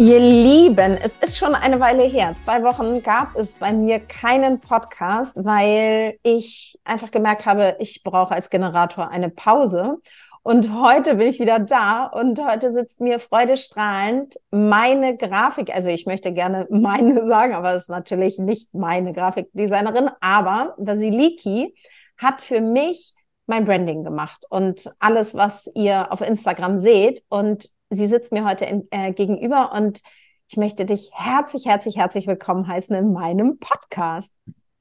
Ihr 0.00 0.18
Lieben, 0.18 0.96
es 0.96 1.18
ist 1.18 1.36
schon 1.36 1.54
eine 1.54 1.78
Weile 1.78 2.04
her. 2.04 2.34
Zwei 2.38 2.62
Wochen 2.62 3.02
gab 3.02 3.36
es 3.36 3.56
bei 3.56 3.70
mir 3.70 4.00
keinen 4.00 4.58
Podcast, 4.58 5.44
weil 5.44 6.16
ich 6.22 6.80
einfach 6.84 7.10
gemerkt 7.10 7.44
habe, 7.44 7.76
ich 7.80 8.02
brauche 8.02 8.32
als 8.32 8.48
Generator 8.48 9.10
eine 9.10 9.28
Pause. 9.28 9.98
Und 10.42 10.74
heute 10.74 11.16
bin 11.16 11.28
ich 11.28 11.38
wieder 11.38 11.58
da 11.58 12.06
und 12.06 12.42
heute 12.42 12.70
sitzt 12.72 13.02
mir 13.02 13.18
freudestrahlend 13.18 14.36
meine 14.50 15.18
Grafik, 15.18 15.68
also 15.74 15.90
ich 15.90 16.06
möchte 16.06 16.32
gerne 16.32 16.66
meine 16.70 17.26
sagen, 17.26 17.52
aber 17.52 17.74
es 17.74 17.82
ist 17.82 17.90
natürlich 17.90 18.38
nicht 18.38 18.72
meine 18.72 19.12
Grafikdesignerin, 19.12 20.08
aber 20.22 20.76
Vasiliki 20.78 21.74
hat 22.16 22.40
für 22.40 22.62
mich 22.62 23.12
mein 23.44 23.66
Branding 23.66 24.02
gemacht 24.02 24.46
und 24.48 24.90
alles, 24.98 25.34
was 25.34 25.70
ihr 25.74 26.10
auf 26.10 26.22
Instagram 26.22 26.78
seht. 26.78 27.22
Und 27.28 27.68
sie 27.90 28.06
sitzt 28.06 28.32
mir 28.32 28.44
heute 28.44 28.64
in, 28.64 28.88
äh, 28.90 29.12
gegenüber 29.12 29.72
und 29.72 30.02
ich 30.48 30.56
möchte 30.56 30.84
dich 30.84 31.10
herzlich, 31.12 31.66
herzlich, 31.66 31.96
herzlich 31.96 32.26
willkommen 32.26 32.66
heißen 32.66 32.96
in 32.96 33.12
meinem 33.12 33.58
Podcast. 33.58 34.32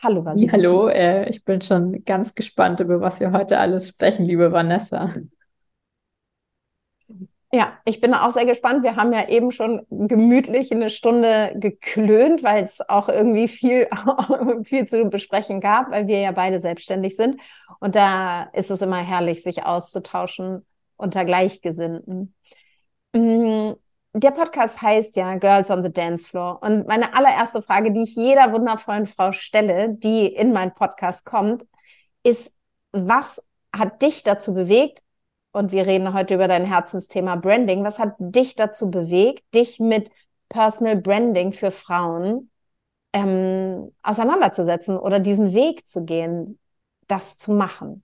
Hallo, 0.01 0.23
Vasiliki. 0.23 0.51
Hallo, 0.51 0.87
äh, 0.87 1.29
ich 1.29 1.43
bin 1.43 1.61
schon 1.61 2.05
ganz 2.05 2.33
gespannt, 2.33 2.79
über 2.79 3.01
was 3.01 3.19
wir 3.19 3.31
heute 3.31 3.59
alles 3.59 3.89
sprechen, 3.89 4.25
liebe 4.25 4.51
Vanessa. 4.51 5.13
Ja, 7.51 7.79
ich 7.83 7.99
bin 7.99 8.13
auch 8.13 8.29
sehr 8.29 8.45
gespannt. 8.45 8.83
Wir 8.83 8.95
haben 8.95 9.11
ja 9.11 9.27
eben 9.27 9.51
schon 9.51 9.85
gemütlich 9.89 10.71
eine 10.71 10.91
Stunde 10.91 11.53
geklönt, 11.55 12.43
weil 12.43 12.63
es 12.63 12.87
auch 12.87 13.09
irgendwie 13.09 13.47
viel, 13.47 13.87
viel 14.63 14.85
zu 14.85 15.05
besprechen 15.05 15.59
gab, 15.59 15.91
weil 15.91 16.05
wir 16.05 16.19
ja 16.19 16.31
beide 16.31 16.59
selbstständig 16.59 17.15
sind. 17.15 17.41
Und 17.79 17.95
da 17.95 18.43
ist 18.53 18.69
es 18.69 18.83
immer 18.83 18.97
herrlich, 18.97 19.41
sich 19.41 19.65
auszutauschen 19.65 20.63
unter 20.95 21.25
Gleichgesinnten. 21.25 22.35
Mm, 23.13 23.73
der 24.13 24.31
Podcast 24.31 24.81
heißt 24.81 25.15
ja 25.15 25.35
Girls 25.35 25.69
on 25.69 25.83
the 25.83 25.91
Dance 25.91 26.27
Floor. 26.27 26.61
Und 26.61 26.87
meine 26.87 27.15
allererste 27.15 27.61
Frage, 27.61 27.91
die 27.91 28.03
ich 28.03 28.15
jeder 28.15 28.51
wundervollen 28.51 29.07
Frau 29.07 29.31
stelle, 29.31 29.89
die 29.89 30.27
in 30.27 30.51
meinen 30.51 30.73
Podcast 30.73 31.25
kommt, 31.25 31.65
ist, 32.23 32.53
was 32.91 33.43
hat 33.73 34.01
dich 34.01 34.23
dazu 34.23 34.53
bewegt, 34.53 35.03
und 35.51 35.71
wir 35.71 35.87
reden 35.87 36.13
heute 36.13 36.35
über 36.35 36.47
dein 36.47 36.65
Herzensthema 36.65 37.35
Branding. 37.35 37.83
Was 37.83 37.99
hat 37.99 38.15
dich 38.19 38.55
dazu 38.55 38.91
bewegt, 38.91 39.43
dich 39.53 39.79
mit 39.79 40.11
Personal 40.47 40.95
Branding 40.95 41.51
für 41.51 41.71
Frauen 41.71 42.51
ähm, 43.13 43.91
auseinanderzusetzen 44.03 44.97
oder 44.97 45.19
diesen 45.19 45.53
Weg 45.53 45.87
zu 45.87 46.05
gehen, 46.05 46.59
das 47.07 47.37
zu 47.37 47.53
machen? 47.53 48.03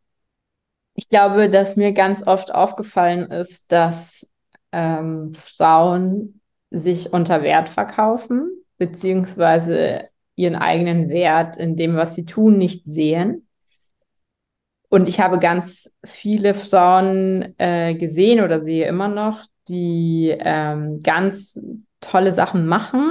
Ich 0.95 1.09
glaube, 1.09 1.49
dass 1.49 1.75
mir 1.75 1.91
ganz 1.91 2.25
oft 2.25 2.53
aufgefallen 2.53 3.29
ist, 3.29 3.63
dass 3.67 4.25
ähm, 4.75 5.33
Frauen 5.33 6.41
sich 6.69 7.13
unter 7.13 7.41
Wert 7.43 7.69
verkaufen, 7.69 8.51
beziehungsweise 8.77 10.09
ihren 10.35 10.55
eigenen 10.55 11.07
Wert 11.09 11.57
in 11.57 11.77
dem, 11.77 11.95
was 11.95 12.13
sie 12.13 12.25
tun, 12.25 12.57
nicht 12.57 12.85
sehen. 12.85 13.47
Und 14.89 15.07
ich 15.07 15.21
habe 15.21 15.39
ganz 15.39 15.91
viele 16.03 16.53
Frauen 16.53 17.55
äh, 17.57 17.95
gesehen 17.95 18.43
oder 18.43 18.63
sehe 18.63 18.87
immer 18.87 19.07
noch, 19.07 19.45
die 19.69 20.35
ähm, 20.37 20.99
ganz 21.01 21.59
tolle 22.01 22.33
Sachen 22.33 22.67
machen, 22.67 23.09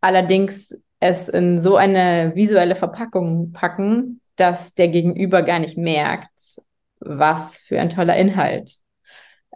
allerdings 0.00 0.78
es 1.00 1.28
in 1.28 1.60
so 1.60 1.76
eine 1.76 2.32
visuelle 2.34 2.74
Verpackung 2.74 3.52
packen, 3.52 4.20
dass 4.36 4.74
der 4.74 4.88
Gegenüber 4.88 5.42
gar 5.42 5.58
nicht 5.58 5.78
merkt, 5.78 6.60
was 7.00 7.62
für 7.62 7.80
ein 7.80 7.88
toller 7.88 8.16
Inhalt 8.16 8.82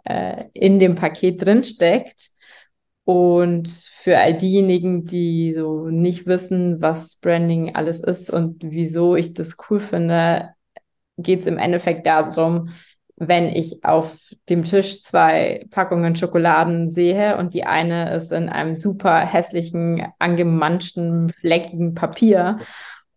äh, 0.03 0.45
in 0.53 0.79
dem 0.79 0.95
Paket 0.95 1.45
drinsteckt. 1.45 2.31
Und 3.03 3.67
für 3.67 4.17
all 4.19 4.35
diejenigen, 4.35 5.03
die 5.03 5.53
so 5.53 5.89
nicht 5.89 6.27
wissen, 6.27 6.81
was 6.81 7.15
Branding 7.17 7.75
alles 7.75 7.99
ist 7.99 8.29
und 8.29 8.61
wieso 8.63 9.15
ich 9.15 9.33
das 9.33 9.57
cool 9.69 9.79
finde, 9.79 10.49
geht 11.17 11.41
es 11.41 11.47
im 11.47 11.57
Endeffekt 11.57 12.05
darum, 12.05 12.69
wenn 13.23 13.49
ich 13.49 13.83
auf 13.83 14.17
dem 14.49 14.63
Tisch 14.63 15.03
zwei 15.03 15.67
Packungen 15.69 16.15
Schokoladen 16.15 16.89
sehe 16.89 17.37
und 17.37 17.53
die 17.53 17.65
eine 17.65 18.15
ist 18.15 18.31
in 18.31 18.49
einem 18.49 18.75
super 18.75 19.19
hässlichen, 19.19 20.07
angemanschten, 20.17 21.29
fleckigen 21.29 21.93
Papier 21.93 22.57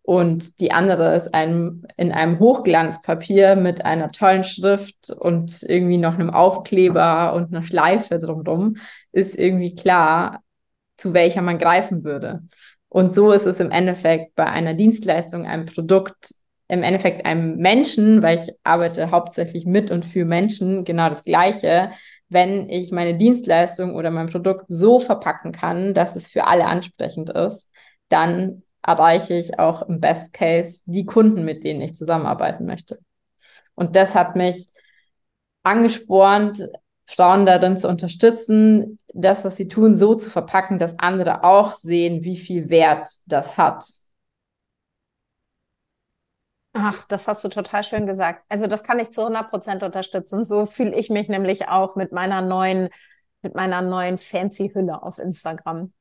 und 0.05 0.59
die 0.59 0.71
andere 0.71 1.15
ist 1.15 1.33
ein, 1.33 1.81
in 1.97 2.11
einem 2.11 2.37
Hochglanzpapier 2.37 3.55
mit 3.55 3.83
einer 3.85 4.11
tollen 4.11 4.43
Schrift 4.43 5.09
und 5.09 5.63
irgendwie 5.63 5.97
noch 5.97 6.13
einem 6.13 6.29
Aufkleber 6.29 7.33
und 7.33 7.51
einer 7.51 7.63
Schleife 7.63 8.19
drumherum, 8.19 8.75
ist 9.11 9.35
irgendwie 9.35 9.73
klar, 9.73 10.43
zu 10.95 11.15
welcher 11.15 11.41
man 11.41 11.57
greifen 11.57 12.03
würde. 12.03 12.43
Und 12.87 13.15
so 13.15 13.31
ist 13.31 13.47
es 13.47 13.59
im 13.59 13.71
Endeffekt 13.71 14.35
bei 14.35 14.45
einer 14.45 14.75
Dienstleistung, 14.75 15.47
einem 15.47 15.65
Produkt 15.65 16.35
im 16.67 16.83
Endeffekt 16.83 17.25
einem 17.25 17.57
Menschen, 17.57 18.21
weil 18.21 18.37
ich 18.37 18.53
arbeite 18.63 19.09
hauptsächlich 19.09 19.65
mit 19.65 19.89
und 19.89 20.05
für 20.05 20.23
Menschen, 20.25 20.83
genau 20.83 21.09
das 21.09 21.23
Gleiche. 21.23 21.89
Wenn 22.29 22.69
ich 22.69 22.91
meine 22.91 23.15
Dienstleistung 23.15 23.95
oder 23.95 24.11
mein 24.11 24.29
Produkt 24.29 24.65
so 24.69 24.99
verpacken 24.99 25.51
kann, 25.51 25.95
dass 25.95 26.15
es 26.15 26.27
für 26.27 26.45
alle 26.45 26.65
ansprechend 26.65 27.31
ist, 27.31 27.69
dann 28.09 28.61
erreiche 28.85 29.33
ich 29.33 29.59
auch 29.59 29.83
im 29.83 29.99
Best 29.99 30.33
Case 30.33 30.81
die 30.85 31.05
Kunden, 31.05 31.43
mit 31.43 31.63
denen 31.63 31.81
ich 31.81 31.95
zusammenarbeiten 31.95 32.65
möchte. 32.65 32.99
Und 33.73 33.95
das 33.95 34.15
hat 34.15 34.35
mich 34.35 34.69
angespornt, 35.63 36.69
Frauen 37.07 37.45
darin 37.45 37.77
zu 37.77 37.87
unterstützen, 37.87 38.99
das, 39.13 39.45
was 39.45 39.57
sie 39.57 39.67
tun, 39.67 39.97
so 39.97 40.15
zu 40.15 40.29
verpacken, 40.29 40.79
dass 40.79 40.97
andere 40.99 41.43
auch 41.43 41.75
sehen, 41.75 42.23
wie 42.23 42.37
viel 42.37 42.69
Wert 42.69 43.07
das 43.25 43.57
hat. 43.57 43.85
Ach, 46.73 47.05
das 47.07 47.27
hast 47.27 47.43
du 47.43 47.47
total 47.47 47.83
schön 47.83 48.05
gesagt. 48.05 48.43
Also 48.49 48.67
das 48.67 48.83
kann 48.83 48.99
ich 48.99 49.11
zu 49.11 49.21
100 49.21 49.49
Prozent 49.49 49.83
unterstützen. 49.83 50.43
So 50.43 50.65
fühle 50.65 50.93
ich 50.95 51.09
mich 51.09 51.29
nämlich 51.29 51.69
auch 51.69 51.95
mit 51.95 52.11
meiner 52.11 52.41
neuen, 52.41 52.89
mit 53.41 53.55
meiner 53.55 53.81
neuen 53.81 54.17
fancy 54.17 54.71
Hülle 54.73 55.01
auf 55.01 55.17
Instagram. 55.17 55.93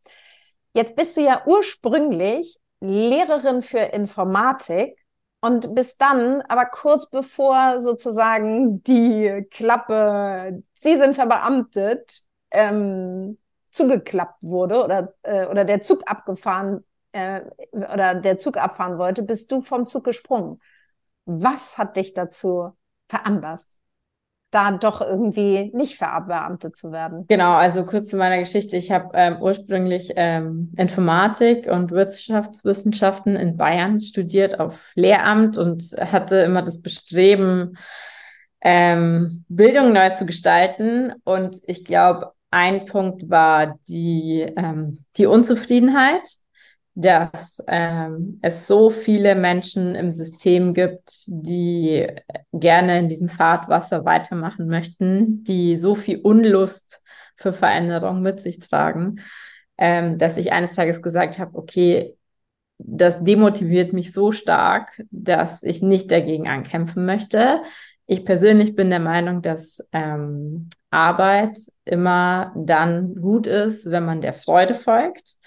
Jetzt 0.75 0.97
bist 0.97 1.17
du 1.17 1.20
ja 1.20 1.43
ursprünglich 1.47 2.58
Lehrerin 2.84 3.62
für 3.62 3.78
Informatik 3.78 4.98
und 5.40 5.75
bist 5.75 6.00
dann, 6.00 6.42
aber 6.42 6.66
kurz 6.66 7.08
bevor 7.10 7.81
sozusagen 7.81 8.82
die 8.84 9.46
Klappe, 9.50 10.62
Sie 10.75 10.96
sind 10.96 11.14
verbeamtet, 11.14 12.22
ähm, 12.50 13.38
zugeklappt 13.72 14.42
wurde 14.42 14.82
oder, 14.84 15.14
äh, 15.22 15.46
oder 15.46 15.64
der 15.64 15.82
Zug 15.82 16.02
abgefahren 16.06 16.84
äh, 17.12 17.42
oder 17.72 18.14
der 18.14 18.38
Zug 18.38 18.56
abfahren 18.56 18.98
wollte, 18.98 19.22
bist 19.22 19.50
du 19.52 19.62
vom 19.62 19.86
Zug 19.86 20.04
gesprungen. 20.04 20.60
Was 21.26 21.78
hat 21.78 21.96
dich 21.96 22.14
dazu 22.14 22.72
veranlasst? 23.08 23.78
Da 24.55 24.71
doch 24.73 25.01
irgendwie 25.01 25.71
nicht 25.75 25.97
verbeamtet 25.97 26.77
zu 26.77 26.93
werden? 26.93 27.27
Genau, 27.29 27.55
also 27.55 27.85
kurz 27.85 28.09
zu 28.09 28.17
meiner 28.17 28.39
Geschichte. 28.39 28.77
Ich 28.77 28.93
habe 28.93 29.11
ähm, 29.15 29.39
ursprünglich 29.41 30.12
ähm, 30.17 30.71
Informatik 30.79 31.67
und 31.67 31.91
Wirtschaftswissenschaften 31.91 33.37
in 33.37 33.56
Bayern 33.56 34.01
studiert 34.01 34.61
auf 34.61 34.93
Lehramt 34.95 35.59
und 35.59 35.83
hatte 35.99 36.37
immer 36.37 36.62
das 36.62 36.81
Bestreben, 36.81 37.77
ähm, 38.61 39.45
Bildung 39.49 39.93
neu 39.93 40.11
zu 40.11 40.25
gestalten. 40.25 41.12
Und 41.25 41.56
ich 41.67 41.85
glaube, 41.85 42.33
ein 42.51 42.85
Punkt 42.85 43.29
war 43.29 43.79
die, 43.89 44.47
ähm, 44.56 45.05
die 45.17 45.27
Unzufriedenheit 45.27 46.29
dass 46.94 47.62
ähm, 47.67 48.38
es 48.43 48.69
so 48.69 48.88
viele 48.88 49.35
Menschen 49.35 49.96
im 49.96 50.12
System 50.12 50.75
gibt, 50.75 51.25
die 51.26 52.06
gerne 52.52 52.99
in 52.99 53.08
diesem 53.08 53.29
Fahrtwasser 53.29 54.05
weitermachen 54.05 54.69
möchten, 54.69 55.43
die 55.43 55.76
so 55.76 55.94
viel 55.94 56.20
Unlust 56.20 57.02
für 57.37 57.52
Veränderung 57.52 58.23
mit 58.23 58.41
sich 58.41 58.61
tragen, 58.61 59.17
ähm, 59.76 60.19
dass 60.19 60.37
ich 60.37 60.52
eines 60.52 60.76
Tages 60.76 61.02
gesagt 61.02 61.41
habe, 61.41 61.58
okay, 61.58 62.17
das 62.79 63.23
demotiviert 63.25 63.93
mich 63.93 64.12
so 64.12 64.31
stark, 64.31 65.02
dass 65.11 65.62
ich 65.64 65.82
nicht 65.82 66.12
dagegen 66.12 66.49
ankämpfen 66.49 67.06
möchte. 67.06 67.62
Ich 68.06 68.25
persönlich 68.25 68.76
bin 68.76 68.91
der 68.91 69.00
Meinung, 69.00 69.43
dass 69.43 69.79
ähm, 69.93 70.69
Arbeit 70.91 71.58
immer 71.85 72.52
dann 72.56 73.17
gut 73.17 73.49
ist, 73.49 73.91
wenn 73.91 74.05
man 74.05 74.20
der 74.20 74.32
Freude 74.32 74.75
folgt 74.75 75.38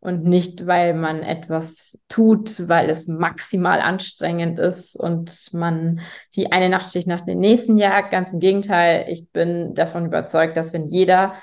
und 0.00 0.24
nicht, 0.24 0.66
weil 0.66 0.94
man 0.94 1.22
etwas 1.22 1.98
tut, 2.08 2.68
weil 2.68 2.90
es 2.90 3.08
maximal 3.08 3.80
anstrengend 3.80 4.58
ist 4.58 4.94
und 4.96 5.52
man 5.52 6.00
die 6.34 6.52
eine 6.52 6.68
Nachtschicht 6.68 7.06
nach 7.06 7.22
der 7.22 7.34
nächsten 7.34 7.78
jagt. 7.78 8.10
Ganz 8.10 8.32
im 8.32 8.40
Gegenteil, 8.40 9.06
ich 9.08 9.28
bin 9.30 9.74
davon 9.74 10.06
überzeugt, 10.06 10.56
dass 10.56 10.72
wenn 10.72 10.88
jeder 10.88 11.34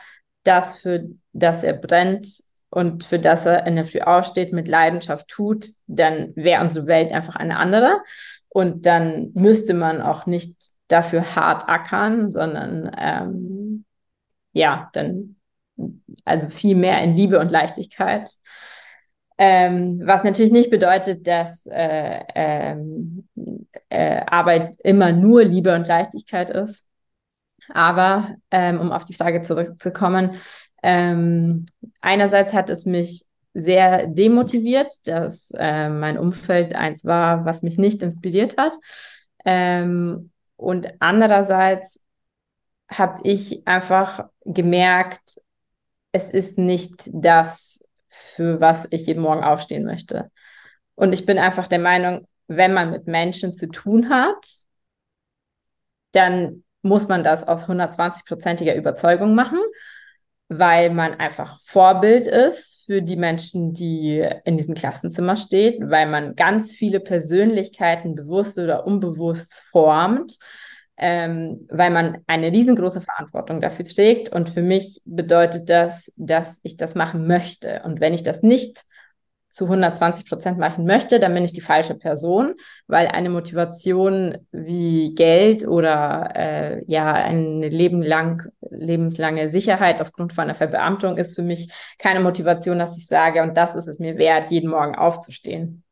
das, 0.44 0.77
für 0.77 1.09
das 1.33 1.63
er 1.63 1.73
brennt 1.73 2.27
und 2.69 3.03
für 3.03 3.19
das 3.19 3.45
er 3.45 3.65
in 3.67 3.75
der 3.75 3.85
Früh 3.85 4.01
aussteht, 4.01 4.53
mit 4.53 4.67
Leidenschaft 4.67 5.27
tut, 5.27 5.67
dann 5.88 6.33
wäre 6.35 6.61
unsere 6.61 6.88
Welt 6.88 7.11
einfach 7.11 7.35
eine 7.35 7.57
andere. 7.57 8.01
Und 8.50 8.85
dann 8.85 9.31
müsste 9.33 9.73
man 9.73 10.01
auch 10.01 10.25
nicht 10.25 10.57
dafür 10.88 11.35
hart 11.35 11.67
ackern, 11.69 12.31
sondern 12.31 12.91
ähm, 12.97 13.85
ja, 14.53 14.89
dann 14.94 15.38
also 16.25 16.50
viel 16.50 16.75
mehr 16.75 17.02
in 17.02 17.16
Liebe 17.16 17.40
und 17.40 17.52
Leichtigkeit. 17.52 18.30
Ähm, 19.38 20.02
was 20.06 20.24
natürlich 20.24 20.52
nicht 20.52 20.70
bedeutet, 20.70 21.28
dass 21.28 21.66
äh, 21.66 22.20
ähm, 22.36 23.28
äh, 23.90 24.22
Arbeit 24.28 24.75
immer 24.84 25.12
nur 25.12 25.44
Liebe 25.44 25.74
und 25.74 25.88
Leichtigkeit 25.88 26.50
ist. 26.50 26.86
Aber 27.70 28.36
ähm, 28.52 28.80
um 28.80 28.92
auf 28.92 29.06
die 29.06 29.14
Frage 29.14 29.42
zurückzukommen, 29.42 30.31
ähm, 30.84 31.66
einerseits 32.02 32.54
hat 32.54 32.70
es 32.70 32.86
mich 32.86 33.25
sehr 33.54 34.08
demotiviert, 34.08 34.92
dass 35.06 35.52
äh, 35.56 35.90
mein 35.90 36.18
Umfeld 36.18 36.75
eins 36.75 37.06
war, 37.06 37.46
was 37.46 37.62
mich 37.62 37.78
nicht 37.78 38.02
inspiriert 38.02 38.58
hat. 38.58 38.74
Ähm, 39.46 40.31
und 40.58 40.88
andererseits 41.00 42.00
habe 42.90 43.20
ich 43.24 43.68
einfach 43.68 44.30
gemerkt, 44.46 45.42
es 46.13 46.30
ist 46.30 46.57
nicht 46.57 47.10
das, 47.12 47.83
für 48.07 48.62
was 48.62 48.88
ich 48.92 49.07
jeden 49.07 49.24
Morgen 49.24 49.44
aufstehen 49.44 49.83
möchte. 49.83 50.31
Und 50.95 51.12
ich 51.12 51.25
bin 51.25 51.39
einfach 51.39 51.68
der 51.68 51.80
Meinung, 51.80 52.27
wenn 52.48 52.74
man 52.74 52.92
mit 52.92 53.07
Menschen 53.07 53.56
zu 53.56 53.68
tun 53.68 54.10
hat, 54.10 54.45
dann 56.12 56.63
muss 56.83 57.07
man 57.07 57.24
das 57.24 57.48
aus 57.48 57.68
120-prozentiger 57.68 58.75
Überzeugung 58.75 59.33
machen, 59.33 59.57
weil 60.50 60.92
man 60.92 61.15
einfach 61.15 61.60
Vorbild 61.60 62.27
ist 62.27 62.83
für 62.86 63.01
die 63.01 63.15
Menschen, 63.15 63.74
die 63.74 64.24
in 64.45 64.57
diesem 64.57 64.75
Klassenzimmer 64.75 65.36
stehen, 65.36 65.89
weil 65.89 66.07
man 66.07 66.36
ganz 66.36 66.74
viele 66.74 67.00
Persönlichkeiten 67.00 68.13
bewusst 68.13 68.60
oder 68.60 68.86
unbewusst 68.86 69.56
formt 69.56 70.38
ähm, 70.98 71.68
weil 71.69 71.92
man 71.92 72.19
eine 72.28 72.51
riesengroße 72.51 73.01
Verantwortung 73.01 73.62
dafür 73.62 73.86
trägt. 73.86 74.30
Und 74.30 74.50
für 74.50 74.62
mich 74.62 75.01
bedeutet 75.06 75.69
das, 75.69 76.12
dass 76.16 76.60
ich 76.63 76.78
das 76.78 76.95
machen 76.95 77.28
möchte. 77.28 77.81
Und 77.84 78.00
wenn 78.00 78.13
ich 78.13 78.24
das 78.24 78.44
nicht 78.44 78.84
zu 79.54 79.66
120 79.66 80.28
Prozent 80.28 80.57
machen 80.57 80.86
möchte, 80.86 81.19
dann 81.19 81.34
bin 81.34 81.45
ich 81.45 81.54
die 81.54 81.62
falsche 81.62 81.95
Person, 81.95 82.56
weil 82.88 83.07
eine 83.07 83.30
Motivation 83.30 84.40
wie 84.51 85.13
Geld 85.13 85.68
oder 85.68 86.31
äh, 86.36 86.84
ja 86.88 87.13
eine 87.13 87.69
Leben 87.69 88.01
lang, 88.01 88.50
lebenslange 88.62 89.51
Sicherheit 89.51 90.01
aufgrund 90.01 90.34
von 90.34 90.46
einer 90.46 90.56
Verbeamtung 90.56 91.18
ist 91.18 91.36
für 91.36 91.44
mich 91.44 91.72
keine 92.00 92.19
Motivation, 92.19 92.80
dass 92.80 92.98
ich 92.98 93.06
sage, 93.06 93.44
und 93.44 93.56
das 93.56 93.75
ist 93.75 93.88
es 93.88 94.00
mir 94.00 94.18
wert, 94.18 94.50
jeden 94.50 94.72
Morgen 94.72 94.96
aufzustehen. 94.96 95.84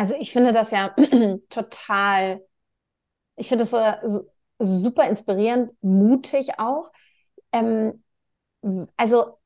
Also 0.00 0.14
ich 0.18 0.32
finde 0.32 0.52
das 0.52 0.70
ja 0.70 0.94
total, 1.50 2.42
ich 3.36 3.48
finde 3.48 3.64
das 3.66 4.02
so, 4.02 4.30
super 4.58 5.06
inspirierend, 5.06 5.72
mutig 5.82 6.58
auch. 6.58 6.90
Ähm, 7.52 8.02
also 8.96 9.38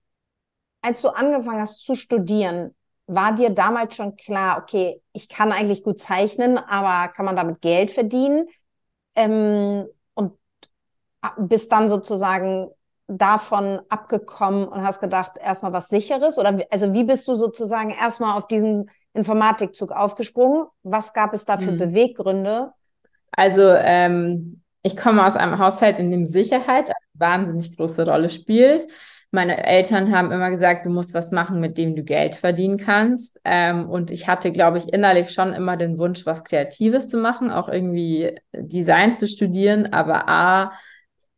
als 0.81 1.03
du 1.03 1.09
angefangen 1.09 1.61
hast 1.61 1.81
zu 1.81 1.97
studieren, 1.97 2.73
war 3.09 3.35
dir 3.35 3.51
damals 3.51 3.97
schon 3.97 4.15
klar, 4.15 4.63
okay, 4.63 5.03
ich 5.13 5.29
kann 5.29 5.51
eigentlich 5.51 5.83
gut 5.83 5.99
zeichnen, 5.99 6.57
aber 6.57 7.13
kann 7.13 7.27
man 7.27 7.35
damit 7.35 7.61
Geld 7.61 7.91
verdienen? 7.91 8.47
Ähm, 9.17 9.89
und 10.15 10.39
bist 11.39 11.73
dann 11.73 11.89
sozusagen 11.89 12.71
davon 13.09 13.81
abgekommen 13.89 14.69
und 14.69 14.85
hast 14.85 15.01
gedacht, 15.01 15.33
erstmal 15.37 15.73
was 15.73 15.89
sicheres? 15.89 16.39
Oder 16.39 16.65
also 16.71 16.95
wie 16.95 17.03
bist 17.03 17.27
du 17.27 17.35
sozusagen 17.35 17.91
erstmal 17.91 18.39
auf 18.39 18.47
diesen 18.47 18.89
Informatikzug 19.15 19.93
aufgesprungen. 19.93 20.67
Was 20.83 21.13
gab 21.13 21.33
es 21.33 21.45
da 21.45 21.57
für 21.57 21.71
hm. 21.71 21.79
Beweggründe? 21.79 22.73
Also 23.33 23.63
ähm, 23.63 24.61
ich 24.83 24.97
komme 24.97 25.27
aus 25.27 25.37
einem 25.37 25.59
Haushalt, 25.59 25.99
in 25.99 26.11
dem 26.11 26.27
Sicherheit 26.27 26.89
eine 26.89 26.97
wahnsinnig 27.15 27.77
große 27.77 28.07
Rolle 28.07 28.29
spielt. 28.31 28.87
Meine 29.31 29.67
Eltern 29.67 30.15
haben 30.15 30.31
immer 30.31 30.51
gesagt, 30.51 30.87
du 30.87 30.91
musst 30.91 31.15
was 31.15 31.33
machen, 31.33 31.61
mit 31.61 31.77
dem 31.77 31.97
du 31.97 32.05
Geld 32.05 32.37
verdienen 32.37 32.77
kannst. 32.77 33.41
Ähm, 33.45 33.89
und 33.89 34.13
ich 34.13 34.29
hatte, 34.29 34.53
glaube 34.53 34.79
ich, 34.79 34.93
innerlich 34.93 35.31
schon 35.31 35.53
immer 35.53 35.77
den 35.77 35.99
Wunsch, 35.99 36.25
was 36.27 36.45
Kreatives 36.45 37.09
zu 37.09 37.19
machen, 37.19 37.51
auch 37.51 37.69
irgendwie 37.69 38.39
Design 38.53 39.17
zu 39.17 39.27
studieren. 39.27 39.93
Aber 39.93 40.29
A, 40.29 40.73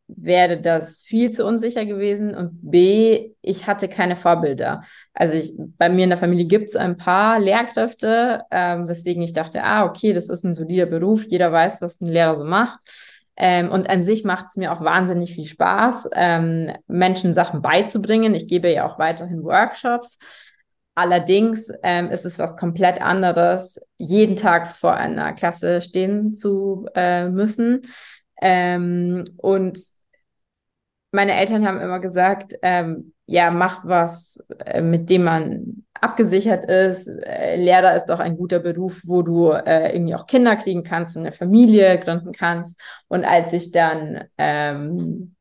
wäre 0.08 0.60
das 0.60 1.00
viel 1.00 1.32
zu 1.32 1.44
unsicher 1.44 1.84
gewesen 1.84 2.34
und 2.34 2.58
B, 2.62 3.32
ich 3.42 3.66
hatte 3.66 3.88
keine 3.88 4.16
Vorbilder. 4.16 4.82
Also 5.14 5.36
ich, 5.36 5.54
bei 5.56 5.88
mir 5.88 6.04
in 6.04 6.10
der 6.10 6.18
Familie 6.18 6.46
gibt 6.46 6.68
es 6.68 6.76
ein 6.76 6.96
paar 6.96 7.40
Lehrkräfte, 7.40 8.42
ähm, 8.50 8.88
weswegen 8.88 9.22
ich 9.22 9.32
dachte, 9.32 9.64
ah, 9.64 9.84
okay, 9.84 10.12
das 10.12 10.28
ist 10.28 10.44
ein 10.44 10.54
solider 10.54 10.86
Beruf, 10.86 11.24
jeder 11.28 11.50
weiß, 11.50 11.82
was 11.82 12.00
ein 12.00 12.08
Lehrer 12.08 12.36
so 12.36 12.44
macht. 12.44 12.78
Ähm, 13.36 13.70
und 13.70 13.90
an 13.90 14.02
sich 14.02 14.24
macht 14.24 14.46
es 14.48 14.56
mir 14.56 14.72
auch 14.72 14.80
wahnsinnig 14.80 15.34
viel 15.34 15.46
Spaß, 15.46 16.10
ähm, 16.14 16.72
Menschen 16.86 17.34
Sachen 17.34 17.60
beizubringen. 17.60 18.34
Ich 18.34 18.46
gebe 18.46 18.72
ja 18.72 18.86
auch 18.86 18.98
weiterhin 18.98 19.44
Workshops. 19.44 20.18
Allerdings 20.94 21.70
ähm, 21.82 22.10
ist 22.10 22.24
es 22.24 22.38
was 22.38 22.56
komplett 22.56 23.02
anderes, 23.02 23.78
jeden 23.98 24.36
Tag 24.36 24.68
vor 24.68 24.94
einer 24.94 25.34
Klasse 25.34 25.82
stehen 25.82 26.32
zu 26.32 26.86
äh, 26.94 27.28
müssen. 27.28 27.82
Ähm, 28.40 29.24
und 29.36 29.78
meine 31.16 31.34
Eltern 31.34 31.66
haben 31.66 31.80
immer 31.80 31.98
gesagt, 31.98 32.54
ähm, 32.62 33.14
ja, 33.24 33.50
mach 33.50 33.84
was, 33.84 34.38
äh, 34.66 34.82
mit 34.82 35.08
dem 35.10 35.24
man 35.24 35.84
abgesichert 35.94 36.66
ist. 36.66 37.08
Äh, 37.08 37.56
Lehrer 37.56 37.96
ist 37.96 38.06
doch 38.06 38.20
ein 38.20 38.36
guter 38.36 38.60
Beruf, 38.60 39.02
wo 39.06 39.22
du 39.22 39.50
äh, 39.50 39.94
irgendwie 39.94 40.14
auch 40.14 40.26
Kinder 40.26 40.56
kriegen 40.56 40.84
kannst 40.84 41.16
und 41.16 41.22
eine 41.22 41.32
Familie 41.32 41.98
gründen 41.98 42.32
kannst. 42.32 42.78
Und 43.08 43.24
als 43.24 43.52
ich 43.54 43.72
dann, 43.72 44.24
ähm, 44.36 45.34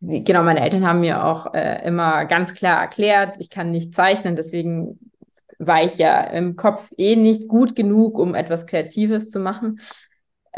genau, 0.00 0.42
meine 0.42 0.60
Eltern 0.60 0.86
haben 0.86 1.00
mir 1.00 1.24
auch 1.24 1.54
äh, 1.54 1.84
immer 1.86 2.26
ganz 2.26 2.52
klar 2.52 2.82
erklärt, 2.82 3.36
ich 3.40 3.48
kann 3.48 3.70
nicht 3.70 3.94
zeichnen, 3.94 4.36
deswegen 4.36 5.00
war 5.58 5.82
ich 5.82 5.96
ja 5.96 6.20
im 6.20 6.54
Kopf 6.54 6.92
eh 6.98 7.16
nicht 7.16 7.48
gut 7.48 7.74
genug, 7.74 8.18
um 8.18 8.34
etwas 8.34 8.66
Kreatives 8.66 9.30
zu 9.30 9.40
machen. 9.40 9.80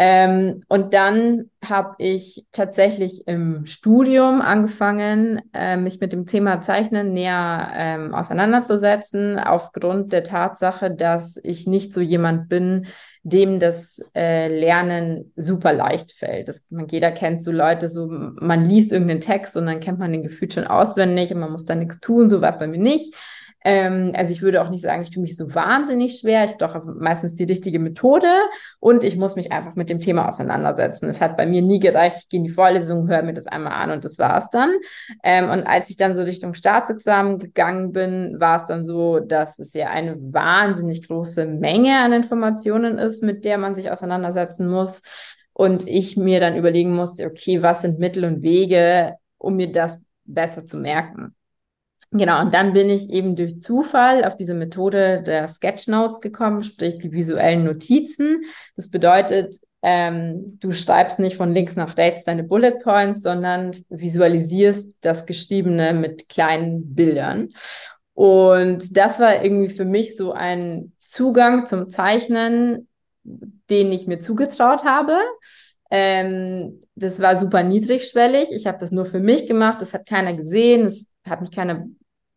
Ähm, 0.02 0.64
und 0.68 0.94
dann 0.94 1.50
habe 1.62 1.94
ich 1.98 2.46
tatsächlich 2.52 3.28
im 3.28 3.66
Studium 3.66 4.40
angefangen, 4.40 5.42
äh, 5.52 5.76
mich 5.76 6.00
mit 6.00 6.14
dem 6.14 6.24
Thema 6.24 6.62
Zeichnen 6.62 7.12
näher 7.12 7.70
ähm, 7.74 8.14
auseinanderzusetzen, 8.14 9.38
aufgrund 9.38 10.14
der 10.14 10.24
Tatsache, 10.24 10.90
dass 10.90 11.38
ich 11.42 11.66
nicht 11.66 11.92
so 11.92 12.00
jemand 12.00 12.48
bin, 12.48 12.86
dem 13.24 13.60
das 13.60 14.00
äh, 14.14 14.48
Lernen 14.48 15.34
super 15.36 15.74
leicht 15.74 16.12
fällt. 16.12 16.48
Das, 16.48 16.64
man, 16.70 16.88
jeder 16.88 17.12
kennt 17.12 17.44
so 17.44 17.52
Leute, 17.52 17.90
so 17.90 18.06
man 18.08 18.64
liest 18.64 18.92
irgendeinen 18.92 19.20
Text 19.20 19.54
und 19.54 19.66
dann 19.66 19.80
kennt 19.80 19.98
man 19.98 20.12
den 20.12 20.22
Gefühl 20.22 20.50
schon 20.50 20.66
auswendig 20.66 21.30
und 21.30 21.40
man 21.40 21.52
muss 21.52 21.66
da 21.66 21.74
nichts 21.74 22.00
tun, 22.00 22.30
so 22.30 22.40
war 22.40 22.48
es 22.48 22.58
bei 22.58 22.68
mir 22.68 22.80
nicht. 22.80 23.14
Ähm, 23.64 24.12
also 24.16 24.32
ich 24.32 24.42
würde 24.42 24.62
auch 24.62 24.70
nicht 24.70 24.82
sagen, 24.82 25.02
ich 25.02 25.10
tue 25.10 25.22
mich 25.22 25.36
so 25.36 25.54
wahnsinnig 25.54 26.18
schwer. 26.18 26.44
Ich 26.44 26.52
habe 26.52 26.58
doch 26.58 26.84
meistens 26.84 27.34
die 27.34 27.44
richtige 27.44 27.78
Methode 27.78 28.28
und 28.78 29.04
ich 29.04 29.16
muss 29.16 29.36
mich 29.36 29.52
einfach 29.52 29.76
mit 29.76 29.90
dem 29.90 30.00
Thema 30.00 30.28
auseinandersetzen. 30.28 31.08
Es 31.08 31.20
hat 31.20 31.36
bei 31.36 31.46
mir 31.46 31.62
nie 31.62 31.78
gereicht, 31.78 32.16
ich 32.20 32.28
gehe 32.28 32.38
in 32.38 32.44
die 32.44 32.50
Vorlesung, 32.50 33.08
höre 33.08 33.22
mir 33.22 33.34
das 33.34 33.46
einmal 33.46 33.74
an 33.74 33.90
und 33.90 34.04
das 34.04 34.18
war 34.18 34.38
es 34.38 34.48
dann. 34.50 34.70
Ähm, 35.22 35.50
und 35.50 35.66
als 35.66 35.90
ich 35.90 35.96
dann 35.96 36.16
so 36.16 36.22
Richtung 36.22 36.54
Staatsexamen 36.54 37.38
gegangen 37.38 37.92
bin, 37.92 38.36
war 38.38 38.56
es 38.56 38.64
dann 38.64 38.86
so, 38.86 39.20
dass 39.20 39.58
es 39.58 39.74
ja 39.74 39.88
eine 39.88 40.16
wahnsinnig 40.18 41.06
große 41.06 41.46
Menge 41.46 41.98
an 41.98 42.12
Informationen 42.12 42.98
ist, 42.98 43.22
mit 43.22 43.44
der 43.44 43.58
man 43.58 43.74
sich 43.74 43.90
auseinandersetzen 43.90 44.68
muss. 44.68 45.02
Und 45.52 45.86
ich 45.86 46.16
mir 46.16 46.40
dann 46.40 46.56
überlegen 46.56 46.94
musste, 46.94 47.26
okay, 47.26 47.62
was 47.62 47.82
sind 47.82 47.98
Mittel 47.98 48.24
und 48.24 48.40
Wege, 48.40 49.16
um 49.36 49.56
mir 49.56 49.70
das 49.70 50.00
besser 50.24 50.64
zu 50.64 50.78
merken. 50.78 51.34
Genau, 52.12 52.40
und 52.40 52.52
dann 52.52 52.72
bin 52.72 52.90
ich 52.90 53.08
eben 53.10 53.36
durch 53.36 53.60
Zufall 53.60 54.24
auf 54.24 54.34
diese 54.34 54.54
Methode 54.54 55.22
der 55.22 55.46
Sketchnotes 55.46 56.20
gekommen, 56.20 56.64
sprich 56.64 56.98
die 56.98 57.12
visuellen 57.12 57.62
Notizen. 57.64 58.42
Das 58.74 58.90
bedeutet, 58.90 59.54
ähm, 59.82 60.58
du 60.60 60.72
schreibst 60.72 61.20
nicht 61.20 61.36
von 61.36 61.54
links 61.54 61.76
nach 61.76 61.96
rechts 61.96 62.24
deine 62.24 62.42
Bullet 62.42 62.80
Points, 62.82 63.22
sondern 63.22 63.76
visualisierst 63.88 64.98
das 65.02 65.24
Geschriebene 65.24 65.94
mit 65.94 66.28
kleinen 66.28 66.94
Bildern. 66.96 67.50
Und 68.14 68.96
das 68.96 69.20
war 69.20 69.42
irgendwie 69.44 69.72
für 69.72 69.84
mich 69.84 70.16
so 70.16 70.32
ein 70.32 70.92
Zugang 70.98 71.66
zum 71.66 71.90
Zeichnen, 71.90 72.88
den 73.24 73.92
ich 73.92 74.08
mir 74.08 74.18
zugetraut 74.18 74.84
habe. 74.84 75.16
Ähm, 75.92 76.80
das 76.96 77.20
war 77.22 77.36
super 77.36 77.62
niedrigschwellig. 77.62 78.50
Ich 78.50 78.66
habe 78.66 78.78
das 78.78 78.90
nur 78.90 79.04
für 79.04 79.20
mich 79.20 79.46
gemacht. 79.46 79.80
Das 79.80 79.94
hat 79.94 80.06
keiner 80.06 80.34
gesehen. 80.34 80.86
Es 80.86 81.14
hat 81.24 81.40
mich 81.40 81.52
keiner 81.52 81.86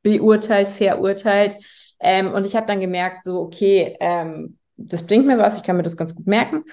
beurteilt, 0.04 0.68
verurteilt. 0.68 1.56
Ähm, 2.00 2.32
und 2.34 2.46
ich 2.46 2.56
habe 2.56 2.68
dann 2.68 2.82
gemerkt, 2.82 3.24
so, 3.24 3.40
okay, 3.40 3.98
ähm, 4.00 4.58
das 4.76 5.06
bringt 5.06 5.26
mir 5.26 5.38
was, 5.38 5.58
ich 5.58 5.64
kann 5.64 5.78
mir 5.78 5.84
das 5.84 5.98
ganz 5.98 6.16
gut 6.16 6.28
merken. 6.28 6.64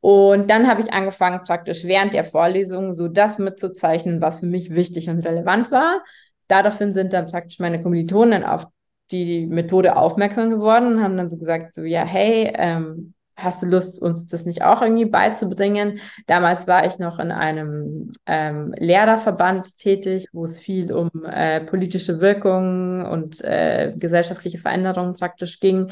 Und 0.00 0.48
dann 0.48 0.66
habe 0.66 0.80
ich 0.80 0.92
angefangen, 0.92 1.44
praktisch 1.44 1.84
während 1.84 2.14
der 2.14 2.24
Vorlesung 2.24 2.94
so 2.94 3.08
das 3.08 3.38
mitzuzeichnen, 3.38 4.20
was 4.20 4.40
für 4.40 4.46
mich 4.46 4.70
wichtig 4.70 5.10
und 5.10 5.24
relevant 5.26 5.70
war. 5.70 6.02
Daraufhin 6.48 6.94
sind 6.94 7.12
dann 7.12 7.28
praktisch 7.28 7.58
meine 7.58 7.80
Kommilitonen 7.80 8.42
auf 8.42 8.66
die 9.10 9.46
Methode 9.46 9.96
aufmerksam 9.96 10.50
geworden 10.50 10.94
und 10.94 11.02
haben 11.02 11.16
dann 11.16 11.28
so 11.28 11.36
gesagt, 11.36 11.74
so, 11.74 11.82
ja, 11.82 12.04
hey, 12.04 12.52
ähm, 12.56 13.14
hast 13.42 13.62
du 13.62 13.66
Lust, 13.66 14.00
uns 14.00 14.26
das 14.26 14.44
nicht 14.44 14.62
auch 14.62 14.82
irgendwie 14.82 15.04
beizubringen? 15.04 16.00
Damals 16.26 16.66
war 16.68 16.86
ich 16.86 16.98
noch 16.98 17.18
in 17.18 17.30
einem 17.30 18.12
ähm, 18.26 18.74
Lehrerverband 18.76 19.78
tätig, 19.78 20.28
wo 20.32 20.44
es 20.44 20.58
viel 20.58 20.92
um 20.92 21.10
äh, 21.24 21.60
politische 21.60 22.20
Wirkung 22.20 23.06
und 23.06 23.42
äh, 23.42 23.92
gesellschaftliche 23.96 24.58
Veränderungen 24.58 25.16
praktisch 25.16 25.60
ging. 25.60 25.90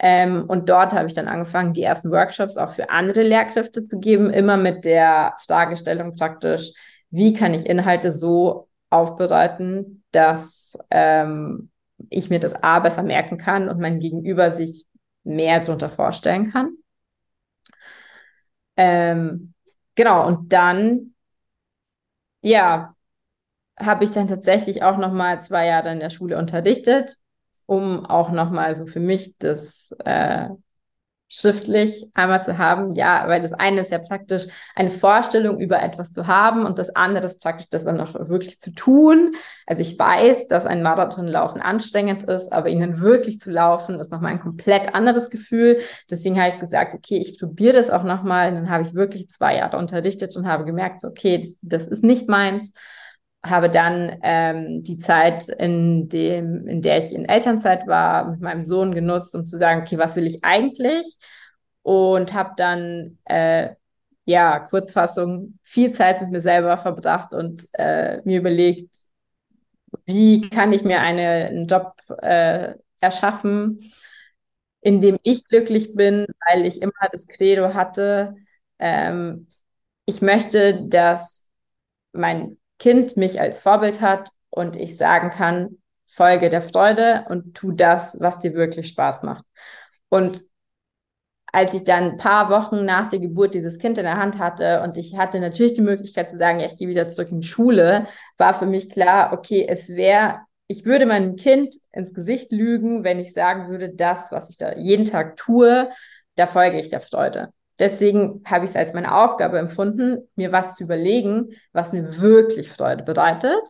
Ähm, 0.00 0.44
und 0.46 0.68
dort 0.68 0.92
habe 0.92 1.08
ich 1.08 1.14
dann 1.14 1.28
angefangen, 1.28 1.72
die 1.72 1.82
ersten 1.82 2.10
Workshops 2.10 2.56
auch 2.56 2.70
für 2.70 2.90
andere 2.90 3.22
Lehrkräfte 3.22 3.82
zu 3.82 3.98
geben, 3.98 4.30
immer 4.30 4.56
mit 4.56 4.84
der 4.84 5.34
Fragestellung 5.46 6.14
praktisch, 6.14 6.72
wie 7.10 7.32
kann 7.32 7.54
ich 7.54 7.66
Inhalte 7.66 8.12
so 8.12 8.68
aufbereiten, 8.90 10.04
dass 10.12 10.78
ähm, 10.90 11.70
ich 12.10 12.30
mir 12.30 12.38
das 12.38 12.54
A 12.62 12.78
besser 12.78 13.02
merken 13.02 13.38
kann 13.38 13.68
und 13.68 13.80
mein 13.80 13.98
Gegenüber 13.98 14.52
sich 14.52 14.86
mehr 15.24 15.60
darunter 15.60 15.88
vorstellen 15.88 16.52
kann. 16.52 16.76
Ähm, 18.78 19.54
genau, 19.96 20.26
und 20.28 20.52
dann, 20.52 21.14
ja, 22.42 22.94
habe 23.78 24.04
ich 24.04 24.12
dann 24.12 24.28
tatsächlich 24.28 24.82
auch 24.82 24.98
noch 24.98 25.12
mal 25.12 25.42
zwei 25.42 25.66
Jahre 25.66 25.92
in 25.92 26.00
der 26.00 26.10
Schule 26.10 26.38
unterrichtet, 26.38 27.16
um 27.66 28.06
auch 28.06 28.30
noch 28.30 28.50
mal 28.50 28.76
so 28.76 28.86
für 28.86 29.00
mich 29.00 29.36
das 29.38 29.92
äh, 30.04 30.48
schriftlich 31.28 32.08
einmal 32.14 32.42
zu 32.42 32.56
haben. 32.56 32.94
Ja, 32.94 33.28
weil 33.28 33.42
das 33.42 33.52
eine 33.52 33.82
ist 33.82 33.90
ja 33.90 33.98
praktisch 33.98 34.46
eine 34.74 34.90
Vorstellung 34.90 35.60
über 35.60 35.82
etwas 35.82 36.10
zu 36.12 36.26
haben 36.26 36.64
und 36.64 36.78
das 36.78 36.96
andere 36.96 37.26
ist 37.26 37.42
praktisch 37.42 37.68
das 37.68 37.84
dann 37.84 38.00
auch 38.00 38.14
wirklich 38.28 38.60
zu 38.60 38.72
tun. 38.72 39.34
Also 39.66 39.82
ich 39.82 39.98
weiß, 39.98 40.46
dass 40.46 40.64
ein 40.64 40.82
Marathonlaufen 40.82 41.60
anstrengend 41.60 42.22
ist, 42.24 42.52
aber 42.52 42.68
ihnen 42.70 43.00
wirklich 43.00 43.40
zu 43.40 43.50
laufen 43.50 44.00
ist 44.00 44.10
nochmal 44.10 44.32
ein 44.32 44.40
komplett 44.40 44.94
anderes 44.94 45.28
Gefühl. 45.28 45.80
Deswegen 46.10 46.40
habe 46.40 46.54
ich 46.54 46.60
gesagt, 46.60 46.94
okay, 46.94 47.18
ich 47.18 47.38
probiere 47.38 47.74
das 47.74 47.90
auch 47.90 48.04
nochmal. 48.04 48.48
Und 48.48 48.54
dann 48.54 48.70
habe 48.70 48.84
ich 48.84 48.94
wirklich 48.94 49.28
zwei 49.30 49.56
Jahre 49.56 49.76
unterrichtet 49.76 50.34
und 50.36 50.46
habe 50.46 50.64
gemerkt, 50.64 51.04
okay, 51.04 51.56
das 51.60 51.86
ist 51.86 52.02
nicht 52.02 52.28
meins 52.28 52.72
habe 53.44 53.70
dann 53.70 54.18
ähm, 54.22 54.82
die 54.84 54.98
Zeit, 54.98 55.48
in, 55.48 56.08
dem, 56.08 56.66
in 56.68 56.82
der 56.82 56.98
ich 56.98 57.12
in 57.14 57.24
Elternzeit 57.24 57.86
war, 57.86 58.30
mit 58.32 58.40
meinem 58.40 58.64
Sohn 58.64 58.94
genutzt, 58.94 59.34
um 59.34 59.46
zu 59.46 59.58
sagen, 59.58 59.82
okay, 59.82 59.98
was 59.98 60.16
will 60.16 60.26
ich 60.26 60.44
eigentlich? 60.44 61.06
Und 61.82 62.34
habe 62.34 62.52
dann, 62.56 63.18
äh, 63.24 63.70
ja, 64.24 64.58
Kurzfassung, 64.60 65.58
viel 65.64 65.92
Zeit 65.92 66.20
mit 66.20 66.30
mir 66.30 66.42
selber 66.42 66.76
verbracht 66.76 67.32
und 67.34 67.66
äh, 67.74 68.20
mir 68.24 68.38
überlegt, 68.40 68.94
wie 70.06 70.48
kann 70.50 70.72
ich 70.72 70.82
mir 70.84 71.00
eine, 71.00 71.46
einen 71.46 71.66
Job 71.66 71.94
äh, 72.22 72.74
erschaffen, 73.00 73.80
in 74.80 75.00
dem 75.00 75.18
ich 75.22 75.44
glücklich 75.46 75.94
bin, 75.94 76.26
weil 76.48 76.66
ich 76.66 76.82
immer 76.82 76.92
das 77.12 77.26
Credo 77.26 77.74
hatte, 77.74 78.36
ähm, 78.78 79.48
ich 80.06 80.22
möchte, 80.22 80.86
dass 80.88 81.46
mein 82.12 82.58
Kind 82.78 83.16
mich 83.16 83.40
als 83.40 83.60
Vorbild 83.60 84.00
hat 84.00 84.30
und 84.50 84.76
ich 84.76 84.96
sagen 84.96 85.30
kann, 85.30 85.78
folge 86.06 86.50
der 86.50 86.62
Freude 86.62 87.26
und 87.28 87.54
tu 87.54 87.72
das, 87.72 88.16
was 88.20 88.40
dir 88.40 88.54
wirklich 88.54 88.88
Spaß 88.88 89.22
macht. 89.22 89.44
Und 90.08 90.40
als 91.52 91.74
ich 91.74 91.84
dann 91.84 92.04
ein 92.12 92.16
paar 92.18 92.50
Wochen 92.50 92.84
nach 92.84 93.08
der 93.08 93.20
Geburt 93.20 93.54
dieses 93.54 93.78
Kind 93.78 93.98
in 93.98 94.04
der 94.04 94.18
Hand 94.18 94.38
hatte 94.38 94.82
und 94.82 94.96
ich 94.98 95.16
hatte 95.16 95.40
natürlich 95.40 95.72
die 95.72 95.80
Möglichkeit 95.80 96.28
zu 96.30 96.38
sagen, 96.38 96.60
ja, 96.60 96.66
ich 96.66 96.76
gehe 96.76 96.88
wieder 96.88 97.08
zurück 97.08 97.30
in 97.30 97.40
die 97.40 97.48
Schule, 97.48 98.06
war 98.36 98.54
für 98.54 98.66
mich 98.66 98.90
klar, 98.90 99.32
okay, 99.32 99.66
es 99.68 99.88
wäre, 99.88 100.40
ich 100.66 100.84
würde 100.84 101.06
meinem 101.06 101.36
Kind 101.36 101.74
ins 101.92 102.12
Gesicht 102.12 102.52
lügen, 102.52 103.02
wenn 103.02 103.18
ich 103.18 103.32
sagen 103.32 103.70
würde, 103.70 103.88
das, 103.88 104.30
was 104.30 104.50
ich 104.50 104.58
da 104.58 104.74
jeden 104.76 105.06
Tag 105.06 105.36
tue, 105.36 105.90
da 106.36 106.46
folge 106.46 106.78
ich 106.78 106.90
der 106.90 107.00
Freude. 107.00 107.50
Deswegen 107.78 108.42
habe 108.44 108.64
ich 108.64 108.72
es 108.72 108.76
als 108.76 108.92
meine 108.92 109.14
Aufgabe 109.14 109.58
empfunden, 109.58 110.28
mir 110.34 110.52
was 110.52 110.74
zu 110.74 110.84
überlegen, 110.84 111.50
was 111.72 111.92
mir 111.92 112.20
wirklich 112.20 112.70
Freude 112.70 113.04
bereitet. 113.04 113.62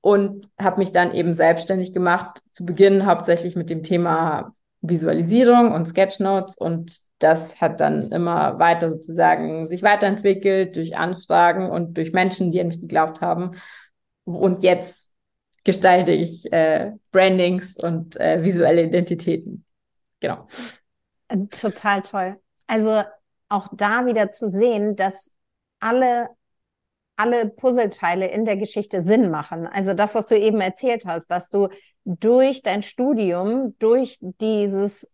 Und 0.00 0.48
habe 0.60 0.78
mich 0.78 0.92
dann 0.92 1.12
eben 1.12 1.34
selbstständig 1.34 1.92
gemacht, 1.92 2.40
zu 2.52 2.64
Beginn 2.64 3.04
hauptsächlich 3.04 3.56
mit 3.56 3.68
dem 3.68 3.82
Thema 3.82 4.54
Visualisierung 4.80 5.72
und 5.72 5.86
Sketchnotes. 5.86 6.56
Und 6.56 6.98
das 7.18 7.60
hat 7.60 7.80
dann 7.80 8.10
immer 8.12 8.58
weiter 8.58 8.92
sozusagen 8.92 9.66
sich 9.66 9.82
weiterentwickelt 9.82 10.76
durch 10.76 10.96
Anfragen 10.96 11.68
und 11.68 11.96
durch 11.96 12.12
Menschen, 12.12 12.52
die 12.52 12.60
an 12.60 12.68
mich 12.68 12.80
geglaubt 12.80 13.20
haben. 13.20 13.52
Und 14.24 14.62
jetzt 14.62 15.10
gestalte 15.64 16.12
ich 16.12 16.50
äh, 16.52 16.92
Brandings 17.10 17.76
und 17.76 18.18
äh, 18.20 18.42
visuelle 18.42 18.84
Identitäten. 18.84 19.64
Genau. 20.20 20.46
Total 21.50 22.02
toll. 22.02 22.40
Also 22.68 23.02
auch 23.48 23.68
da 23.72 24.06
wieder 24.06 24.30
zu 24.30 24.48
sehen, 24.48 24.94
dass 24.94 25.32
alle 25.80 26.28
alle 27.18 27.48
Puzzleteile 27.48 28.28
in 28.28 28.44
der 28.44 28.56
Geschichte 28.56 29.02
Sinn 29.02 29.28
machen. 29.30 29.66
Also 29.66 29.92
das, 29.92 30.14
was 30.14 30.28
du 30.28 30.38
eben 30.38 30.60
erzählt 30.60 31.04
hast, 31.04 31.26
dass 31.26 31.50
du 31.50 31.68
durch 32.04 32.62
dein 32.62 32.84
Studium, 32.84 33.76
durch 33.80 34.18
dieses 34.20 35.10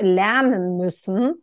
Lernen 0.00 0.76
müssen, 0.76 1.34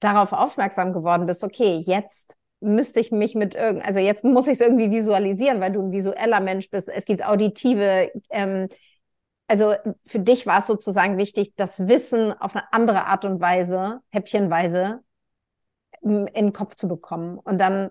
darauf 0.00 0.32
aufmerksam 0.32 0.94
geworden 0.94 1.26
bist, 1.26 1.44
okay, 1.44 1.82
jetzt 1.84 2.34
müsste 2.60 3.00
ich 3.00 3.12
mich 3.12 3.34
mit 3.34 3.54
irgend, 3.54 3.84
also 3.84 3.98
jetzt 3.98 4.24
muss 4.24 4.46
ich 4.46 4.54
es 4.54 4.60
irgendwie 4.60 4.90
visualisieren, 4.90 5.60
weil 5.60 5.72
du 5.72 5.82
ein 5.82 5.92
visueller 5.92 6.40
Mensch 6.40 6.70
bist. 6.70 6.88
Es 6.88 7.04
gibt 7.04 7.24
auditive 7.24 8.10
ähm, 8.30 8.68
also 9.50 9.74
für 10.06 10.20
dich 10.20 10.46
war 10.46 10.60
es 10.60 10.68
sozusagen 10.68 11.18
wichtig, 11.18 11.54
das 11.56 11.88
Wissen 11.88 12.32
auf 12.40 12.54
eine 12.54 12.72
andere 12.72 13.06
Art 13.06 13.24
und 13.24 13.40
Weise, 13.40 14.00
häppchenweise, 14.10 15.00
in 16.02 16.26
den 16.26 16.52
Kopf 16.52 16.76
zu 16.76 16.86
bekommen 16.86 17.36
und 17.36 17.58
dann 17.58 17.90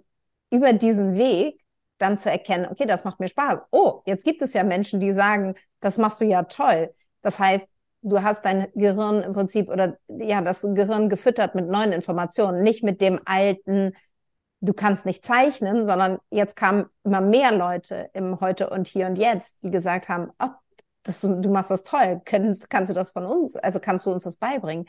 über 0.51 0.71
diesen 0.71 1.15
Weg 1.15 1.61
dann 1.97 2.17
zu 2.17 2.31
erkennen, 2.31 2.65
okay, 2.71 2.85
das 2.85 3.03
macht 3.03 3.19
mir 3.19 3.27
Spaß. 3.27 3.57
Oh, 3.71 4.01
jetzt 4.05 4.23
gibt 4.23 4.41
es 4.41 4.53
ja 4.53 4.63
Menschen, 4.63 5.01
die 5.01 5.11
sagen, 5.11 5.53
das 5.81 5.97
machst 5.97 6.21
du 6.21 6.25
ja 6.25 6.43
toll. 6.43 6.93
Das 7.21 7.39
heißt, 7.39 7.69
du 8.03 8.23
hast 8.23 8.45
dein 8.45 8.67
Gehirn 8.73 9.21
im 9.21 9.33
Prinzip 9.33 9.67
oder 9.67 9.97
ja, 10.07 10.41
das 10.41 10.61
Gehirn 10.61 11.09
gefüttert 11.09 11.55
mit 11.55 11.67
neuen 11.67 11.91
Informationen, 11.91 12.63
nicht 12.63 12.83
mit 12.83 13.01
dem 13.01 13.19
alten, 13.25 13.91
du 14.61 14.71
kannst 14.71 15.05
nicht 15.05 15.25
zeichnen, 15.25 15.85
sondern 15.85 16.19
jetzt 16.31 16.55
kamen 16.55 16.85
immer 17.03 17.19
mehr 17.19 17.51
Leute 17.51 18.09
im 18.13 18.39
Heute 18.39 18.69
und 18.69 18.87
Hier 18.87 19.07
und 19.07 19.17
Jetzt, 19.17 19.65
die 19.65 19.71
gesagt 19.71 20.07
haben, 20.07 20.31
oh, 20.41 20.51
das, 21.03 21.21
du 21.21 21.49
machst 21.49 21.71
das 21.71 21.83
toll, 21.83 22.21
kannst, 22.25 22.69
kannst 22.69 22.89
du 22.89 22.93
das 22.93 23.11
von 23.11 23.25
uns, 23.25 23.55
also 23.55 23.79
kannst 23.79 24.05
du 24.05 24.11
uns 24.11 24.23
das 24.23 24.35
beibringen? 24.35 24.85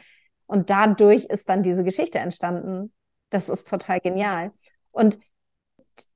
Und 0.46 0.70
dadurch 0.70 1.24
ist 1.26 1.48
dann 1.48 1.62
diese 1.62 1.84
Geschichte 1.84 2.18
entstanden. 2.18 2.92
Das 3.30 3.48
ist 3.48 3.68
total 3.68 4.00
genial. 4.00 4.52
Und 4.90 5.18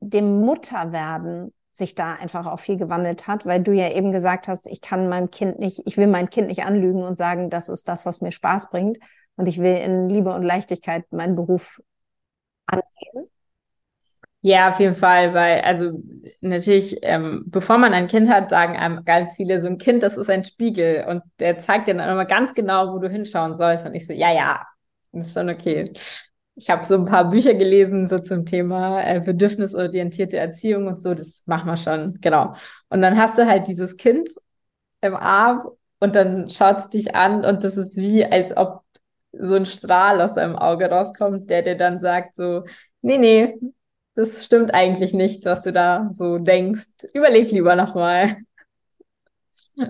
dem 0.01 0.41
Mutterwerden 0.41 1.53
sich 1.73 1.95
da 1.95 2.15
einfach 2.15 2.47
auch 2.47 2.61
viel 2.61 2.77
gewandelt 2.77 3.27
hat, 3.27 3.47
weil 3.47 3.63
du 3.63 3.73
ja 3.73 3.91
eben 3.91 4.13
gesagt 4.13 4.49
hast, 4.49 4.67
ich 4.67 4.81
kann 4.81 5.09
meinem 5.09 5.31
Kind 5.31 5.59
nicht, 5.59 5.83
ich 5.87 5.97
will 5.97 6.07
mein 6.07 6.31
Kind 6.31 6.49
nicht 6.49 6.65
anlügen 6.65 7.03
und 7.03 7.17
sagen, 7.17 7.51
das 7.51 7.69
ist 7.69 7.89
das, 7.89 8.07
was 8.07 8.21
mir 8.21 8.31
Spaß 8.31 8.71
bringt 8.71 8.99
und 9.37 9.47
ich 9.47 9.59
will 9.59 9.77
in 9.77 10.09
Liebe 10.09 10.33
und 10.33 10.43
Leichtigkeit 10.43 11.05
meinen 11.13 11.35
Beruf 11.35 11.81
angehen. 12.67 13.29
Ja, 14.47 14.69
auf 14.69 14.79
jeden 14.79 14.95
Fall, 14.95 15.33
weil, 15.33 15.63
also 15.63 16.03
natürlich, 16.43 16.99
ähm, 17.01 17.45
bevor 17.47 17.79
man 17.79 17.95
ein 17.95 18.09
Kind 18.09 18.29
hat, 18.29 18.51
sagen 18.51 18.77
einem 18.77 19.03
ganz 19.07 19.37
viele, 19.37 19.63
so 19.63 19.69
ein 19.69 19.79
Kind, 19.79 20.03
das 20.03 20.19
ist 20.19 20.29
ein 20.29 20.45
Spiegel 20.45 21.07
und 21.09 21.23
der 21.39 21.59
zeigt 21.61 21.89
dir 21.89 21.95
dann 21.95 22.11
immer 22.11 22.27
ganz 22.27 22.53
genau, 22.53 22.93
wo 22.93 22.99
du 22.99 23.09
hinschauen 23.09 23.57
sollst. 23.57 23.87
Und 23.87 23.95
ich 23.95 24.07
so, 24.07 24.13
ja, 24.13 24.31
ja, 24.35 24.67
ist 25.13 25.33
schon 25.33 25.49
okay. 25.49 25.91
Ich 26.57 26.69
habe 26.69 26.85
so 26.85 26.95
ein 26.97 27.07
paar 27.07 27.31
Bücher 27.31 27.55
gelesen, 27.55 28.07
so 28.07 28.19
zum 28.19 28.45
Thema 28.45 29.03
äh, 29.03 29.21
bedürfnisorientierte 29.21 30.37
Erziehung 30.37 30.89
und 30.89 31.03
so, 31.03 31.15
das 31.15 31.43
machen 31.47 31.67
wir 31.71 31.79
schon, 31.79 32.19
genau. 32.21 32.53
Und 32.91 33.01
dann 33.01 33.17
hast 33.17 33.39
du 33.39 33.47
halt 33.47 33.67
dieses 33.67 33.97
Kind 33.97 34.29
im 35.01 35.15
Arm 35.17 35.69
und 36.01 36.17
dann 36.17 36.49
schaut 36.51 36.79
es 36.79 36.89
dich 36.91 37.15
an 37.15 37.45
und 37.45 37.65
das 37.65 37.77
ist 37.77 37.97
wie, 37.97 38.25
als 38.25 38.57
ob 38.57 38.83
so 39.33 39.55
ein 39.55 39.67
Strahl 39.67 40.21
aus 40.21 40.35
seinem 40.35 40.57
Auge 40.57 40.87
rauskommt, 40.91 41.51
der 41.51 41.63
dir 41.63 41.77
dann 41.77 41.99
sagt 42.01 42.37
so, 42.37 42.65
nee, 43.03 43.19
nee, 43.19 43.55
das 44.15 44.45
stimmt 44.45 44.73
eigentlich 44.73 45.13
nicht, 45.13 45.45
was 45.45 45.63
du 45.63 45.73
da 45.73 46.11
so 46.13 46.39
denkst. 46.39 46.87
Überleg 47.13 47.51
lieber 47.51 47.75
nochmal. 47.77 48.37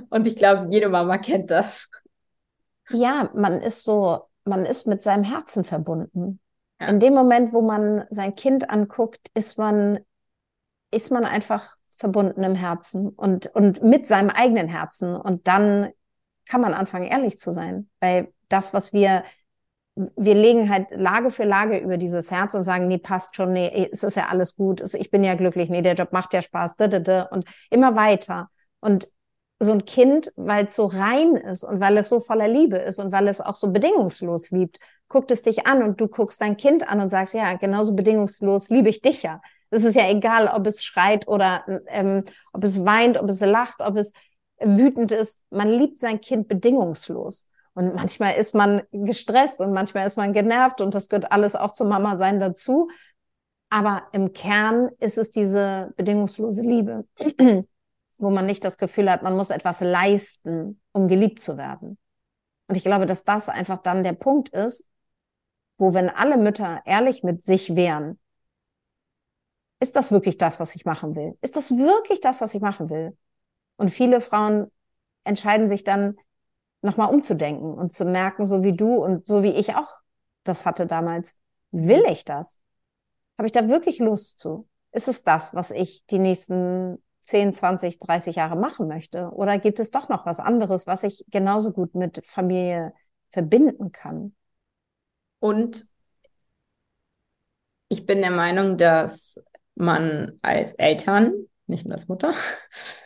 Und 0.08 0.26
ich 0.26 0.36
glaube, 0.36 0.68
jede 0.70 0.88
Mama 0.88 1.18
kennt 1.18 1.50
das. 1.50 1.90
Ja, 2.90 3.30
man 3.34 3.60
ist 3.60 3.84
so, 3.84 4.28
man 4.44 4.64
ist 4.64 4.86
mit 4.86 5.02
seinem 5.02 5.24
Herzen 5.24 5.64
verbunden. 5.64 6.40
Ja. 6.80 6.88
In 6.88 7.00
dem 7.00 7.14
Moment, 7.14 7.52
wo 7.52 7.60
man 7.62 8.04
sein 8.10 8.34
Kind 8.34 8.70
anguckt, 8.70 9.30
ist 9.34 9.58
man, 9.58 10.00
ist 10.90 11.10
man 11.10 11.24
einfach 11.24 11.76
verbunden 11.90 12.42
im 12.42 12.54
Herzen 12.54 13.10
und, 13.10 13.46
und 13.54 13.82
mit 13.82 14.06
seinem 14.06 14.30
eigenen 14.30 14.68
Herzen. 14.68 15.14
Und 15.16 15.46
dann 15.48 15.90
kann 16.46 16.60
man 16.60 16.74
anfangen, 16.74 17.06
ehrlich 17.06 17.38
zu 17.38 17.52
sein. 17.52 17.88
Weil 18.00 18.32
das, 18.48 18.74
was 18.74 18.92
wir 18.92 19.22
wir 19.96 20.34
legen 20.34 20.70
halt 20.70 20.88
Lage 20.90 21.30
für 21.30 21.44
Lage 21.44 21.78
über 21.78 21.96
dieses 21.96 22.30
Herz 22.30 22.54
und 22.54 22.64
sagen, 22.64 22.88
nee, 22.88 22.98
passt 22.98 23.36
schon, 23.36 23.52
nee, 23.52 23.88
es 23.92 24.02
ist 24.02 24.16
ja 24.16 24.26
alles 24.28 24.56
gut, 24.56 24.82
ich 24.94 25.10
bin 25.10 25.22
ja 25.22 25.34
glücklich, 25.34 25.70
nee, 25.70 25.82
der 25.82 25.94
Job 25.94 26.12
macht 26.12 26.32
ja 26.34 26.42
Spaß, 26.42 26.76
da, 26.76 26.88
da, 26.88 26.98
da, 26.98 27.22
und 27.24 27.44
immer 27.70 27.94
weiter. 27.94 28.48
Und 28.80 29.08
so 29.60 29.72
ein 29.72 29.84
Kind, 29.84 30.32
weil 30.36 30.66
es 30.66 30.76
so 30.76 30.86
rein 30.86 31.36
ist 31.36 31.64
und 31.64 31.80
weil 31.80 31.96
es 31.96 32.08
so 32.08 32.20
voller 32.20 32.48
Liebe 32.48 32.76
ist 32.76 32.98
und 32.98 33.12
weil 33.12 33.28
es 33.28 33.40
auch 33.40 33.54
so 33.54 33.70
bedingungslos 33.70 34.50
liebt, 34.50 34.78
guckt 35.08 35.30
es 35.30 35.42
dich 35.42 35.66
an 35.66 35.82
und 35.82 36.00
du 36.00 36.08
guckst 36.08 36.40
dein 36.40 36.56
Kind 36.56 36.88
an 36.88 37.00
und 37.00 37.10
sagst, 37.10 37.34
ja, 37.34 37.54
genauso 37.54 37.94
bedingungslos 37.94 38.68
liebe 38.70 38.88
ich 38.88 39.00
dich 39.00 39.22
ja. 39.22 39.40
Es 39.70 39.84
ist 39.84 39.94
ja 39.94 40.08
egal, 40.08 40.48
ob 40.48 40.66
es 40.66 40.84
schreit 40.84 41.26
oder 41.28 41.64
ähm, 41.88 42.24
ob 42.52 42.64
es 42.64 42.84
weint, 42.84 43.16
ob 43.16 43.28
es 43.28 43.40
lacht, 43.40 43.80
ob 43.80 43.96
es 43.96 44.12
wütend 44.60 45.12
ist. 45.12 45.42
Man 45.50 45.70
liebt 45.70 46.00
sein 46.00 46.20
Kind 46.20 46.48
bedingungslos. 46.48 47.48
Und 47.74 47.94
manchmal 47.94 48.34
ist 48.34 48.54
man 48.54 48.82
gestresst 48.92 49.60
und 49.60 49.72
manchmal 49.72 50.06
ist 50.06 50.16
man 50.16 50.32
genervt 50.32 50.80
und 50.80 50.94
das 50.94 51.08
gehört 51.08 51.32
alles 51.32 51.56
auch 51.56 51.72
zum 51.72 51.88
Mama 51.88 52.16
sein 52.16 52.38
dazu. 52.40 52.88
Aber 53.68 54.04
im 54.12 54.32
Kern 54.32 54.90
ist 55.00 55.18
es 55.18 55.32
diese 55.32 55.92
bedingungslose 55.96 56.62
Liebe, 56.62 57.06
wo 58.18 58.30
man 58.30 58.46
nicht 58.46 58.64
das 58.64 58.78
Gefühl 58.78 59.10
hat, 59.10 59.22
man 59.22 59.36
muss 59.36 59.50
etwas 59.50 59.80
leisten, 59.80 60.80
um 60.92 61.08
geliebt 61.08 61.42
zu 61.42 61.56
werden. 61.56 61.98
Und 62.68 62.76
ich 62.76 62.84
glaube, 62.84 63.06
dass 63.06 63.24
das 63.24 63.48
einfach 63.48 63.82
dann 63.82 64.04
der 64.04 64.12
Punkt 64.12 64.50
ist, 64.50 64.86
wo 65.76 65.92
wenn 65.92 66.08
alle 66.08 66.36
Mütter 66.36 66.82
ehrlich 66.84 67.24
mit 67.24 67.42
sich 67.42 67.74
wären, 67.74 68.20
ist 69.80 69.96
das 69.96 70.12
wirklich 70.12 70.38
das, 70.38 70.60
was 70.60 70.74
ich 70.74 70.84
machen 70.84 71.16
will? 71.16 71.36
Ist 71.40 71.56
das 71.56 71.76
wirklich 71.76 72.20
das, 72.20 72.40
was 72.40 72.54
ich 72.54 72.60
machen 72.60 72.90
will? 72.90 73.16
Und 73.76 73.90
viele 73.90 74.20
Frauen 74.20 74.70
entscheiden 75.24 75.68
sich 75.68 75.84
dann, 75.84 76.16
nochmal 76.84 77.12
umzudenken 77.12 77.74
und 77.74 77.92
zu 77.92 78.04
merken, 78.04 78.46
so 78.46 78.62
wie 78.62 78.74
du 78.74 78.94
und 78.96 79.26
so 79.26 79.42
wie 79.42 79.52
ich 79.52 79.74
auch 79.74 80.04
das 80.44 80.66
hatte 80.66 80.86
damals, 80.86 81.36
will 81.70 82.04
ich 82.08 82.24
das? 82.24 82.60
Habe 83.38 83.46
ich 83.46 83.52
da 83.52 83.68
wirklich 83.68 83.98
Lust 83.98 84.38
zu? 84.38 84.68
Ist 84.92 85.08
es 85.08 85.24
das, 85.24 85.54
was 85.54 85.70
ich 85.72 86.06
die 86.06 86.20
nächsten 86.20 87.02
10, 87.22 87.52
20, 87.52 87.98
30 87.98 88.36
Jahre 88.36 88.56
machen 88.56 88.86
möchte? 88.86 89.30
Oder 89.30 89.58
gibt 89.58 89.80
es 89.80 89.90
doch 89.90 90.08
noch 90.08 90.26
was 90.26 90.38
anderes, 90.38 90.86
was 90.86 91.02
ich 91.02 91.24
genauso 91.28 91.72
gut 91.72 91.94
mit 91.94 92.24
Familie 92.24 92.92
verbinden 93.30 93.90
kann? 93.90 94.36
Und 95.40 95.86
ich 97.88 98.06
bin 98.06 98.20
der 98.20 98.30
Meinung, 98.30 98.78
dass 98.78 99.42
man 99.74 100.38
als 100.42 100.74
Eltern, 100.74 101.32
nicht 101.66 101.86
nur 101.86 101.94
als 101.96 102.08
Mutter, 102.08 102.34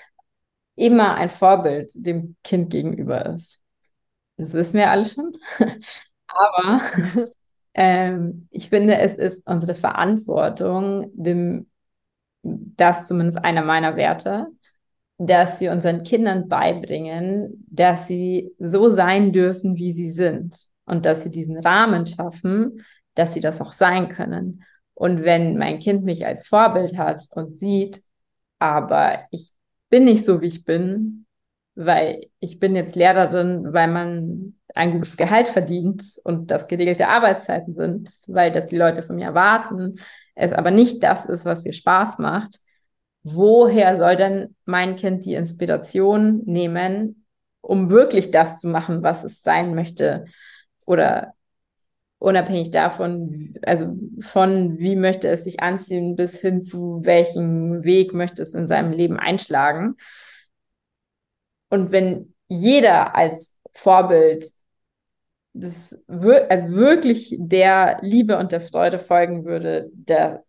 immer 0.74 1.14
ein 1.14 1.30
Vorbild 1.30 1.90
dem 1.94 2.36
Kind 2.44 2.70
gegenüber 2.70 3.34
ist. 3.34 3.62
Das 4.38 4.54
wissen 4.54 4.74
wir 4.74 4.90
alle 4.90 5.04
schon. 5.04 5.36
Aber 6.26 6.82
ähm, 7.74 8.48
ich 8.50 8.68
finde, 8.68 8.98
es 8.98 9.16
ist 9.16 9.46
unsere 9.46 9.74
Verantwortung, 9.74 11.10
dem, 11.12 11.68
das 12.42 13.08
zumindest 13.08 13.44
einer 13.44 13.62
meiner 13.62 13.96
Werte, 13.96 14.46
dass 15.18 15.60
wir 15.60 15.72
unseren 15.72 16.04
Kindern 16.04 16.48
beibringen, 16.48 17.66
dass 17.68 18.06
sie 18.06 18.52
so 18.58 18.88
sein 18.88 19.32
dürfen, 19.32 19.76
wie 19.76 19.92
sie 19.92 20.10
sind 20.10 20.56
und 20.84 21.04
dass 21.04 21.24
sie 21.24 21.30
diesen 21.30 21.58
Rahmen 21.58 22.06
schaffen, 22.06 22.84
dass 23.14 23.34
sie 23.34 23.40
das 23.40 23.60
auch 23.60 23.72
sein 23.72 24.08
können. 24.08 24.64
Und 24.94 25.24
wenn 25.24 25.58
mein 25.58 25.80
Kind 25.80 26.04
mich 26.04 26.24
als 26.24 26.46
Vorbild 26.46 26.96
hat 26.96 27.26
und 27.32 27.56
sieht, 27.56 28.00
aber 28.60 29.24
ich 29.32 29.52
bin 29.90 30.04
nicht 30.04 30.24
so, 30.24 30.40
wie 30.40 30.46
ich 30.46 30.64
bin, 30.64 31.26
weil 31.78 32.26
ich 32.40 32.58
bin 32.58 32.74
jetzt 32.74 32.96
Lehrerin, 32.96 33.72
weil 33.72 33.86
man 33.86 34.54
ein 34.74 34.90
gutes 34.92 35.16
Gehalt 35.16 35.46
verdient 35.46 36.02
und 36.24 36.50
das 36.50 36.66
geregelte 36.66 37.06
Arbeitszeiten 37.06 37.72
sind, 37.74 38.10
weil 38.26 38.50
das 38.50 38.66
die 38.66 38.76
Leute 38.76 39.02
von 39.02 39.14
mir 39.14 39.26
erwarten, 39.26 39.94
es 40.34 40.52
aber 40.52 40.72
nicht 40.72 41.04
das 41.04 41.24
ist, 41.24 41.44
was 41.44 41.62
mir 41.62 41.72
Spaß 41.72 42.18
macht. 42.18 42.58
Woher 43.22 43.96
soll 43.96 44.16
denn 44.16 44.56
mein 44.64 44.96
Kind 44.96 45.24
die 45.24 45.34
Inspiration 45.34 46.42
nehmen, 46.46 47.26
um 47.60 47.90
wirklich 47.90 48.32
das 48.32 48.58
zu 48.58 48.66
machen, 48.66 49.04
was 49.04 49.22
es 49.22 49.42
sein 49.42 49.74
möchte? 49.76 50.24
Oder 50.84 51.34
unabhängig 52.18 52.72
davon, 52.72 53.54
also 53.62 53.96
von 54.20 54.78
wie 54.80 54.96
möchte 54.96 55.28
es 55.28 55.44
sich 55.44 55.60
anziehen 55.60 56.16
bis 56.16 56.40
hin 56.40 56.64
zu 56.64 57.02
welchen 57.04 57.84
Weg 57.84 58.14
möchte 58.14 58.42
es 58.42 58.54
in 58.54 58.66
seinem 58.66 58.90
Leben 58.90 59.16
einschlagen. 59.16 59.94
Und 61.70 61.92
wenn 61.92 62.34
jeder 62.48 63.14
als 63.14 63.58
Vorbild 63.72 64.52
das 65.54 65.98
also 66.08 66.68
wirklich 66.70 67.36
der 67.38 67.98
Liebe 68.02 68.38
und 68.38 68.52
der 68.52 68.60
Freude 68.60 68.98
folgen 68.98 69.44
würde, 69.44 69.90
der, 69.92 70.44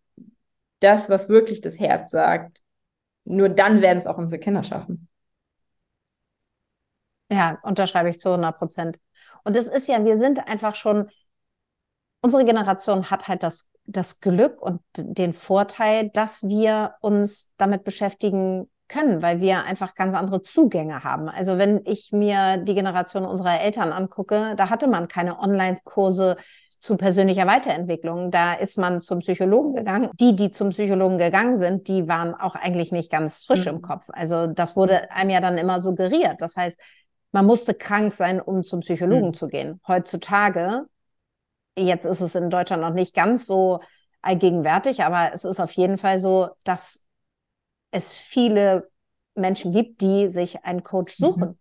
das, 0.80 1.10
was 1.10 1.30
wirklich 1.30 1.62
das 1.62 1.80
Herz 1.80 2.12
sagt, 2.12 2.62
nur 3.24 3.50
dann 3.50 3.82
werden 3.82 4.00
es 4.00 4.08
auch 4.08 4.18
unsere 4.18 4.40
Kinder 4.40 4.64
schaffen. 4.64 5.08
Ja, 7.32 7.60
unterschreibe 7.64 8.10
ich 8.10 8.20
zu 8.20 8.30
100 8.30 8.58
Prozent. 8.58 9.00
Und 9.44 9.56
es 9.56 9.68
ist 9.68 9.88
ja, 9.88 10.04
wir 10.04 10.18
sind 10.18 10.48
einfach 10.48 10.76
schon, 10.76 11.10
unsere 12.22 12.44
Generation 12.46 13.10
hat 13.10 13.28
halt 13.28 13.44
das, 13.44 13.68
das 13.86 14.20
Glück 14.20 14.62
und 14.62 14.82
den 14.96 15.34
Vorteil, 15.34 16.10
dass 16.10 16.44
wir 16.44 16.96
uns 17.02 17.54
damit 17.58 17.84
beschäftigen 17.84 18.70
können, 18.90 19.22
weil 19.22 19.40
wir 19.40 19.64
einfach 19.64 19.96
ganz 19.96 20.14
andere 20.16 20.42
Zugänge 20.42 21.04
haben. 21.04 21.30
Also 21.30 21.58
wenn 21.58 21.82
ich 21.86 22.12
mir 22.12 22.58
die 22.58 22.74
Generation 22.76 23.26
unserer 23.26 23.62
Eltern 23.62 23.94
angucke, 23.94 24.56
da 24.58 24.70
hatte 24.70 24.88
man 24.88 25.08
keine 25.08 25.40
Online-Kurse 25.40 26.36
zu 26.80 26.98
persönlicher 26.98 27.46
Weiterentwicklung. 27.46 28.32
Da 28.32 28.54
ist 28.54 28.78
man 28.78 29.02
zum 29.02 29.20
Psychologen 29.20 29.74
gegangen. 29.74 30.10
Die, 30.20 30.36
die 30.36 30.52
zum 30.52 30.70
Psychologen 30.70 31.18
gegangen 31.18 31.58
sind, 31.58 31.88
die 31.88 32.08
waren 32.08 32.34
auch 32.34 32.56
eigentlich 32.56 32.92
nicht 32.92 33.12
ganz 33.12 33.44
frisch 33.44 33.66
mhm. 33.66 33.76
im 33.76 33.82
Kopf. 33.82 34.10
Also 34.10 34.48
das 34.48 34.76
wurde 34.76 35.12
einem 35.12 35.30
ja 35.30 35.42
dann 35.42 35.58
immer 35.58 35.80
suggeriert. 35.80 36.42
Das 36.42 36.56
heißt, 36.56 36.80
man 37.32 37.46
musste 37.46 37.74
krank 37.74 38.14
sein, 38.14 38.42
um 38.42 38.64
zum 38.64 38.80
Psychologen 38.80 39.28
mhm. 39.28 39.34
zu 39.34 39.48
gehen. 39.48 39.82
Heutzutage, 39.88 40.86
jetzt 41.78 42.06
ist 42.06 42.22
es 42.22 42.36
in 42.36 42.50
Deutschland 42.50 42.82
noch 42.82 42.94
nicht 42.94 43.14
ganz 43.14 43.46
so 43.46 43.82
allgegenwärtig, 44.22 45.04
aber 45.04 45.32
es 45.34 45.46
ist 45.46 45.60
auf 45.60 45.72
jeden 45.74 45.98
Fall 45.98 46.18
so, 46.18 46.50
dass 46.64 47.06
es 47.92 48.14
viele 48.14 48.90
Menschen 49.36 49.72
gibt, 49.72 50.02
die 50.02 50.30
sich 50.30 50.64
einen 50.64 50.84
Coach 50.84 51.20
mhm. 51.20 51.26
suchen, 51.26 51.48
mhm. 51.50 51.58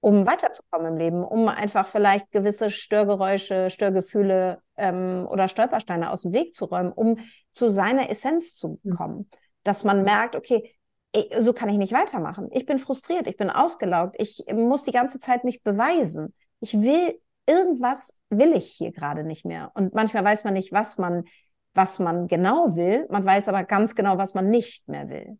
um 0.00 0.26
weiterzukommen 0.26 0.92
im 0.92 0.98
Leben, 0.98 1.24
um 1.24 1.48
einfach 1.48 1.86
vielleicht 1.86 2.30
gewisse 2.30 2.70
Störgeräusche, 2.70 3.70
Störgefühle 3.70 4.62
ähm, 4.76 5.26
oder 5.30 5.48
Stolpersteine 5.48 6.10
aus 6.10 6.22
dem 6.22 6.32
Weg 6.32 6.54
zu 6.54 6.66
räumen, 6.66 6.92
um 6.92 7.18
zu 7.52 7.70
seiner 7.70 8.10
Essenz 8.10 8.54
zu 8.54 8.80
mhm. 8.82 8.90
kommen. 8.90 9.30
Dass 9.62 9.84
man 9.84 10.02
merkt, 10.02 10.36
okay, 10.36 10.74
so 11.38 11.52
kann 11.52 11.68
ich 11.68 11.78
nicht 11.78 11.92
weitermachen. 11.92 12.48
Ich 12.52 12.66
bin 12.66 12.78
frustriert, 12.78 13.26
ich 13.26 13.36
bin 13.36 13.50
ausgelaugt, 13.50 14.16
ich 14.18 14.44
muss 14.52 14.84
die 14.84 14.92
ganze 14.92 15.18
Zeit 15.18 15.42
mich 15.42 15.62
beweisen. 15.62 16.34
Ich 16.60 16.80
will 16.80 17.18
irgendwas 17.48 18.14
will 18.28 18.52
ich 18.52 18.70
hier 18.70 18.92
gerade 18.92 19.24
nicht 19.24 19.44
mehr. 19.44 19.72
Und 19.74 19.94
manchmal 19.94 20.24
weiß 20.24 20.44
man 20.44 20.52
nicht, 20.52 20.72
was 20.72 20.98
man, 20.98 21.24
was 21.74 21.98
man 21.98 22.28
genau 22.28 22.76
will. 22.76 23.06
Man 23.08 23.24
weiß 23.24 23.48
aber 23.48 23.64
ganz 23.64 23.94
genau, 23.94 24.18
was 24.18 24.34
man 24.34 24.50
nicht 24.50 24.86
mehr 24.88 25.08
will. 25.08 25.38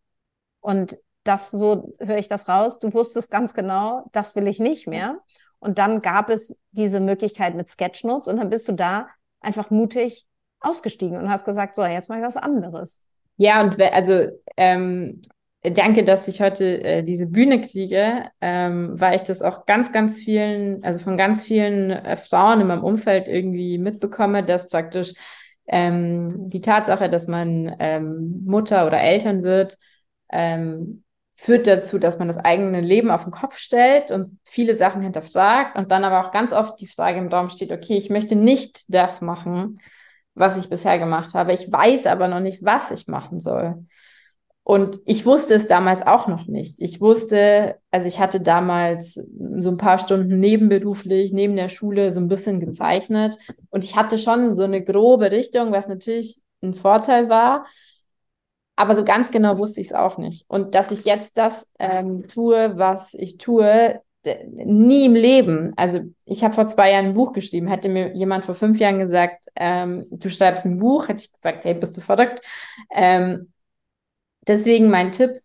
Und 0.69 0.99
das, 1.25 1.51
so 1.51 1.95
höre 1.99 2.19
ich 2.19 2.29
das 2.29 2.47
raus, 2.47 2.79
du 2.79 2.93
wusstest 2.93 3.31
ganz 3.31 3.55
genau, 3.55 4.05
das 4.13 4.37
will 4.37 4.47
ich 4.47 4.59
nicht 4.59 4.87
mehr. 4.87 5.17
Und 5.61 5.79
dann 5.79 6.03
gab 6.03 6.29
es 6.29 6.59
diese 6.73 7.01
Möglichkeit 7.01 7.55
mit 7.55 7.71
Sketchnotes 7.71 8.29
und 8.29 8.37
dann 8.37 8.51
bist 8.51 8.69
du 8.69 8.73
da 8.73 9.09
einfach 9.41 9.71
mutig 9.71 10.27
ausgestiegen 10.61 11.17
und 11.17 11.31
hast 11.31 11.47
gesagt, 11.47 11.75
so, 11.75 11.87
jetzt 11.87 12.11
mache 12.11 12.19
ich 12.19 12.27
was 12.27 12.37
anderes. 12.37 13.01
Ja, 13.39 13.63
und 13.63 13.81
also 13.81 14.29
ähm, 14.59 15.23
danke, 15.63 16.05
dass 16.05 16.29
ich 16.29 16.43
heute 16.43 16.85
äh, 16.85 17.03
diese 17.03 17.25
Bühne 17.25 17.63
kriege, 17.63 18.27
ähm, 18.43 18.91
weil 19.01 19.17
ich 19.17 19.23
das 19.23 19.41
auch 19.41 19.65
ganz, 19.65 19.91
ganz 19.91 20.19
vielen, 20.19 20.85
also 20.85 21.01
von 21.01 21.17
ganz 21.17 21.45
vielen 21.45 21.93
äh, 21.93 22.17
Frauen 22.17 22.61
in 22.61 22.67
meinem 22.67 22.85
Umfeld 22.85 23.27
irgendwie 23.27 23.79
mitbekomme, 23.79 24.45
dass 24.45 24.69
praktisch 24.69 25.15
ähm, 25.67 26.29
die 26.51 26.61
Tatsache, 26.61 27.09
dass 27.09 27.27
man 27.27 27.75
ähm, 27.79 28.43
Mutter 28.45 28.87
oder 28.87 29.01
Eltern 29.01 29.45
wird, 29.45 29.79
ähm, 30.31 31.05
führt 31.37 31.67
dazu, 31.67 31.99
dass 31.99 32.19
man 32.19 32.29
das 32.29 32.39
eigene 32.39 32.81
Leben 32.81 33.11
auf 33.11 33.23
den 33.23 33.33
Kopf 33.33 33.59
stellt 33.59 34.11
und 34.11 34.39
viele 34.45 34.75
Sachen 34.75 35.03
hinterfragt 35.03 35.77
und 35.77 35.93
dann 35.93 36.05
aber 36.05 36.27
auch 36.27 36.33
ganz 36.33 36.53
oft 36.53 36.81
die 36.81 36.89
Frage 36.89 37.19
im 37.19 37.29
Raum 37.29 37.49
steht, 37.49 37.71
okay, 37.71 37.97
ich 37.97 38.11
möchte 38.11 38.35
nicht 38.35 38.85
das 38.89 39.21
machen, 39.21 39.81
was 40.35 40.57
ich 40.57 40.69
bisher 40.69 40.99
gemacht 40.99 41.35
habe. 41.35 41.53
Ich 41.53 41.71
weiß 41.71 42.07
aber 42.07 42.27
noch 42.29 42.41
nicht, 42.41 42.65
was 42.65 42.91
ich 42.91 43.07
machen 43.07 43.41
soll. 43.41 43.85
Und 44.69 44.99
ich 45.07 45.25
wusste 45.25 45.55
es 45.55 45.67
damals 45.67 46.07
auch 46.07 46.29
noch 46.29 46.47
nicht. 46.47 46.81
Ich 46.81 47.01
wusste, 47.01 47.77
also 47.91 48.07
ich 48.07 48.21
hatte 48.21 48.41
damals 48.43 49.15
so 49.15 49.71
ein 49.71 49.79
paar 49.79 49.99
Stunden 49.99 50.41
nebenberuflich, 50.41 51.33
neben 51.33 51.57
der 51.57 51.71
Schule 51.71 52.11
so 52.11 52.21
ein 52.21 52.29
bisschen 52.29 52.61
gezeichnet. 52.61 53.39
Und 53.71 53.83
ich 53.83 53.97
hatte 53.97 54.19
schon 54.19 54.55
so 54.57 54.65
eine 54.65 54.85
grobe 54.85 55.31
Richtung, 55.31 55.73
was 55.73 55.89
natürlich 55.89 56.43
ein 56.63 56.75
Vorteil 56.75 57.31
war. 57.31 57.65
Aber 58.79 58.95
so 58.95 59.05
ganz 59.05 59.31
genau 59.31 59.59
wusste 59.59 59.81
ich 59.81 59.89
es 59.89 59.93
auch 59.93 60.19
nicht. 60.19 60.45
Und 60.49 60.75
dass 60.75 60.93
ich 60.93 61.05
jetzt 61.05 61.37
das 61.37 61.69
ähm, 61.79 62.27
tue, 62.29 62.79
was 62.79 63.15
ich 63.15 63.39
tue, 63.39 64.01
nie 64.47 65.07
im 65.07 65.15
Leben. 65.15 65.73
Also 65.77 66.01
ich 66.25 66.45
habe 66.45 66.55
vor 66.55 66.69
zwei 66.69 66.93
Jahren 66.93 67.07
ein 67.07 67.15
Buch 67.15 67.33
geschrieben. 67.33 67.67
Hätte 67.67 67.89
mir 67.89 68.15
jemand 68.15 68.45
vor 68.45 68.55
fünf 68.55 68.79
Jahren 68.79 68.99
gesagt, 68.99 69.47
ähm, 69.57 70.07
du 70.11 70.29
schreibst 70.29 70.65
ein 70.65 70.79
Buch, 70.79 71.09
hätte 71.09 71.23
ich 71.23 71.33
gesagt, 71.33 71.65
hey, 71.65 71.75
bist 71.75 71.97
du 71.97 72.01
verrückt? 72.01 72.41
Ähm, 72.95 73.53
Deswegen 74.49 74.89
mein 74.91 75.13
Tipp, 75.13 75.43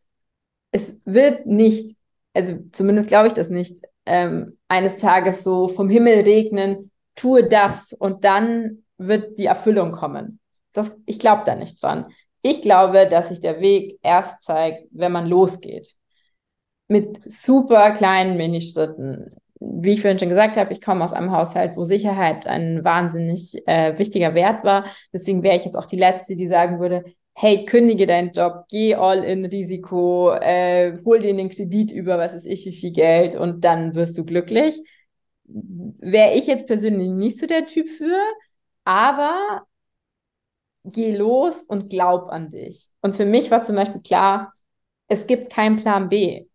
es 0.72 0.98
wird 1.06 1.46
nicht, 1.46 1.96
also 2.34 2.58
zumindest 2.72 3.10
glaube 3.10 3.28
ich 3.28 3.34
das 3.34 3.50
nicht, 3.50 3.84
ähm, 4.06 4.58
eines 4.70 4.98
Tages 4.98 5.44
so 5.44 5.68
vom 5.68 5.90
Himmel 5.90 6.22
regnen, 6.22 6.90
tue 7.16 7.48
das 7.48 7.94
und 7.94 8.24
dann 8.24 8.84
wird 8.98 9.38
die 9.38 9.46
Erfüllung 9.46 9.92
kommen. 9.92 10.40
Das, 10.72 10.96
ich 11.06 11.20
glaube 11.20 11.44
da 11.46 11.56
nicht 11.56 11.84
dran. 11.84 12.12
Ich 12.44 12.62
glaube, 12.62 13.08
dass 13.08 13.30
sich 13.30 13.42
der 13.42 13.62
Weg 13.62 14.00
erst 14.04 14.44
zeigt, 14.44 14.88
wenn 14.92 15.14
man 15.14 15.28
losgeht. 15.28 15.96
Mit 16.90 17.20
super 17.32 17.92
kleinen 17.92 18.38
Mini-Schritten. 18.38 19.38
Wie 19.60 19.92
ich 19.94 20.02
vorhin 20.02 20.20
schon 20.20 20.30
gesagt 20.30 20.58
habe, 20.58 20.74
ich 20.74 20.82
komme 20.82 21.06
aus 21.06 21.14
einem 21.14 21.32
Haushalt, 21.32 21.78
wo 21.78 21.86
Sicherheit 21.86 22.46
ein 22.46 22.84
wahnsinnig 22.84 23.66
äh, 23.66 23.98
wichtiger 23.98 24.36
Wert 24.36 24.66
war. 24.66 24.84
Deswegen 25.14 25.42
wäre 25.42 25.56
ich 25.56 25.64
jetzt 25.64 25.78
auch 25.78 25.86
die 25.86 25.96
Letzte, 25.98 26.36
die 26.36 26.50
sagen 26.50 26.82
würde, 26.82 27.06
hey, 27.34 27.66
kündige 27.66 28.06
deinen 28.08 28.34
Job, 28.34 28.66
geh 28.70 28.96
all 28.96 29.24
in 29.24 29.46
Risiko, 29.46 30.34
äh, 30.34 30.98
hol 31.06 31.20
dir 31.22 31.34
den 31.34 31.50
Kredit 31.50 31.92
über, 31.92 32.18
was 32.18 32.36
weiß 32.36 32.46
ich, 32.46 32.66
wie 32.66 32.74
viel 32.74 32.92
Geld 32.92 33.38
und 33.38 33.64
dann 33.64 33.96
wirst 33.96 34.18
du 34.18 34.26
glücklich. 34.26 34.82
Wäre 35.46 36.34
ich 36.36 36.48
jetzt 36.48 36.68
persönlich 36.68 37.10
nicht 37.10 37.40
so 37.40 37.48
der 37.48 37.66
Typ 37.66 37.88
für, 37.90 38.18
aber 38.84 39.66
geh 40.84 41.16
los 41.16 41.64
und 41.64 41.90
glaub 41.90 42.30
an 42.30 42.52
dich. 42.52 42.90
Und 43.02 43.16
für 43.16 43.26
mich 43.26 43.52
war 43.52 43.64
zum 43.64 43.76
Beispiel 43.76 44.02
klar, 44.02 44.54
es 45.08 45.28
gibt 45.28 45.52
keinen 45.52 45.78
Plan 45.78 46.10
B. 46.10 46.46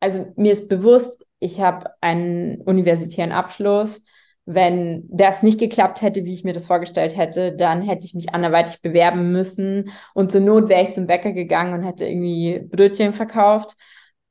Also 0.00 0.32
mir 0.36 0.52
ist 0.52 0.68
bewusst, 0.68 1.24
ich 1.40 1.60
habe 1.60 1.90
einen 2.00 2.60
universitären 2.62 3.32
Abschluss, 3.32 4.02
wenn 4.50 5.04
das 5.10 5.42
nicht 5.42 5.60
geklappt 5.60 6.00
hätte, 6.00 6.24
wie 6.24 6.32
ich 6.32 6.42
mir 6.42 6.54
das 6.54 6.66
vorgestellt 6.66 7.16
hätte, 7.16 7.54
dann 7.54 7.82
hätte 7.82 8.06
ich 8.06 8.14
mich 8.14 8.34
anderweitig 8.34 8.80
bewerben 8.80 9.30
müssen 9.30 9.90
und 10.14 10.32
zur 10.32 10.40
Not 10.40 10.70
wäre 10.70 10.88
ich 10.88 10.94
zum 10.94 11.06
Bäcker 11.06 11.32
gegangen 11.32 11.74
und 11.74 11.82
hätte 11.82 12.06
irgendwie 12.06 12.60
Brötchen 12.60 13.12
verkauft. 13.12 13.76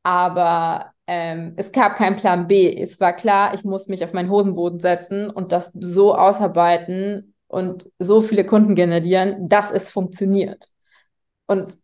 Aber 0.01 0.91
ähm, 1.05 1.53
es 1.57 1.71
gab 1.71 1.95
keinen 1.97 2.15
Plan 2.15 2.47
B. 2.47 2.75
Es 2.81 2.99
war 2.99 3.13
klar, 3.13 3.53
ich 3.53 3.63
muss 3.63 3.89
mich 3.89 4.03
auf 4.03 4.13
meinen 4.13 4.31
Hosenboden 4.31 4.79
setzen 4.79 5.29
und 5.29 5.51
das 5.51 5.71
so 5.79 6.15
ausarbeiten 6.15 7.35
und 7.47 7.89
so 7.99 8.21
viele 8.21 8.45
Kunden 8.45 8.75
generieren, 8.75 9.49
dass 9.49 9.71
es 9.71 9.89
funktioniert. 9.91 10.69
Und 11.47 11.75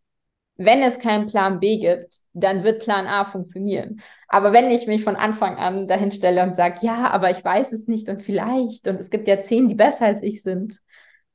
wenn 0.58 0.82
es 0.82 1.00
keinen 1.00 1.28
Plan 1.28 1.60
B 1.60 1.80
gibt, 1.80 2.20
dann 2.34 2.64
wird 2.64 2.84
Plan 2.84 3.08
A 3.08 3.26
funktionieren. 3.26 4.02
Aber 4.28 4.54
wenn 4.54 4.72
ich 4.72 4.88
mich 4.88 5.04
von 5.04 5.16
Anfang 5.16 5.58
an 5.58 5.88
dahin 5.88 6.12
stelle 6.12 6.44
und 6.44 6.56
sage, 6.56 6.80
ja, 6.82 7.10
aber 7.12 7.32
ich 7.32 7.44
weiß 7.44 7.72
es 7.72 7.88
nicht 7.88 8.10
und 8.10 8.22
vielleicht 8.22 8.88
und 8.88 9.00
es 9.00 9.10
gibt 9.10 9.28
ja 9.28 9.42
zehn, 9.42 9.68
die 9.70 9.76
besser 9.76 10.06
als 10.08 10.22
ich 10.24 10.44
sind, 10.44 10.80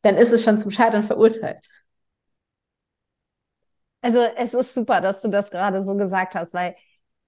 dann 0.03 0.17
ist 0.17 0.33
es 0.33 0.45
schon 0.45 0.61
zum 0.61 0.71
Scheitern 0.71 1.03
verurteilt. 1.03 1.67
Also 4.01 4.21
es 4.37 4.55
ist 4.55 4.75
super, 4.75 5.01
dass 5.01 5.21
du 5.21 5.29
das 5.29 5.51
gerade 5.51 5.83
so 5.83 5.97
gesagt 5.97 6.35
hast, 6.35 6.55
weil 6.55 6.75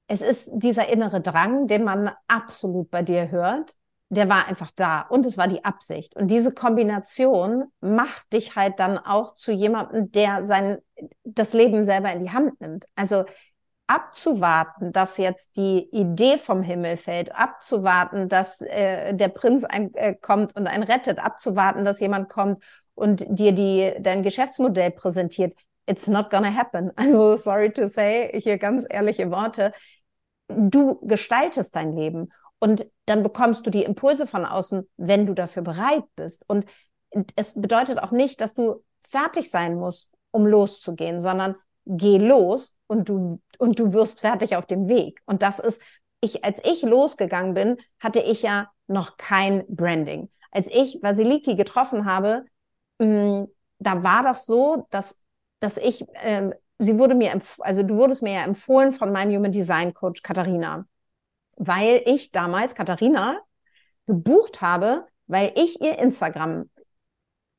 es 0.07 0.23
ist 0.23 0.51
dieser 0.55 0.89
innere 0.89 1.21
Drang, 1.21 1.67
den 1.67 1.85
man 1.85 2.11
absolut 2.29 2.91
bei 2.91 3.03
dir 3.03 3.31
hört 3.31 3.75
der 4.11 4.29
war 4.29 4.49
einfach 4.49 4.73
da 4.75 5.03
und 5.03 5.25
es 5.25 5.39
war 5.39 5.47
die 5.47 5.65
Absicht. 5.65 6.17
Und 6.17 6.29
diese 6.29 6.53
Kombination 6.53 7.65
macht 7.81 8.33
dich 8.33 8.57
halt 8.57 8.81
dann 8.81 8.99
auch 8.99 9.35
zu 9.35 9.53
jemandem, 9.53 10.11
der 10.11 10.45
sein, 10.45 10.79
das 11.25 11.53
Leben 11.53 11.85
selber 11.85 12.13
in 12.13 12.23
die 12.23 12.33
Hand 12.33 12.61
nimmt. 12.61 12.87
Also 12.97 13.25
abzuwarten, 13.87 14.93
dass 14.93 15.17
jetzt 15.17 15.57
die 15.57 15.89
Idee 15.93 16.39
vom 16.39 16.63
Himmel 16.63 16.97
fällt, 16.97 17.35
abzuwarten, 17.35 18.29
dass 18.29 18.61
äh, 18.61 19.15
der 19.15 19.29
Prinz 19.29 19.65
ein, 19.65 19.95
äh, 19.95 20.15
kommt 20.15 20.57
und 20.57 20.67
einen 20.67 20.85
rettet, 20.85 21.19
abzuwarten, 21.19 21.85
dass 21.85 22.01
jemand 22.01 22.29
kommt 22.29 22.63
und 22.95 23.25
dir 23.29 23.53
die, 23.53 23.93
dein 24.01 24.23
Geschäftsmodell 24.23 24.91
präsentiert. 24.91 25.57
It's 25.87 26.07
not 26.07 26.31
gonna 26.31 26.55
happen. 26.55 26.91
Also 26.97 27.37
sorry 27.37 27.73
to 27.73 27.89
say, 27.89 28.31
hier 28.41 28.59
ganz 28.59 28.87
ehrliche 28.89 29.31
Worte. 29.31 29.73
Du 30.49 31.01
gestaltest 31.07 31.75
dein 31.77 31.93
Leben. 31.93 32.29
Und 32.61 32.87
dann 33.07 33.23
bekommst 33.23 33.67
du 33.67 33.71
die 33.71 33.83
Impulse 33.83 34.27
von 34.27 34.45
außen, 34.45 34.89
wenn 34.99 35.27
du 35.27 35.35
dafür 35.35 35.63
bereit 35.63 36.05
bist. 36.15 36.45
Und 36.47 36.67
es 37.35 37.55
bedeutet 37.55 37.99
auch 37.99 38.13
nicht, 38.13 38.41
dass 38.41 38.55
du 38.55 38.85
fertig 39.01 39.51
sein 39.51 39.75
musst, 39.75 40.13
um 40.31 40.47
loszugehen, 40.47 41.21
sondern 41.21 41.57
geh 41.87 42.19
los 42.19 42.77
und 42.87 43.09
du, 43.09 43.41
und 43.59 43.79
du 43.79 43.93
wirst 43.93 44.21
fertig 44.21 44.57
auf 44.57 44.67
dem 44.67 44.89
Weg. 44.89 45.21
Und 45.25 45.43
das 45.43 45.59
ist, 45.59 45.83
ich, 46.21 46.45
als 46.45 46.63
ich 46.65 46.83
losgegangen 46.83 47.55
bin, 47.55 47.79
hatte 47.99 48.21
ich 48.21 48.43
ja 48.43 48.71
noch 48.87 49.17
kein 49.17 49.65
Branding. 49.69 50.29
Als 50.53 50.69
ich 50.69 50.99
Vasiliki 51.03 51.57
getroffen 51.57 52.05
habe, 52.05 52.45
mh, 52.99 53.07
mm, 53.07 53.49
da 53.79 54.03
war 54.03 54.23
das 54.23 54.45
so, 54.45 54.87
dass, 54.91 55.23
dass 55.61 55.79
ich, 55.79 56.07
äh, 56.23 56.51
sie 56.79 56.99
wurde 56.99 57.15
mir, 57.15 57.33
also 57.61 57.83
du 57.83 57.97
wurdest 57.97 58.21
mir 58.21 58.35
ja 58.35 58.45
empfohlen 58.45 58.93
von 58.93 59.11
meinem 59.11 59.35
Human 59.35 59.53
Design 59.53 59.95
Coach 59.95 60.23
Katharina 60.23 60.87
weil 61.61 62.03
ich 62.07 62.33
damals 62.33 62.75
Katharina 62.75 63.39
gebucht 64.07 64.63
habe, 64.63 65.07
weil 65.27 65.53
ich 65.57 65.83
ihr 65.83 65.99
Instagram 65.99 66.71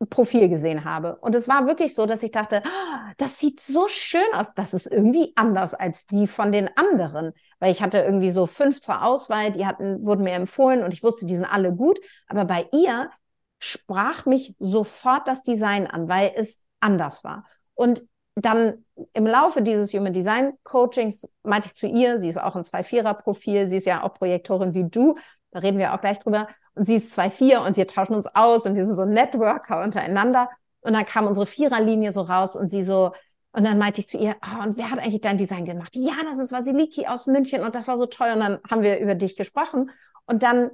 Profil 0.10 0.50
gesehen 0.50 0.86
habe. 0.86 1.18
Und 1.18 1.36
es 1.36 1.48
war 1.48 1.68
wirklich 1.68 1.94
so, 1.94 2.08
dass 2.08 2.24
ich 2.24 2.32
dachte, 2.32 2.64
oh, 2.66 3.12
das 3.18 3.40
sieht 3.40 3.60
so 3.60 3.88
schön 3.88 4.22
aus. 4.34 4.56
Das 4.56 4.74
ist 4.74 4.88
irgendwie 4.88 5.34
anders 5.36 5.76
als 5.76 6.08
die 6.08 6.26
von 6.26 6.52
den 6.52 6.68
anderen. 6.76 7.34
Weil 7.60 7.72
ich 7.72 7.84
hatte 7.84 8.00
irgendwie 8.00 8.32
so 8.32 8.48
fünf 8.48 8.82
zur 8.82 9.04
Auswahl, 9.04 9.52
die 9.52 9.68
hatten, 9.68 10.04
wurden 10.04 10.24
mir 10.24 10.34
empfohlen 10.34 10.84
und 10.84 10.96
ich 10.96 11.04
wusste, 11.04 11.28
die 11.28 11.36
sind 11.36 11.46
alle 11.46 11.72
gut. 11.72 12.00
Aber 12.26 12.46
bei 12.46 12.68
ihr 12.72 13.12
sprach 13.60 14.26
mich 14.26 14.56
sofort 14.58 15.28
das 15.28 15.44
Design 15.44 15.86
an, 15.86 16.10
weil 16.10 16.32
es 16.36 16.64
anders 16.80 17.24
war. 17.24 17.46
Und 17.76 18.04
dann 18.36 18.86
im 19.14 19.28
Laufe 19.28 19.62
dieses 19.62 19.94
Human 19.94 20.14
Design 20.14 20.54
Coachings 20.64 21.28
meinte 21.44 21.68
ich 21.68 21.76
zu 21.76 21.88
ihr, 21.88 22.20
sie 22.20 22.30
ist 22.30 22.42
auch 22.42 22.56
ein 22.56 22.64
2-4er-Profil, 22.64 23.68
sie 23.68 23.78
ist 23.78 23.86
ja 23.86 24.04
auch 24.04 24.14
Projektorin 24.14 24.74
wie 24.74 24.86
du, 24.86 25.16
da 25.52 25.60
reden 25.60 25.78
wir 25.78 25.94
auch 25.94 26.02
gleich 26.02 26.20
drüber. 26.20 26.48
Und 26.74 26.86
sie 26.86 26.96
ist 26.96 27.18
2-4 27.18 27.66
und 27.66 27.76
wir 27.76 27.88
tauschen 27.88 28.16
uns 28.16 28.28
aus 28.34 28.66
und 28.66 28.76
wir 28.76 28.86
sind 28.86 28.96
so 28.96 29.06
Networker 29.06 29.84
untereinander. 29.84 30.50
Und 30.80 30.94
dann 30.94 31.06
kam 31.06 31.28
unsere 31.28 31.46
Viererlinie 31.46 32.12
so 32.12 32.22
raus 32.22 32.56
und 32.56 32.72
sie 32.72 32.84
so, 32.84 33.12
und 33.52 33.66
dann 33.66 33.78
meinte 33.78 34.00
ich 34.00 34.08
zu 34.08 34.18
ihr, 34.18 34.36
oh, 34.42 34.64
und 34.64 34.78
wer 34.78 34.90
hat 34.90 35.00
eigentlich 35.00 35.22
dein 35.22 35.38
Design 35.38 35.66
gemacht? 35.66 35.94
Ja, 35.96 36.14
das 36.24 36.40
ist 36.40 36.54
Vasiliki 36.54 37.08
aus 37.08 37.28
München 37.28 37.64
und 37.64 37.76
das 37.76 37.90
war 37.90 37.98
so 37.98 38.06
toll. 38.06 38.30
Und 38.34 38.40
dann 38.40 38.60
haben 38.70 38.82
wir 38.82 39.00
über 39.00 39.14
dich 39.14 39.36
gesprochen. 39.36 39.92
Und 40.26 40.44
dann 40.44 40.72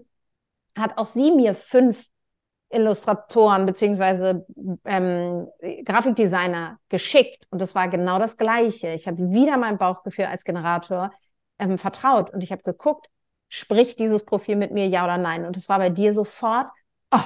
hat 0.78 1.00
auch 1.00 1.06
sie 1.06 1.32
mir 1.32 1.56
fünf 1.56 2.08
Illustratoren 2.70 3.66
beziehungsweise 3.66 4.46
ähm, 4.86 5.48
Grafikdesigner 5.86 6.80
geschickt 6.90 7.48
und 7.50 7.62
das 7.62 7.76
war 7.76 7.88
genau 7.88 8.20
das 8.20 8.38
Gleiche. 8.38 8.90
Ich 8.90 9.08
habe 9.08 9.32
wieder 9.32 9.58
mein 9.58 9.78
Bauchgefühl 9.78 10.26
als 10.26 10.44
Generator 10.44 11.12
ähm, 11.60 11.78
vertraut 11.78 12.32
und 12.32 12.44
ich 12.44 12.52
habe 12.52 12.64
geguckt, 12.64 13.10
spricht 13.50 14.00
dieses 14.00 14.26
Profil 14.26 14.58
mit 14.58 14.72
mir 14.72 14.88
ja 14.88 15.06
oder 15.06 15.18
nein? 15.18 15.46
Und 15.46 15.56
es 15.56 15.70
war 15.70 15.80
bei 15.80 15.90
dir 15.90 16.14
sofort, 16.14 16.68
oh, 17.12 17.20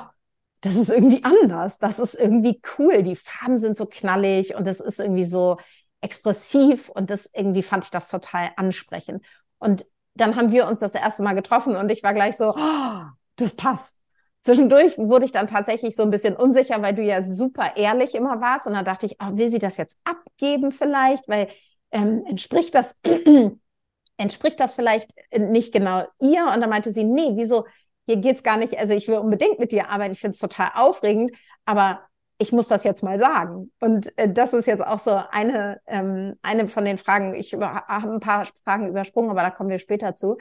das 0.62 0.76
ist 0.76 0.90
irgendwie 0.90 1.24
anders, 1.24 1.80
das 1.80 1.98
ist 1.98 2.14
irgendwie 2.14 2.62
cool, 2.78 3.02
die 3.02 3.16
Farben 3.16 3.58
sind 3.58 3.78
so 3.78 3.88
knallig 3.88 4.56
und 4.56 4.68
das 4.68 4.80
ist 4.80 5.00
irgendwie 5.00 5.26
so, 5.26 5.58
expressiv 6.02 6.90
und 6.90 7.10
das 7.10 7.30
irgendwie 7.34 7.64
fand 7.64 7.86
ich 7.86 7.92
das 7.92 8.10
total 8.10 8.50
ansprechend. 8.58 9.26
Und 9.60 9.86
dann 10.16 10.36
haben 10.36 10.52
wir 10.52 10.68
uns 10.68 10.80
das 10.80 10.96
erste 10.96 11.24
Mal 11.24 11.34
getroffen 11.34 11.76
und 11.76 11.90
ich 11.92 12.04
war 12.04 12.14
gleich 12.14 12.36
so, 12.36 12.54
oh, 12.56 13.04
das 13.38 13.56
passt. 13.56 14.01
Zwischendurch 14.44 14.98
wurde 14.98 15.26
ich 15.26 15.32
dann 15.32 15.48
tatsächlich 15.48 15.96
so 15.96 16.04
ein 16.04 16.10
bisschen 16.10 16.36
unsicher, 16.36 16.82
weil 16.82 16.96
du 16.96 17.04
ja 17.04 17.22
super 17.22 17.74
ehrlich 17.76 18.16
immer 18.16 18.42
warst. 18.42 18.66
Und 18.66 18.74
dann 18.74 18.86
dachte 18.86 19.06
ich, 19.06 19.18
oh, 19.22 19.38
will 19.38 19.50
sie 19.50 19.60
das 19.60 19.78
jetzt 19.78 20.00
abgeben 20.04 20.72
vielleicht? 20.72 21.28
Weil 21.28 21.48
ähm, 21.92 22.24
entspricht 22.28 22.74
das, 22.74 23.00
entspricht 24.18 24.60
das 24.60 24.76
vielleicht 24.76 25.12
nicht 25.38 25.72
genau 25.74 26.06
ihr? 26.20 26.52
Und 26.54 26.62
dann 26.62 26.70
meinte 26.70 26.92
sie, 26.92 27.04
nee, 27.04 27.32
wieso? 27.36 27.66
Hier 28.08 28.18
geht's 28.18 28.42
gar 28.42 28.58
nicht. 28.58 28.78
Also 28.80 28.94
ich 28.94 29.08
will 29.08 29.18
unbedingt 29.18 29.60
mit 29.60 29.72
dir 29.72 29.90
arbeiten. 29.90 30.14
Ich 30.14 30.20
finde 30.20 30.34
es 30.34 30.40
total 30.40 30.72
aufregend, 30.74 31.32
aber 31.66 32.02
ich 32.40 32.52
muss 32.52 32.68
das 32.68 32.84
jetzt 32.84 33.04
mal 33.04 33.20
sagen. 33.20 33.72
Und 33.80 34.18
äh, 34.18 34.32
das 34.32 34.54
ist 34.54 34.66
jetzt 34.66 34.84
auch 34.86 34.98
so 34.98 35.22
eine, 35.30 35.80
ähm, 35.86 36.36
eine 36.42 36.68
von 36.68 36.84
den 36.84 36.98
Fragen. 36.98 37.36
Ich 37.36 37.54
habe 37.54 37.88
ein 37.88 38.20
paar 38.20 38.48
Fragen 38.66 38.88
übersprungen, 38.88 39.30
aber 39.30 39.42
da 39.42 39.52
kommen 39.52 39.70
wir 39.70 39.78
später 39.78 40.16
zu. 40.16 40.38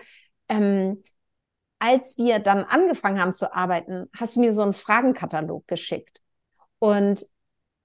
Ähm, 0.49 1.05
als 1.81 2.17
wir 2.19 2.39
dann 2.39 2.65
angefangen 2.65 3.21
haben 3.21 3.35
zu 3.35 3.53
arbeiten, 3.55 4.09
hast 4.17 4.37
du 4.37 4.41
mir 4.41 4.53
so 4.53 4.63
einen 4.63 4.75
Fragenkatalog 4.75 5.67
geschickt. 5.67 6.23
Und 6.79 7.27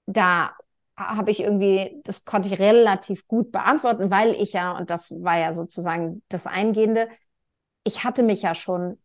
da 0.06 0.52
habe 0.96 1.30
ich 1.30 1.40
irgendwie, 1.40 2.00
das 2.04 2.24
konnte 2.24 2.48
ich 2.48 2.60
relativ 2.60 3.26
gut 3.28 3.52
beantworten, 3.52 4.10
weil 4.10 4.34
ich 4.34 4.52
ja, 4.52 4.72
und 4.72 4.90
das 4.90 5.10
war 5.22 5.38
ja 5.38 5.52
sozusagen 5.52 6.22
das 6.28 6.46
Eingehende, 6.46 7.08
ich 7.84 8.04
hatte 8.04 8.22
mich 8.22 8.42
ja 8.42 8.54
schon 8.54 8.98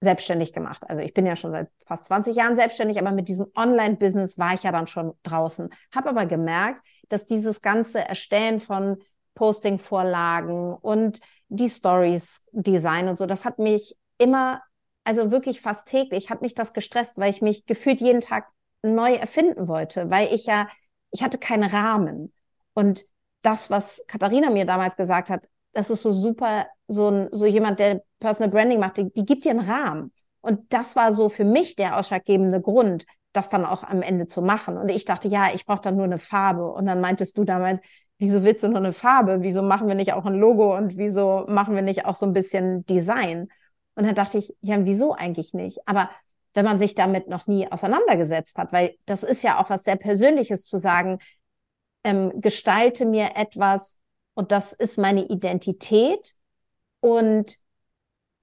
selbstständig 0.00 0.52
gemacht. 0.52 0.82
Also 0.88 1.02
ich 1.02 1.12
bin 1.12 1.26
ja 1.26 1.36
schon 1.36 1.52
seit 1.52 1.68
fast 1.86 2.06
20 2.06 2.34
Jahren 2.34 2.56
selbstständig, 2.56 2.98
aber 2.98 3.12
mit 3.12 3.28
diesem 3.28 3.46
Online-Business 3.54 4.38
war 4.38 4.54
ich 4.54 4.62
ja 4.62 4.72
dann 4.72 4.86
schon 4.86 5.12
draußen. 5.22 5.68
Habe 5.94 6.08
aber 6.10 6.26
gemerkt, 6.26 6.86
dass 7.08 7.26
dieses 7.26 7.60
ganze 7.60 8.00
Erstellen 8.00 8.60
von 8.60 9.02
Posting-Vorlagen 9.40 10.74
und 10.74 11.20
die 11.48 11.70
Stories 11.70 12.46
Design 12.52 13.08
und 13.08 13.16
so, 13.16 13.24
das 13.24 13.46
hat 13.46 13.58
mich 13.58 13.96
immer, 14.18 14.60
also 15.04 15.30
wirklich 15.30 15.62
fast 15.62 15.88
täglich, 15.88 16.28
hat 16.28 16.42
mich 16.42 16.54
das 16.54 16.74
gestresst, 16.74 17.18
weil 17.18 17.30
ich 17.30 17.40
mich 17.40 17.64
gefühlt 17.64 18.02
jeden 18.02 18.20
Tag 18.20 18.48
neu 18.82 19.14
erfinden 19.14 19.66
wollte, 19.66 20.10
weil 20.10 20.28
ich 20.30 20.44
ja, 20.44 20.68
ich 21.10 21.22
hatte 21.22 21.38
keinen 21.38 21.64
Rahmen. 21.64 22.34
Und 22.74 23.02
das, 23.40 23.70
was 23.70 24.04
Katharina 24.08 24.50
mir 24.50 24.66
damals 24.66 24.96
gesagt 24.96 25.30
hat, 25.30 25.48
das 25.72 25.88
ist 25.88 26.02
so 26.02 26.12
super, 26.12 26.66
so, 26.86 27.08
ein, 27.08 27.28
so 27.32 27.46
jemand, 27.46 27.80
der 27.80 28.02
Personal 28.18 28.50
Branding 28.50 28.78
macht, 28.78 28.98
die, 28.98 29.10
die 29.10 29.24
gibt 29.24 29.46
dir 29.46 29.52
einen 29.52 29.68
Rahmen. 29.68 30.12
Und 30.42 30.70
das 30.72 30.96
war 30.96 31.14
so 31.14 31.30
für 31.30 31.44
mich 31.44 31.76
der 31.76 31.96
ausschlaggebende 31.96 32.60
Grund, 32.60 33.06
das 33.32 33.48
dann 33.48 33.64
auch 33.64 33.84
am 33.84 34.02
Ende 34.02 34.26
zu 34.26 34.42
machen. 34.42 34.76
Und 34.76 34.90
ich 34.90 35.06
dachte, 35.06 35.28
ja, 35.28 35.48
ich 35.54 35.64
brauche 35.64 35.80
dann 35.80 35.96
nur 35.96 36.04
eine 36.04 36.18
Farbe. 36.18 36.70
Und 36.70 36.84
dann 36.86 37.00
meintest 37.00 37.38
du 37.38 37.44
damals, 37.44 37.80
wieso 38.20 38.44
willst 38.44 38.62
du 38.62 38.68
nur 38.68 38.78
eine 38.78 38.92
Farbe? 38.92 39.38
Wieso 39.40 39.62
machen 39.62 39.88
wir 39.88 39.94
nicht 39.96 40.12
auch 40.12 40.26
ein 40.26 40.34
Logo 40.34 40.76
und 40.76 40.96
wieso 40.98 41.46
machen 41.48 41.74
wir 41.74 41.82
nicht 41.82 42.04
auch 42.04 42.14
so 42.14 42.26
ein 42.26 42.34
bisschen 42.34 42.84
Design? 42.86 43.48
Und 43.94 44.06
dann 44.06 44.14
dachte 44.14 44.38
ich, 44.38 44.54
ja, 44.60 44.76
wieso 44.84 45.14
eigentlich 45.14 45.54
nicht? 45.54 45.80
Aber 45.88 46.10
wenn 46.54 46.64
man 46.64 46.78
sich 46.78 46.94
damit 46.94 47.28
noch 47.28 47.46
nie 47.46 47.70
auseinandergesetzt 47.70 48.58
hat, 48.58 48.72
weil 48.72 48.96
das 49.06 49.22
ist 49.22 49.42
ja 49.42 49.58
auch 49.58 49.70
was 49.70 49.84
sehr 49.84 49.96
Persönliches 49.96 50.66
zu 50.66 50.78
sagen, 50.78 51.18
ähm, 52.04 52.40
gestalte 52.40 53.06
mir 53.06 53.36
etwas 53.36 53.98
und 54.34 54.52
das 54.52 54.72
ist 54.72 54.98
meine 54.98 55.24
Identität 55.24 56.34
und 57.00 57.56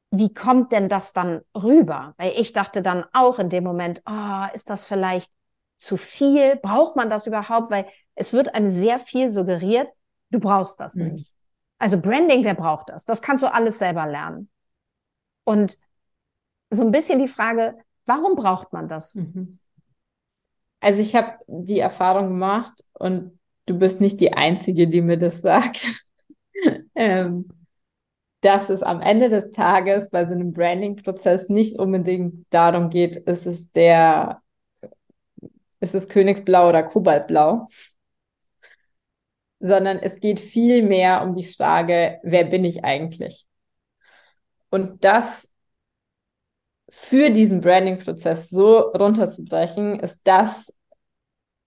wie 0.09 0.33
kommt 0.33 0.71
denn 0.71 0.89
das 0.89 1.13
dann 1.13 1.41
rüber? 1.55 2.15
Weil 2.17 2.31
ich 2.37 2.53
dachte 2.53 2.81
dann 2.81 3.05
auch 3.13 3.39
in 3.39 3.49
dem 3.49 3.63
Moment, 3.63 4.01
oh, 4.07 4.45
ist 4.53 4.69
das 4.69 4.85
vielleicht 4.85 5.31
zu 5.77 5.97
viel? 5.97 6.57
Braucht 6.57 6.95
man 6.95 7.09
das 7.09 7.27
überhaupt? 7.27 7.71
Weil 7.71 7.87
es 8.15 8.33
wird 8.33 8.53
einem 8.55 8.67
sehr 8.67 8.99
viel 8.99 9.31
suggeriert, 9.31 9.87
du 10.31 10.39
brauchst 10.39 10.79
das 10.79 10.95
mhm. 10.95 11.13
nicht. 11.13 11.33
Also 11.79 12.01
Branding, 12.01 12.43
wer 12.43 12.55
braucht 12.55 12.89
das? 12.89 13.05
Das 13.05 13.21
kannst 13.21 13.43
du 13.43 13.53
alles 13.53 13.79
selber 13.79 14.07
lernen. 14.07 14.49
Und 15.43 15.77
so 16.69 16.83
ein 16.83 16.91
bisschen 16.91 17.19
die 17.19 17.27
Frage, 17.27 17.77
warum 18.05 18.35
braucht 18.35 18.73
man 18.73 18.89
das? 18.89 19.15
Mhm. 19.15 19.59
Also 20.79 20.99
ich 20.99 21.15
habe 21.15 21.37
die 21.47 21.79
Erfahrung 21.79 22.29
gemacht 22.29 22.83
und 22.93 23.39
du 23.65 23.77
bist 23.77 24.01
nicht 24.01 24.19
die 24.19 24.33
Einzige, 24.33 24.87
die 24.87 25.01
mir 25.01 25.17
das 25.17 25.41
sagt. 25.41 26.03
ähm, 26.95 27.49
dass 28.41 28.69
es 28.69 28.83
am 28.83 29.01
Ende 29.01 29.29
des 29.29 29.51
Tages 29.51 30.09
bei 30.09 30.25
so 30.25 30.31
einem 30.31 30.53
Branding-Prozess 30.53 31.49
nicht 31.49 31.79
unbedingt 31.79 32.45
darum 32.49 32.89
geht, 32.89 33.15
ist 33.15 33.47
es 33.47 33.71
der, 33.71 34.41
ist 35.79 35.95
es 35.95 36.07
Königsblau 36.09 36.69
oder 36.69 36.83
Kobaltblau, 36.83 37.67
sondern 39.59 39.99
es 39.99 40.19
geht 40.19 40.39
viel 40.39 40.83
mehr 40.83 41.21
um 41.23 41.35
die 41.35 41.43
Frage, 41.43 42.19
wer 42.23 42.45
bin 42.45 42.63
ich 42.65 42.83
eigentlich? 42.83 43.45
Und 44.69 45.03
das 45.03 45.49
für 46.89 47.29
diesen 47.31 47.61
Branding-Prozess 47.61 48.49
so 48.49 48.79
runterzubrechen, 48.79 49.99
ist 49.99 50.21
das, 50.23 50.73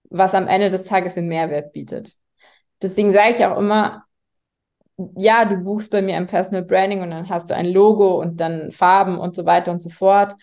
was 0.09 0.33
am 0.33 0.47
Ende 0.47 0.69
des 0.69 0.85
Tages 0.85 1.13
den 1.13 1.27
Mehrwert 1.27 1.73
bietet. 1.73 2.15
Deswegen 2.81 3.13
sage 3.13 3.35
ich 3.37 3.45
auch 3.45 3.57
immer, 3.57 4.05
ja, 5.15 5.45
du 5.45 5.57
buchst 5.57 5.91
bei 5.91 6.01
mir 6.01 6.17
ein 6.17 6.27
Personal 6.27 6.63
Branding 6.63 7.01
und 7.01 7.11
dann 7.11 7.29
hast 7.29 7.49
du 7.49 7.55
ein 7.55 7.65
Logo 7.65 8.19
und 8.19 8.37
dann 8.37 8.71
Farben 8.71 9.17
und 9.19 9.35
so 9.35 9.45
weiter 9.45 9.71
und 9.71 9.81
so 9.81 9.89
fort. 9.89 10.35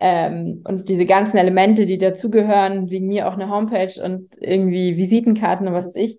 Ähm, 0.00 0.62
und 0.64 0.88
diese 0.88 1.06
ganzen 1.06 1.38
Elemente, 1.38 1.86
die 1.86 1.98
dazugehören, 1.98 2.90
wegen 2.90 3.06
mir 3.06 3.28
auch 3.28 3.34
eine 3.34 3.48
Homepage 3.48 4.02
und 4.02 4.36
irgendwie 4.40 4.96
Visitenkarten 4.96 5.66
und 5.66 5.74
was 5.74 5.86
weiß 5.86 5.96
ich. 5.96 6.18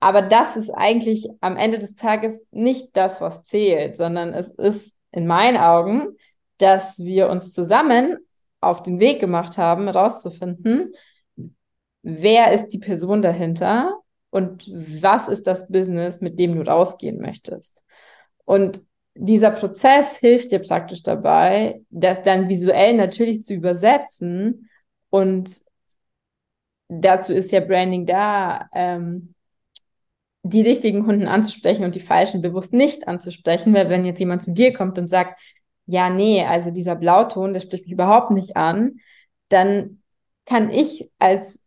Aber 0.00 0.22
das 0.22 0.56
ist 0.56 0.70
eigentlich 0.70 1.28
am 1.40 1.56
Ende 1.56 1.78
des 1.78 1.94
Tages 1.94 2.46
nicht 2.50 2.96
das, 2.96 3.20
was 3.20 3.44
zählt, 3.44 3.96
sondern 3.96 4.32
es 4.32 4.48
ist 4.48 4.96
in 5.12 5.26
meinen 5.26 5.58
Augen, 5.58 6.16
dass 6.58 6.98
wir 6.98 7.28
uns 7.28 7.52
zusammen 7.52 8.16
auf 8.60 8.82
den 8.82 9.00
Weg 9.00 9.20
gemacht 9.20 9.58
haben, 9.58 9.84
herauszufinden, 9.84 10.92
wer 12.02 12.52
ist 12.52 12.68
die 12.68 12.78
Person 12.78 13.22
dahinter 13.22 14.00
und 14.30 14.70
was 14.72 15.28
ist 15.28 15.46
das 15.46 15.68
Business, 15.68 16.20
mit 16.20 16.38
dem 16.38 16.56
du 16.56 16.62
rausgehen 16.62 17.20
möchtest. 17.20 17.84
Und 18.44 18.82
dieser 19.14 19.50
Prozess 19.50 20.16
hilft 20.16 20.52
dir 20.52 20.60
praktisch 20.60 21.02
dabei, 21.02 21.82
das 21.90 22.22
dann 22.22 22.48
visuell 22.48 22.96
natürlich 22.96 23.44
zu 23.44 23.54
übersetzen. 23.54 24.68
Und 25.10 25.60
dazu 26.88 27.32
ist 27.32 27.52
ja 27.52 27.60
Branding 27.60 28.06
da, 28.06 28.68
ähm, 28.72 29.34
die 30.42 30.62
richtigen 30.62 31.04
Kunden 31.04 31.28
anzusprechen 31.28 31.84
und 31.84 31.94
die 31.94 32.00
falschen 32.00 32.40
bewusst 32.40 32.72
nicht 32.72 33.08
anzusprechen, 33.08 33.74
weil 33.74 33.90
wenn 33.90 34.06
jetzt 34.06 34.20
jemand 34.20 34.42
zu 34.42 34.52
dir 34.52 34.72
kommt 34.72 34.98
und 34.98 35.08
sagt, 35.08 35.38
ja, 35.86 36.08
nee, 36.08 36.44
also 36.44 36.70
dieser 36.70 36.96
Blauton, 36.96 37.52
der 37.52 37.60
spricht 37.60 37.84
mich 37.84 37.92
überhaupt 37.92 38.30
nicht 38.30 38.56
an, 38.56 39.00
dann 39.48 40.02
kann 40.46 40.70
ich 40.70 41.10
als 41.18 41.62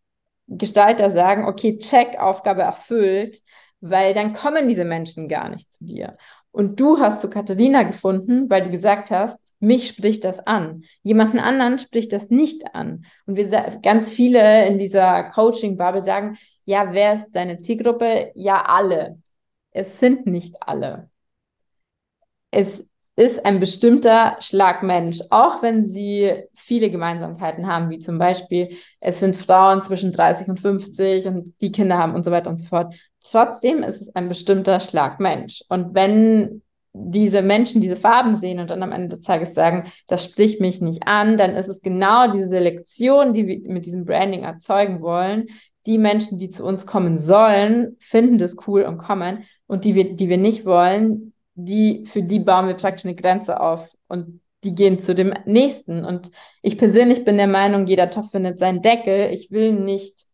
Gestalter 0.47 1.11
sagen, 1.11 1.45
okay, 1.45 1.77
check, 1.77 2.17
Aufgabe 2.19 2.63
erfüllt, 2.63 3.41
weil 3.81 4.13
dann 4.13 4.33
kommen 4.33 4.67
diese 4.67 4.85
Menschen 4.85 5.27
gar 5.27 5.49
nicht 5.49 5.71
zu 5.71 5.83
dir. 5.85 6.17
Und 6.53 6.79
du 6.79 6.99
hast 6.99 7.19
zu 7.19 7.31
Katharina 7.31 7.81
gefunden, 7.81 8.47
weil 8.47 8.63
du 8.63 8.69
gesagt 8.69 9.09
hast, 9.09 9.39
mich 9.59 9.87
spricht 9.87 10.23
das 10.23 10.45
an. 10.45 10.83
Jemanden 11.01 11.39
anderen 11.39 11.79
spricht 11.79 12.13
das 12.13 12.29
nicht 12.29 12.75
an. 12.75 13.05
Und 13.25 13.37
wir 13.37 13.49
ganz 13.81 14.11
viele 14.11 14.67
in 14.67 14.77
dieser 14.77 15.23
Coaching-Bubble 15.23 16.03
sagen, 16.03 16.37
ja, 16.65 16.93
wer 16.93 17.15
ist 17.15 17.31
deine 17.31 17.57
Zielgruppe? 17.57 18.31
Ja, 18.35 18.61
alle. 18.67 19.19
Es 19.71 19.99
sind 19.99 20.27
nicht 20.27 20.55
alle. 20.61 21.09
Es 22.51 22.87
ist 23.15 23.45
ein 23.45 23.59
bestimmter 23.59 24.37
Schlagmensch, 24.39 25.21
auch 25.31 25.63
wenn 25.63 25.87
sie 25.87 26.43
viele 26.53 26.91
Gemeinsamkeiten 26.91 27.67
haben, 27.67 27.89
wie 27.89 27.99
zum 27.99 28.19
Beispiel, 28.19 28.75
es 28.99 29.19
sind 29.19 29.35
Frauen 29.35 29.81
zwischen 29.81 30.11
30 30.11 30.49
und 30.49 30.59
50 30.59 31.27
und 31.27 31.53
die 31.61 31.71
Kinder 31.71 31.97
haben 31.97 32.13
und 32.13 32.23
so 32.25 32.31
weiter 32.31 32.49
und 32.49 32.59
so 32.59 32.65
fort. 32.65 32.95
Trotzdem 33.29 33.83
ist 33.83 34.01
es 34.01 34.15
ein 34.15 34.27
bestimmter 34.27 34.79
Schlagmensch. 34.79 35.63
Und 35.69 35.95
wenn 35.95 36.61
diese 36.93 37.41
Menschen 37.41 37.81
diese 37.81 37.95
Farben 37.95 38.35
sehen 38.35 38.59
und 38.59 38.69
dann 38.69 38.83
am 38.83 38.91
Ende 38.91 39.09
des 39.09 39.21
Tages 39.21 39.55
sagen, 39.55 39.85
das 40.07 40.23
spricht 40.23 40.61
mich 40.61 40.79
nicht 40.79 41.07
an, 41.07 41.37
dann 41.37 41.55
ist 41.55 41.67
es 41.67 41.81
genau 41.81 42.31
diese 42.31 42.47
Selektion, 42.47 43.33
die 43.33 43.47
wir 43.47 43.59
mit 43.71 43.85
diesem 43.85 44.05
Branding 44.05 44.43
erzeugen 44.43 45.01
wollen. 45.01 45.47
Die 45.85 45.97
Menschen, 45.97 46.37
die 46.37 46.49
zu 46.49 46.63
uns 46.63 46.85
kommen 46.85 47.17
sollen, 47.17 47.97
finden 47.99 48.37
das 48.37 48.55
cool 48.67 48.83
und 48.83 48.99
kommen. 48.99 49.43
Und 49.67 49.85
die 49.85 49.95
wir, 49.95 50.15
die 50.15 50.29
wir 50.29 50.37
nicht 50.37 50.65
wollen, 50.65 51.33
die, 51.55 52.05
für 52.05 52.21
die 52.21 52.39
bauen 52.39 52.67
wir 52.67 52.75
praktisch 52.75 53.05
eine 53.05 53.15
Grenze 53.15 53.59
auf 53.59 53.95
und 54.07 54.41
die 54.63 54.75
gehen 54.75 55.01
zu 55.01 55.15
dem 55.15 55.33
nächsten. 55.45 56.05
Und 56.05 56.29
ich 56.61 56.77
persönlich 56.77 57.25
bin 57.25 57.37
der 57.37 57.47
Meinung, 57.47 57.85
jeder 57.85 58.09
Topf 58.09 58.31
findet 58.31 58.59
seinen 58.59 58.81
Deckel. 58.81 59.31
Ich 59.33 59.51
will 59.51 59.73
nicht 59.73 60.25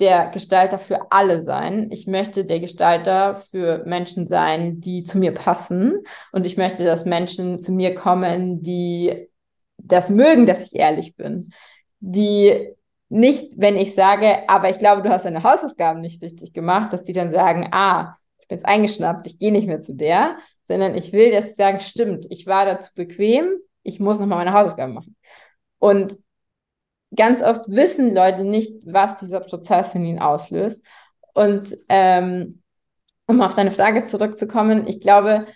der 0.00 0.28
Gestalter 0.28 0.78
für 0.78 1.10
alle 1.10 1.42
sein. 1.42 1.90
Ich 1.90 2.06
möchte 2.06 2.44
der 2.44 2.60
Gestalter 2.60 3.36
für 3.50 3.84
Menschen 3.86 4.26
sein, 4.26 4.80
die 4.80 5.04
zu 5.04 5.18
mir 5.18 5.32
passen. 5.32 6.00
Und 6.32 6.46
ich 6.46 6.56
möchte, 6.56 6.84
dass 6.84 7.06
Menschen 7.06 7.62
zu 7.62 7.72
mir 7.72 7.94
kommen, 7.94 8.62
die 8.62 9.28
das 9.78 10.10
mögen, 10.10 10.46
dass 10.46 10.62
ich 10.62 10.78
ehrlich 10.78 11.16
bin, 11.16 11.50
die 12.00 12.70
nicht, 13.08 13.52
wenn 13.56 13.76
ich 13.76 13.94
sage, 13.94 14.48
aber 14.48 14.68
ich 14.68 14.78
glaube, 14.78 15.02
du 15.02 15.10
hast 15.10 15.24
deine 15.24 15.42
Hausaufgaben 15.42 16.00
nicht 16.00 16.22
richtig 16.22 16.52
gemacht, 16.52 16.92
dass 16.92 17.04
die 17.04 17.12
dann 17.12 17.32
sagen, 17.32 17.68
ah, 17.72 18.16
ich 18.38 18.48
bin 18.48 18.58
jetzt 18.58 18.66
eingeschnappt, 18.66 19.26
ich 19.26 19.38
gehe 19.38 19.52
nicht 19.52 19.66
mehr 19.66 19.80
zu 19.80 19.94
der, 19.94 20.38
sondern 20.64 20.94
ich 20.94 21.12
will, 21.12 21.30
dass 21.30 21.48
sie 21.48 21.54
sagen, 21.54 21.80
stimmt, 21.80 22.26
ich 22.30 22.46
war 22.46 22.64
dazu 22.64 22.90
bequem, 22.94 23.58
ich 23.82 24.00
muss 24.00 24.18
nochmal 24.18 24.38
meine 24.38 24.52
Hausaufgaben 24.52 24.94
machen. 24.94 25.16
Und 25.78 26.16
ganz 27.14 27.42
oft 27.42 27.68
wissen 27.68 28.14
Leute 28.14 28.44
nicht, 28.44 28.72
was 28.84 29.16
dieser 29.16 29.40
Prozess 29.40 29.94
in 29.94 30.04
ihnen 30.04 30.18
auslöst. 30.18 30.84
Und 31.34 31.76
ähm, 31.88 32.62
um 33.26 33.40
auf 33.40 33.54
deine 33.54 33.72
Frage 33.72 34.04
zurückzukommen, 34.04 34.86
ich 34.86 35.00
glaube, 35.00 35.46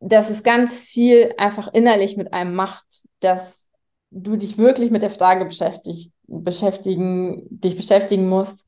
dass 0.00 0.30
es 0.30 0.42
ganz 0.42 0.82
viel 0.82 1.32
einfach 1.38 1.72
innerlich 1.72 2.16
mit 2.16 2.32
einem 2.32 2.54
macht, 2.54 2.86
dass 3.20 3.66
du 4.10 4.36
dich 4.36 4.58
wirklich 4.58 4.90
mit 4.90 5.02
der 5.02 5.10
Frage 5.10 5.44
beschäftigt, 5.44 6.12
beschäftigen, 6.26 7.46
dich 7.48 7.76
beschäftigen 7.76 8.28
musst, 8.28 8.66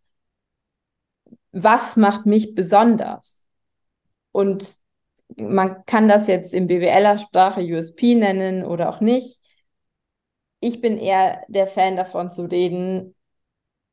was 1.52 1.96
macht 1.96 2.26
mich 2.26 2.54
besonders? 2.54 3.44
Und 4.33 4.76
man 5.37 5.85
kann 5.87 6.09
das 6.09 6.26
jetzt 6.26 6.52
in 6.52 6.66
BWLer-Sprache 6.66 7.61
USP 7.61 8.14
nennen 8.14 8.64
oder 8.64 8.88
auch 8.88 9.00
nicht. 9.00 9.40
Ich 10.64 10.81
bin 10.81 10.96
eher 10.96 11.44
der 11.48 11.66
Fan 11.66 11.94
davon 11.94 12.33
zu 12.33 12.46
reden, 12.46 13.14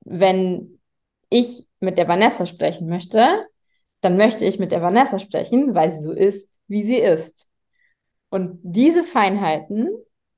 wenn 0.06 0.80
ich 1.30 1.68
mit 1.82 1.98
der 1.98 2.08
Vanessa 2.08 2.46
sprechen 2.46 2.88
möchte, 2.88 3.46
dann 4.00 4.16
möchte 4.16 4.46
ich 4.46 4.58
mit 4.58 4.72
der 4.72 4.82
Vanessa 4.82 5.20
sprechen, 5.20 5.76
weil 5.76 5.92
sie 5.92 6.02
so 6.02 6.14
ist, 6.14 6.50
wie 6.68 6.84
sie 6.84 7.00
ist. 7.00 7.50
Und 8.30 8.58
diese 8.64 9.04
Feinheiten 9.04 9.90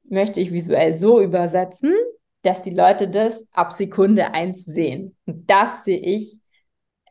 möchte 0.05 0.41
ich 0.41 0.51
visuell 0.51 0.97
so 0.97 1.21
übersetzen, 1.21 1.93
dass 2.41 2.63
die 2.63 2.71
Leute 2.71 3.09
das 3.09 3.45
ab 3.51 3.71
Sekunde 3.71 4.33
eins 4.33 4.65
sehen. 4.65 5.15
Und 5.27 5.47
das 5.47 5.83
sehe 5.83 5.99
ich 5.99 6.41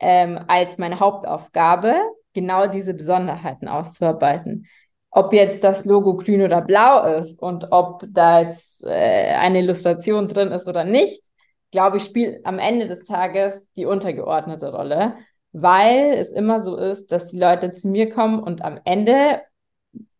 ähm, 0.01 0.41
als 0.49 0.79
meine 0.79 0.99
Hauptaufgabe, 0.99 1.95
genau 2.33 2.67
diese 2.67 2.93
Besonderheiten 2.93 3.69
auszuarbeiten. 3.69 4.67
Ob 5.14 5.33
jetzt 5.35 5.62
das 5.62 5.85
Logo 5.85 6.16
grün 6.16 6.42
oder 6.42 6.62
blau 6.62 7.18
ist 7.18 7.40
und 7.42 7.66
ob 7.70 8.03
da 8.09 8.40
jetzt 8.40 8.83
äh, 8.85 9.35
eine 9.35 9.59
Illustration 9.61 10.27
drin 10.27 10.48
ist 10.53 10.66
oder 10.66 10.85
nicht, 10.85 11.22
glaube 11.70 11.98
ich, 11.98 12.05
spielt 12.05 12.46
am 12.46 12.59
Ende 12.59 12.87
des 12.87 13.03
Tages 13.03 13.70
die 13.77 13.85
untergeordnete 13.85 14.72
Rolle, 14.72 15.16
weil 15.53 16.14
es 16.14 16.33
immer 16.33 16.62
so 16.62 16.77
ist, 16.77 17.12
dass 17.12 17.29
die 17.29 17.38
Leute 17.38 17.72
zu 17.72 17.88
mir 17.88 18.09
kommen 18.09 18.40
und 18.40 18.64
am 18.64 18.81
Ende, 18.85 19.42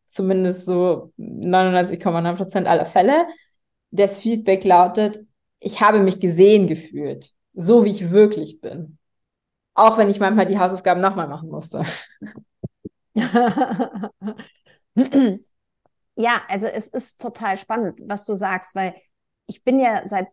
zumindest 0.09 0.66
so 0.66 1.11
99,9 1.16 2.37
Prozent 2.37 2.66
aller 2.66 2.85
Fälle, 2.87 3.26
das 3.90 4.18
Feedback 4.18 4.64
lautet, 4.64 5.24
ich 5.59 5.81
habe 5.81 6.00
mich 6.00 6.20
gesehen 6.20 6.66
gefühlt, 6.66 7.31
so 7.55 7.85
wie 7.85 7.90
ich 7.90 8.11
wirklich 8.11 8.61
bin. 8.61 8.98
Auch 9.74 9.96
wenn 9.96 10.11
ich 10.11 10.20
manchmal 10.20 10.46
die 10.46 10.59
Hausaufgaben 10.59 11.00
nochmal 11.00 11.28
machen 11.28 11.48
musste. 11.48 11.83
ja, 14.94 16.42
also 16.48 16.66
es 16.66 16.88
ist 16.88 17.20
total 17.20 17.57
spannend, 17.57 17.98
was 18.07 18.24
du 18.24 18.35
sagst, 18.35 18.74
weil 18.74 18.94
ich 19.46 19.64
bin 19.64 19.81
ja 19.81 20.07
seit 20.07 20.28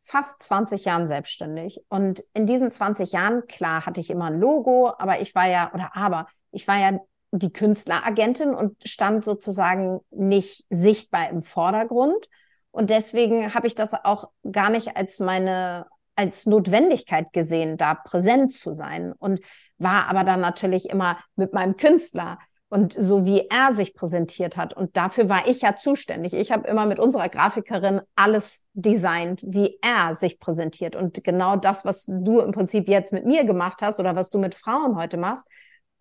fast 0.00 0.42
20 0.42 0.84
Jahren 0.84 1.08
selbstständig. 1.08 1.80
Und 1.88 2.24
in 2.34 2.46
diesen 2.46 2.70
20 2.70 3.12
Jahren, 3.12 3.46
klar, 3.46 3.86
hatte 3.86 4.00
ich 4.00 4.10
immer 4.10 4.26
ein 4.26 4.38
Logo, 4.38 4.92
aber 4.98 5.20
ich 5.20 5.34
war 5.34 5.48
ja, 5.48 5.72
oder 5.72 5.96
aber, 5.96 6.26
ich 6.50 6.68
war 6.68 6.78
ja 6.78 6.98
die 7.32 7.52
Künstleragentin 7.52 8.54
und 8.54 8.76
stand 8.86 9.24
sozusagen 9.24 10.00
nicht 10.10 10.64
sichtbar 10.70 11.30
im 11.30 11.42
Vordergrund. 11.42 12.28
Und 12.70 12.90
deswegen 12.90 13.54
habe 13.54 13.66
ich 13.66 13.74
das 13.74 13.94
auch 13.94 14.30
gar 14.50 14.70
nicht 14.70 14.96
als 14.96 15.20
meine 15.20 15.86
als 16.16 16.46
Notwendigkeit 16.46 17.32
gesehen, 17.32 17.76
da 17.76 17.94
präsent 17.94 18.52
zu 18.52 18.72
sein 18.72 19.12
und 19.12 19.40
war 19.78 20.08
aber 20.08 20.22
dann 20.22 20.40
natürlich 20.40 20.88
immer 20.88 21.18
mit 21.34 21.52
meinem 21.52 21.76
Künstler 21.76 22.38
und 22.74 22.92
so 22.98 23.24
wie 23.24 23.46
er 23.50 23.72
sich 23.72 23.94
präsentiert 23.94 24.56
hat. 24.56 24.74
Und 24.74 24.96
dafür 24.96 25.28
war 25.28 25.46
ich 25.46 25.60
ja 25.60 25.76
zuständig. 25.76 26.34
Ich 26.34 26.50
habe 26.50 26.66
immer 26.66 26.86
mit 26.86 26.98
unserer 26.98 27.28
Grafikerin 27.28 28.00
alles 28.16 28.66
designt, 28.72 29.44
wie 29.46 29.78
er 29.80 30.16
sich 30.16 30.40
präsentiert. 30.40 30.96
Und 30.96 31.22
genau 31.22 31.54
das, 31.54 31.84
was 31.84 32.06
du 32.06 32.40
im 32.40 32.50
Prinzip 32.50 32.88
jetzt 32.88 33.12
mit 33.12 33.26
mir 33.26 33.44
gemacht 33.44 33.80
hast 33.80 34.00
oder 34.00 34.16
was 34.16 34.30
du 34.30 34.40
mit 34.40 34.56
Frauen 34.56 34.96
heute 34.96 35.18
machst, 35.18 35.46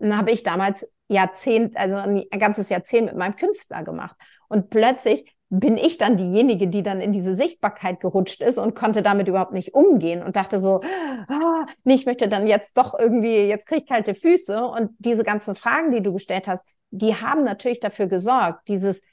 habe 0.04 0.32
ich 0.32 0.42
damals 0.42 0.92
Jahrzehnt, 1.10 1.78
also 1.78 1.96
ein 1.96 2.24
ganzes 2.40 2.70
Jahrzehnt 2.70 3.06
mit 3.06 3.18
meinem 3.18 3.36
Künstler 3.36 3.84
gemacht. 3.84 4.16
Und 4.48 4.72
plötzlich 4.72 5.32
bin 5.60 5.78
ich 5.78 6.00
dann 6.00 6.18
diejenige, 6.18 6.68
die 6.68 6.82
dann 6.82 7.00
in 7.00 7.12
diese 7.12 7.36
Sichtbarkeit 7.36 8.00
gerutscht 8.00 8.42
ist 8.42 8.58
und 8.58 8.74
konnte 8.74 9.04
damit 9.04 9.28
überhaupt 9.28 9.54
nicht 9.54 9.76
umgehen 9.76 10.24
und 10.24 10.36
dachte 10.36 10.60
so, 10.60 10.82
ah, 11.28 11.66
nee, 11.84 11.94
ich 11.94 12.08
möchte 12.08 12.28
dann 12.28 12.48
jetzt 12.48 12.76
doch 12.76 12.98
irgendwie, 12.98 13.44
jetzt 13.44 13.68
kriege 13.68 13.82
ich 13.82 13.88
kalte 13.88 14.16
Füße. 14.16 14.66
Und 14.66 14.92
diese 14.98 15.24
ganzen 15.24 15.54
Fragen, 15.54 15.92
die 15.92 16.02
du 16.02 16.12
gestellt 16.14 16.48
hast, 16.48 16.66
die 16.90 17.14
haben 17.16 17.44
natürlich 17.44 17.80
dafür 17.80 18.08
gesorgt, 18.08 18.68
dieses 18.68 19.04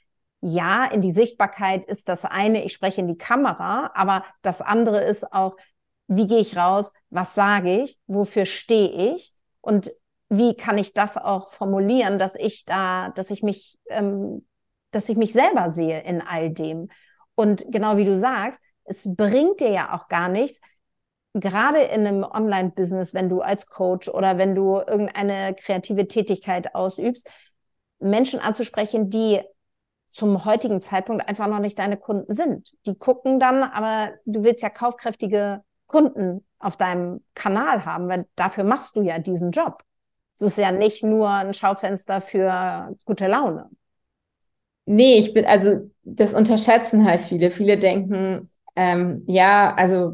ja, 0.43 0.85
in 0.85 1.01
die 1.01 1.11
Sichtbarkeit 1.11 1.85
ist 1.85 2.09
das 2.09 2.25
eine, 2.25 2.63
ich 2.63 2.73
spreche 2.73 3.01
in 3.01 3.07
die 3.07 3.19
Kamera, 3.19 3.91
aber 3.93 4.25
das 4.41 4.61
andere 4.61 4.99
ist 5.01 5.31
auch, 5.31 5.55
wie 6.07 6.25
gehe 6.25 6.39
ich 6.39 6.57
raus, 6.57 6.91
was 7.11 7.35
sage 7.35 7.83
ich, 7.83 7.99
wofür 8.07 8.47
stehe 8.47 9.13
ich? 9.13 9.33
Und 9.61 9.91
wie 10.29 10.55
kann 10.55 10.79
ich 10.79 10.93
das 10.93 11.17
auch 11.17 11.49
formulieren, 11.49 12.17
dass 12.17 12.33
ich 12.33 12.65
da, 12.65 13.09
dass 13.09 13.29
ich 13.29 13.43
mich 13.43 13.77
ähm, 13.89 14.43
dass 14.91 15.09
ich 15.09 15.17
mich 15.17 15.33
selber 15.33 15.71
sehe 15.71 16.01
in 16.01 16.21
all 16.21 16.49
dem. 16.51 16.89
Und 17.35 17.65
genau 17.69 17.97
wie 17.97 18.05
du 18.05 18.15
sagst, 18.15 18.61
es 18.83 19.15
bringt 19.15 19.59
dir 19.61 19.69
ja 19.69 19.95
auch 19.95 20.07
gar 20.07 20.29
nichts, 20.29 20.59
gerade 21.33 21.81
in 21.81 22.05
einem 22.05 22.23
Online-Business, 22.23 23.13
wenn 23.13 23.29
du 23.29 23.41
als 23.41 23.67
Coach 23.67 24.09
oder 24.09 24.37
wenn 24.37 24.55
du 24.55 24.77
irgendeine 24.77 25.55
kreative 25.55 26.07
Tätigkeit 26.07 26.75
ausübst, 26.75 27.27
Menschen 27.99 28.39
anzusprechen, 28.39 29.09
die 29.09 29.41
zum 30.09 30.43
heutigen 30.43 30.81
Zeitpunkt 30.81 31.27
einfach 31.27 31.47
noch 31.47 31.59
nicht 31.59 31.79
deine 31.79 31.95
Kunden 31.95 32.33
sind. 32.33 32.73
Die 32.85 32.95
gucken 32.95 33.39
dann, 33.39 33.63
aber 33.63 34.11
du 34.25 34.43
willst 34.43 34.61
ja 34.61 34.69
kaufkräftige 34.69 35.63
Kunden 35.87 36.45
auf 36.59 36.75
deinem 36.75 37.23
Kanal 37.33 37.85
haben, 37.85 38.09
weil 38.09 38.27
dafür 38.35 38.65
machst 38.65 38.95
du 38.95 39.01
ja 39.01 39.19
diesen 39.19 39.51
Job. 39.51 39.83
Es 40.35 40.41
ist 40.41 40.57
ja 40.57 40.71
nicht 40.71 41.03
nur 41.03 41.29
ein 41.29 41.53
Schaufenster 41.53 42.19
für 42.19 42.95
gute 43.05 43.27
Laune. 43.27 43.69
Nee, 44.85 45.19
ich 45.19 45.33
bin, 45.33 45.45
also 45.45 45.89
das 46.03 46.33
unterschätzen 46.33 47.05
halt 47.05 47.21
viele. 47.21 47.51
Viele 47.51 47.77
denken, 47.77 48.49
ähm, 48.75 49.23
ja, 49.27 49.73
also 49.75 50.13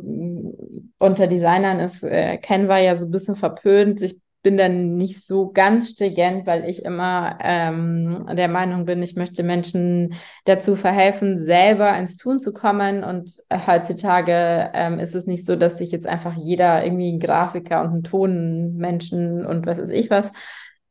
unter 0.99 1.27
Designern 1.27 1.79
ist 1.79 2.03
äh, 2.03 2.37
Canva 2.37 2.79
ja 2.79 2.95
so 2.95 3.05
ein 3.05 3.11
bisschen 3.11 3.35
verpönt. 3.35 4.01
Ich 4.01 4.19
bin 4.43 4.57
dann 4.57 4.95
nicht 4.95 5.25
so 5.25 5.51
ganz 5.51 5.89
stringent, 5.91 6.45
weil 6.45 6.65
ich 6.69 6.85
immer 6.85 7.37
ähm, 7.41 8.25
der 8.33 8.47
Meinung 8.47 8.85
bin, 8.85 9.01
ich 9.03 9.15
möchte 9.15 9.43
Menschen 9.43 10.13
dazu 10.45 10.75
verhelfen, 10.75 11.37
selber 11.39 11.97
ins 11.97 12.17
Tun 12.17 12.39
zu 12.39 12.53
kommen. 12.53 13.03
Und 13.03 13.43
heutzutage 13.51 14.71
ähm, 14.73 14.99
ist 14.99 15.15
es 15.15 15.25
nicht 15.25 15.45
so, 15.45 15.55
dass 15.55 15.77
sich 15.77 15.91
jetzt 15.91 16.07
einfach 16.07 16.35
jeder 16.35 16.83
irgendwie 16.85 17.11
ein 17.11 17.19
Grafiker 17.19 17.81
und 17.83 17.93
ein 17.93 18.03
Tonmenschen 18.03 19.45
und 19.45 19.65
was 19.65 19.79
weiß 19.79 19.89
ich 19.89 20.09
was 20.09 20.31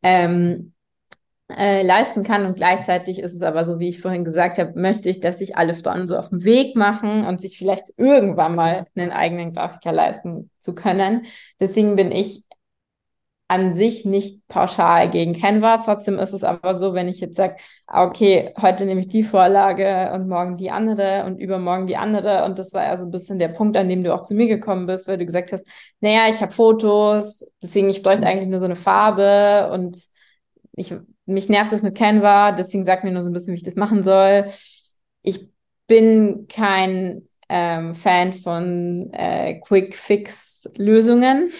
ähm, 0.03 0.73
äh, 1.51 1.83
leisten 1.83 2.23
kann. 2.23 2.47
Und 2.47 2.57
gleichzeitig 2.57 3.19
ist 3.21 3.35
es 3.35 3.43
aber 3.43 3.65
so, 3.65 3.79
wie 3.79 3.89
ich 3.89 4.01
vorhin 4.01 4.25
gesagt 4.25 4.59
habe, 4.59 4.79
möchte 4.79 5.09
ich, 5.09 5.21
dass 5.21 5.39
sich 5.39 5.57
alle 5.57 5.75
Frauen 5.75 6.07
so 6.09 6.17
auf 6.17 6.31
den 6.31 6.45
Weg 6.45 6.77
machen 6.77 7.25
und 7.25 7.41
sich 7.41 7.59
vielleicht 7.59 7.93
irgendwann 7.97 8.55
mal 8.55 8.87
einen 8.97 9.13
eigenen 9.13 9.53
Grafiker 9.53 9.93
leisten 9.93 10.51
zu 10.59 10.75
können. 10.75 11.23
Deswegen 11.61 11.97
bin 11.97 12.13
ich 12.13 12.43
an 13.49 13.77
sich 13.77 14.05
nicht 14.05 14.47
pauschal 14.49 15.09
gegen 15.09 15.33
Canva. 15.35 15.79
Trotzdem 15.79 16.19
ist 16.19 16.33
es 16.33 16.43
aber 16.43 16.77
so, 16.77 16.95
wenn 16.95 17.07
ich 17.09 17.21
jetzt 17.21 17.37
sage, 17.37 17.57
ah, 17.87 18.05
okay, 18.05 18.53
heute 18.61 18.85
nehme 18.87 19.01
ich 19.01 19.09
die 19.09 19.23
Vorlage 19.23 20.11
und 20.13 20.29
morgen 20.29 20.57
die 20.57 20.71
andere 20.73 21.25
und 21.27 21.39
übermorgen 21.39 21.87
die 21.87 21.97
andere. 21.97 22.45
Und 22.45 22.59
das 22.59 22.73
war 22.73 22.85
ja 22.85 22.99
so 22.99 23.05
ein 23.05 23.13
bisschen 23.13 23.39
der 23.39 23.49
Punkt, 23.49 23.77
an 23.77 23.89
dem 23.89 24.03
du 24.03 24.13
auch 24.13 24.25
zu 24.25 24.35
mir 24.35 24.49
gekommen 24.49 24.87
bist, 24.87 25.07
weil 25.07 25.19
du 25.19 25.27
gesagt 25.27 25.53
hast, 25.53 25.67
naja, 26.01 26.23
ich 26.29 26.41
habe 26.43 26.53
Fotos, 26.53 27.47
deswegen 27.63 27.89
ich 27.89 28.03
bräuchte 28.03 28.27
eigentlich 28.27 28.49
nur 28.49 28.59
so 28.59 28.65
eine 28.65 28.77
Farbe 28.77 29.71
und 29.73 29.97
ich 30.73 30.93
mich 31.27 31.49
nervt 31.49 31.73
das 31.73 31.83
mit 31.83 31.97
Canva, 31.97 32.53
deswegen 32.53 32.87
sag 32.87 33.05
mir 33.05 33.13
nur 33.13 33.23
so 33.23 33.31
ein 33.31 33.33
bisschen, 33.33 33.53
wie 33.53 33.59
ich 33.59 33.63
das 33.65 33.75
machen 33.75 34.03
soll. 34.03 34.47
Ich 35.23 35.49
bin 35.87 36.47
kein 36.49 37.29
ähm, 37.49 37.95
Fan 37.95 38.33
von 38.33 39.11
äh, 39.13 39.61
Quick-Fix-Lösungen. 39.61 41.51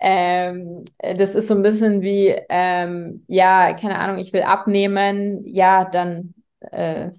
Ähm, 0.00 0.84
das 1.00 1.34
ist 1.34 1.48
so 1.48 1.54
ein 1.54 1.62
bisschen 1.62 2.02
wie, 2.02 2.28
ähm, 2.48 3.24
ja, 3.26 3.72
keine 3.74 3.98
Ahnung, 3.98 4.18
ich 4.18 4.32
will 4.32 4.42
abnehmen, 4.42 5.44
ja, 5.44 5.84
dann 5.84 6.34
äh, 6.60 7.10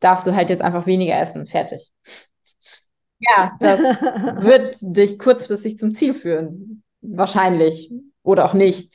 darfst 0.00 0.26
du 0.26 0.34
halt 0.34 0.50
jetzt 0.50 0.62
einfach 0.62 0.86
weniger 0.86 1.16
essen, 1.20 1.46
fertig. 1.46 1.92
Ja, 3.18 3.56
das 3.60 3.80
wird 4.42 4.76
dich 4.80 5.18
kurzfristig 5.18 5.78
zum 5.78 5.94
Ziel 5.94 6.14
führen. 6.14 6.82
Wahrscheinlich 7.00 7.92
oder 8.22 8.44
auch 8.44 8.54
nicht. 8.54 8.92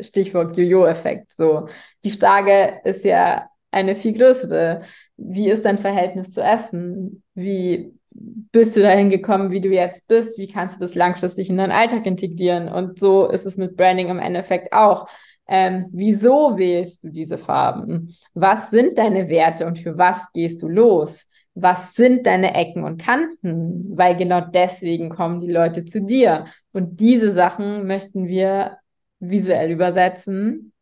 Stichwort 0.00 0.56
Jojo-Effekt. 0.56 1.32
So, 1.32 1.68
die 2.04 2.10
Frage 2.10 2.80
ist 2.84 3.04
ja, 3.04 3.48
eine 3.76 3.94
viel 3.94 4.16
größere. 4.16 4.80
Wie 5.16 5.50
ist 5.50 5.64
dein 5.64 5.78
Verhältnis 5.78 6.32
zu 6.32 6.40
Essen? 6.40 7.22
Wie 7.34 7.92
bist 8.10 8.76
du 8.76 8.80
dahin 8.80 9.10
gekommen, 9.10 9.50
wie 9.50 9.60
du 9.60 9.68
jetzt 9.68 10.08
bist? 10.08 10.38
Wie 10.38 10.48
kannst 10.48 10.76
du 10.76 10.80
das 10.80 10.94
langfristig 10.94 11.50
in 11.50 11.58
deinen 11.58 11.72
Alltag 11.72 12.06
integrieren? 12.06 12.68
Und 12.68 12.98
so 12.98 13.28
ist 13.28 13.44
es 13.44 13.58
mit 13.58 13.76
Branding 13.76 14.08
im 14.08 14.18
Endeffekt 14.18 14.72
auch. 14.72 15.06
Ähm, 15.46 15.86
wieso 15.92 16.56
wählst 16.56 17.04
du 17.04 17.10
diese 17.10 17.38
Farben? 17.38 18.14
Was 18.34 18.70
sind 18.70 18.98
deine 18.98 19.28
Werte 19.28 19.66
und 19.66 19.78
für 19.78 19.98
was 19.98 20.32
gehst 20.32 20.62
du 20.62 20.68
los? 20.68 21.28
Was 21.54 21.94
sind 21.94 22.26
deine 22.26 22.54
Ecken 22.54 22.82
und 22.82 23.00
Kanten? 23.00 23.96
Weil 23.96 24.16
genau 24.16 24.40
deswegen 24.40 25.10
kommen 25.10 25.40
die 25.40 25.52
Leute 25.52 25.84
zu 25.84 26.00
dir. 26.00 26.46
Und 26.72 26.98
diese 27.00 27.30
Sachen 27.32 27.86
möchten 27.86 28.26
wir 28.26 28.78
visuell 29.18 29.70
übersetzen, 29.70 30.72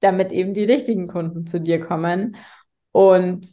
damit 0.00 0.32
eben 0.32 0.54
die 0.54 0.64
richtigen 0.64 1.06
Kunden 1.06 1.46
zu 1.46 1.60
dir 1.60 1.80
kommen. 1.80 2.36
Und 2.92 3.46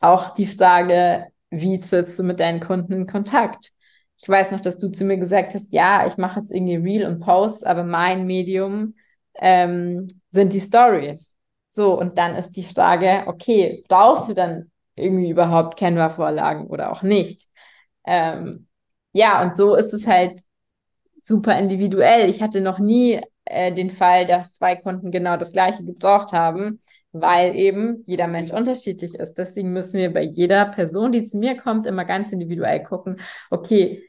auch 0.00 0.30
die 0.30 0.46
Frage, 0.46 1.26
wie 1.50 1.80
trittst 1.80 2.18
du 2.18 2.22
mit 2.22 2.40
deinen 2.40 2.60
Kunden 2.60 2.92
in 2.92 3.06
Kontakt? 3.06 3.72
Ich 4.20 4.28
weiß 4.28 4.50
noch, 4.50 4.60
dass 4.60 4.78
du 4.78 4.88
zu 4.90 5.04
mir 5.04 5.16
gesagt 5.16 5.54
hast, 5.54 5.66
ja, 5.70 6.06
ich 6.06 6.16
mache 6.16 6.40
jetzt 6.40 6.50
irgendwie 6.50 6.76
Reel 6.76 7.06
und 7.06 7.20
Posts, 7.20 7.64
aber 7.64 7.84
mein 7.84 8.26
Medium 8.26 8.94
ähm, 9.34 10.08
sind 10.30 10.52
die 10.52 10.60
Stories. 10.60 11.36
So, 11.70 11.98
und 11.98 12.18
dann 12.18 12.34
ist 12.34 12.52
die 12.52 12.64
Frage, 12.64 13.24
okay, 13.26 13.84
brauchst 13.88 14.28
du 14.28 14.34
dann 14.34 14.70
irgendwie 14.96 15.30
überhaupt 15.30 15.78
Canva-Vorlagen 15.78 16.66
oder 16.66 16.90
auch 16.90 17.02
nicht? 17.02 17.48
Ähm, 18.04 18.66
ja, 19.12 19.42
und 19.42 19.56
so 19.56 19.74
ist 19.74 19.92
es 19.92 20.06
halt 20.06 20.40
super 21.22 21.58
individuell. 21.58 22.28
Ich 22.28 22.42
hatte 22.42 22.60
noch 22.60 22.78
nie 22.78 23.20
äh, 23.50 23.72
den 23.72 23.90
Fall, 23.90 24.26
dass 24.26 24.52
zwei 24.52 24.76
Kunden 24.76 25.10
genau 25.10 25.36
das 25.36 25.52
gleiche 25.52 25.84
gebraucht 25.84 26.32
haben, 26.32 26.80
weil 27.12 27.54
eben 27.56 28.02
jeder 28.06 28.26
Mensch 28.26 28.52
unterschiedlich 28.52 29.14
ist. 29.14 29.34
Deswegen 29.34 29.72
müssen 29.72 29.98
wir 29.98 30.12
bei 30.12 30.22
jeder 30.22 30.66
Person, 30.66 31.12
die 31.12 31.24
zu 31.24 31.38
mir 31.38 31.56
kommt, 31.56 31.86
immer 31.86 32.04
ganz 32.04 32.32
individuell 32.32 32.82
gucken, 32.82 33.16
okay, 33.50 34.04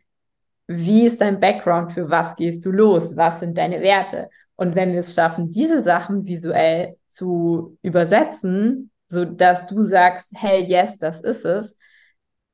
wie 0.68 1.06
ist 1.06 1.22
dein 1.22 1.40
Background, 1.40 1.94
für 1.94 2.10
was 2.10 2.36
gehst 2.36 2.66
du 2.66 2.72
los, 2.72 3.16
was 3.16 3.40
sind 3.40 3.58
deine 3.58 3.82
Werte? 3.82 4.30
Und 4.56 4.76
wenn 4.76 4.94
wir 4.94 5.00
es 5.00 5.16
schaffen, 5.16 5.52
diese 5.52 5.82
Sachen 5.82 6.26
visuell 6.26 6.98
zu 7.08 7.78
übersetzen, 7.82 8.92
so 9.08 9.26
dass 9.26 9.66
du 9.66 9.82
sagst, 9.82 10.34
hey, 10.36 10.64
yes, 10.64 11.00
das 11.00 11.22
ist 11.22 11.46
es, 11.46 11.78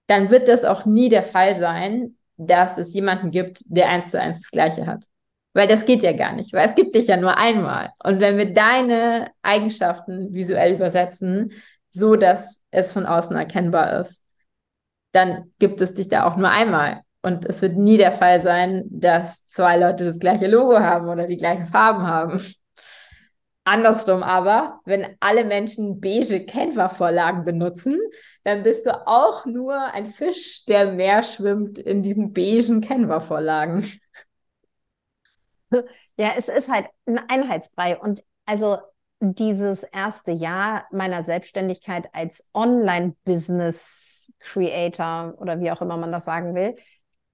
dann 0.08 0.30
wird 0.30 0.48
das 0.48 0.64
auch 0.64 0.86
nie 0.86 1.10
der 1.10 1.24
Fall 1.24 1.58
sein, 1.58 2.18
dass 2.38 2.78
es 2.78 2.94
jemanden 2.94 3.32
gibt, 3.32 3.64
der 3.66 3.90
eins 3.90 4.12
zu 4.12 4.20
eins 4.20 4.40
das 4.42 4.52
Gleiche 4.52 4.86
hat. 4.86 5.06
Weil 5.56 5.68
das 5.70 5.86
geht 5.86 6.04
ja 6.04 6.12
gar 6.12 6.34
nicht, 6.34 6.52
weil 6.52 6.68
es 6.68 6.76
gibt 6.76 6.96
dich 6.96 7.08
ja 7.08 7.16
nur 7.16 7.38
einmal. 7.38 7.92
Und 8.04 8.20
wenn 8.20 8.38
wir 8.38 8.54
deine 8.54 9.32
Eigenschaften 9.42 10.34
visuell 10.34 10.74
übersetzen, 10.74 11.54
so 11.90 12.18
dass 12.18 12.62
es 12.72 12.92
von 12.92 13.06
außen 13.06 13.36
erkennbar 13.38 14.02
ist, 14.02 14.22
dann 15.14 15.54
gibt 15.60 15.80
es 15.80 15.94
dich 15.94 16.10
da 16.10 16.26
auch 16.26 16.36
nur 16.36 16.50
einmal. 16.50 17.02
Und 17.22 17.46
es 17.46 17.62
wird 17.62 17.78
nie 17.78 17.96
der 17.96 18.12
Fall 18.12 18.42
sein, 18.42 18.84
dass 18.90 19.46
zwei 19.48 19.78
Leute 19.78 20.04
das 20.04 20.20
gleiche 20.20 20.48
Logo 20.48 20.78
haben 20.78 21.08
oder 21.08 21.26
die 21.26 21.38
gleichen 21.38 21.68
Farben 21.68 22.06
haben. 22.06 22.40
Andersrum 23.64 24.24
aber, 24.24 24.82
wenn 24.84 25.16
alle 25.22 25.46
Menschen 25.46 26.02
beige 26.02 26.46
Canva-Vorlagen 26.46 27.46
benutzen, 27.46 27.98
dann 28.44 28.62
bist 28.62 28.86
du 28.86 29.08
auch 29.08 29.46
nur 29.46 29.74
ein 29.74 30.08
Fisch, 30.08 30.66
der 30.66 30.92
mehr 30.92 31.24
schwimmt 31.24 31.80
in 31.80 32.04
diesen 32.04 32.34
beigen 32.34 32.82
Canva-Vorlagen. 32.82 33.84
Ja, 36.18 36.34
es 36.38 36.48
ist 36.50 36.70
halt 36.72 36.88
ein 37.06 37.20
Einheitsbrei. 37.30 37.98
Und 37.98 38.24
also 38.46 38.78
dieses 39.20 39.84
erste 39.84 40.32
Jahr 40.32 40.86
meiner 40.92 41.24
Selbstständigkeit 41.24 42.08
als 42.14 42.50
Online-Business-Creator 42.54 45.36
oder 45.40 45.60
wie 45.60 45.72
auch 45.72 45.82
immer 45.82 45.98
man 45.98 46.12
das 46.12 46.26
sagen 46.26 46.54
will, 46.56 46.76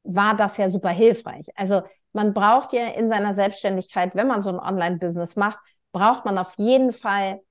war 0.04 0.36
das 0.36 0.58
ja 0.58 0.70
super 0.70 0.90
hilfreich. 0.90 1.46
Also 1.56 1.84
man 2.14 2.34
braucht 2.34 2.74
ja 2.74 2.88
in 2.88 3.08
seiner 3.10 3.34
Selbstständigkeit, 3.34 4.16
wenn 4.16 4.28
man 4.28 4.42
so 4.42 4.50
ein 4.50 4.60
Online-Business 4.60 5.36
macht, 5.36 5.60
braucht 5.92 6.26
man 6.26 6.38
auf 6.38 6.54
jeden 6.58 6.92
Fall 6.92 7.42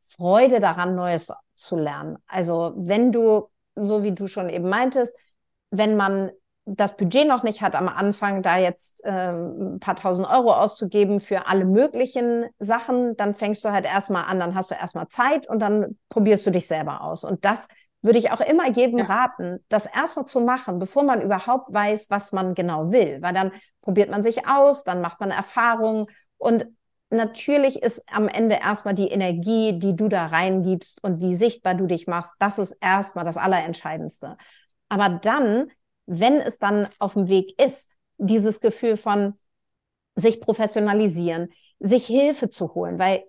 Freude 0.00 0.60
daran, 0.60 0.94
Neues 0.94 1.32
zu 1.54 1.76
lernen. 1.76 2.18
Also 2.26 2.74
wenn 2.76 3.12
du, 3.12 3.48
so 3.74 4.02
wie 4.02 4.12
du 4.12 4.26
schon 4.28 4.48
eben 4.50 4.68
meintest, 4.68 5.16
wenn 5.70 5.96
man 5.96 6.30
das 6.66 6.96
Budget 6.96 7.26
noch 7.26 7.42
nicht 7.42 7.60
hat, 7.60 7.74
am 7.74 7.88
Anfang 7.88 8.42
da 8.42 8.56
jetzt 8.56 9.02
ähm, 9.04 9.74
ein 9.74 9.80
paar 9.80 9.96
tausend 9.96 10.26
Euro 10.28 10.54
auszugeben 10.54 11.20
für 11.20 11.46
alle 11.46 11.64
möglichen 11.64 12.46
Sachen, 12.58 13.16
dann 13.16 13.34
fängst 13.34 13.64
du 13.64 13.70
halt 13.70 13.84
erstmal 13.84 14.24
an, 14.24 14.38
dann 14.38 14.54
hast 14.54 14.70
du 14.70 14.74
erstmal 14.74 15.08
Zeit 15.08 15.48
und 15.48 15.58
dann 15.60 15.98
probierst 16.08 16.46
du 16.46 16.50
dich 16.50 16.66
selber 16.66 17.02
aus. 17.02 17.22
Und 17.24 17.44
das 17.44 17.68
würde 18.00 18.18
ich 18.18 18.30
auch 18.30 18.40
immer 18.40 18.70
jedem 18.70 18.98
ja. 18.98 19.04
raten, 19.06 19.64
das 19.68 19.86
erstmal 19.86 20.26
zu 20.26 20.40
machen, 20.40 20.78
bevor 20.78 21.04
man 21.04 21.22
überhaupt 21.22 21.72
weiß, 21.72 22.08
was 22.10 22.32
man 22.32 22.54
genau 22.54 22.92
will. 22.92 23.18
Weil 23.20 23.34
dann 23.34 23.50
probiert 23.82 24.10
man 24.10 24.22
sich 24.22 24.46
aus, 24.48 24.84
dann 24.84 25.00
macht 25.00 25.20
man 25.20 25.30
Erfahrungen 25.30 26.06
und 26.38 26.66
natürlich 27.10 27.82
ist 27.82 28.04
am 28.12 28.28
Ende 28.28 28.56
erstmal 28.56 28.94
die 28.94 29.08
Energie, 29.08 29.78
die 29.78 29.96
du 29.96 30.08
da 30.08 30.26
reingibst 30.26 31.02
und 31.02 31.20
wie 31.20 31.34
sichtbar 31.34 31.74
du 31.74 31.86
dich 31.86 32.06
machst, 32.06 32.34
das 32.38 32.58
ist 32.58 32.76
erstmal 32.80 33.24
das 33.24 33.36
Allerentscheidendste. 33.36 34.36
Aber 34.88 35.08
dann, 35.08 35.70
wenn 36.06 36.40
es 36.40 36.58
dann 36.58 36.88
auf 36.98 37.14
dem 37.14 37.28
Weg 37.28 37.60
ist, 37.60 37.92
dieses 38.18 38.60
Gefühl 38.60 38.96
von 38.96 39.34
sich 40.14 40.40
professionalisieren, 40.40 41.48
sich 41.80 42.06
Hilfe 42.06 42.50
zu 42.50 42.74
holen, 42.74 42.98
weil 42.98 43.24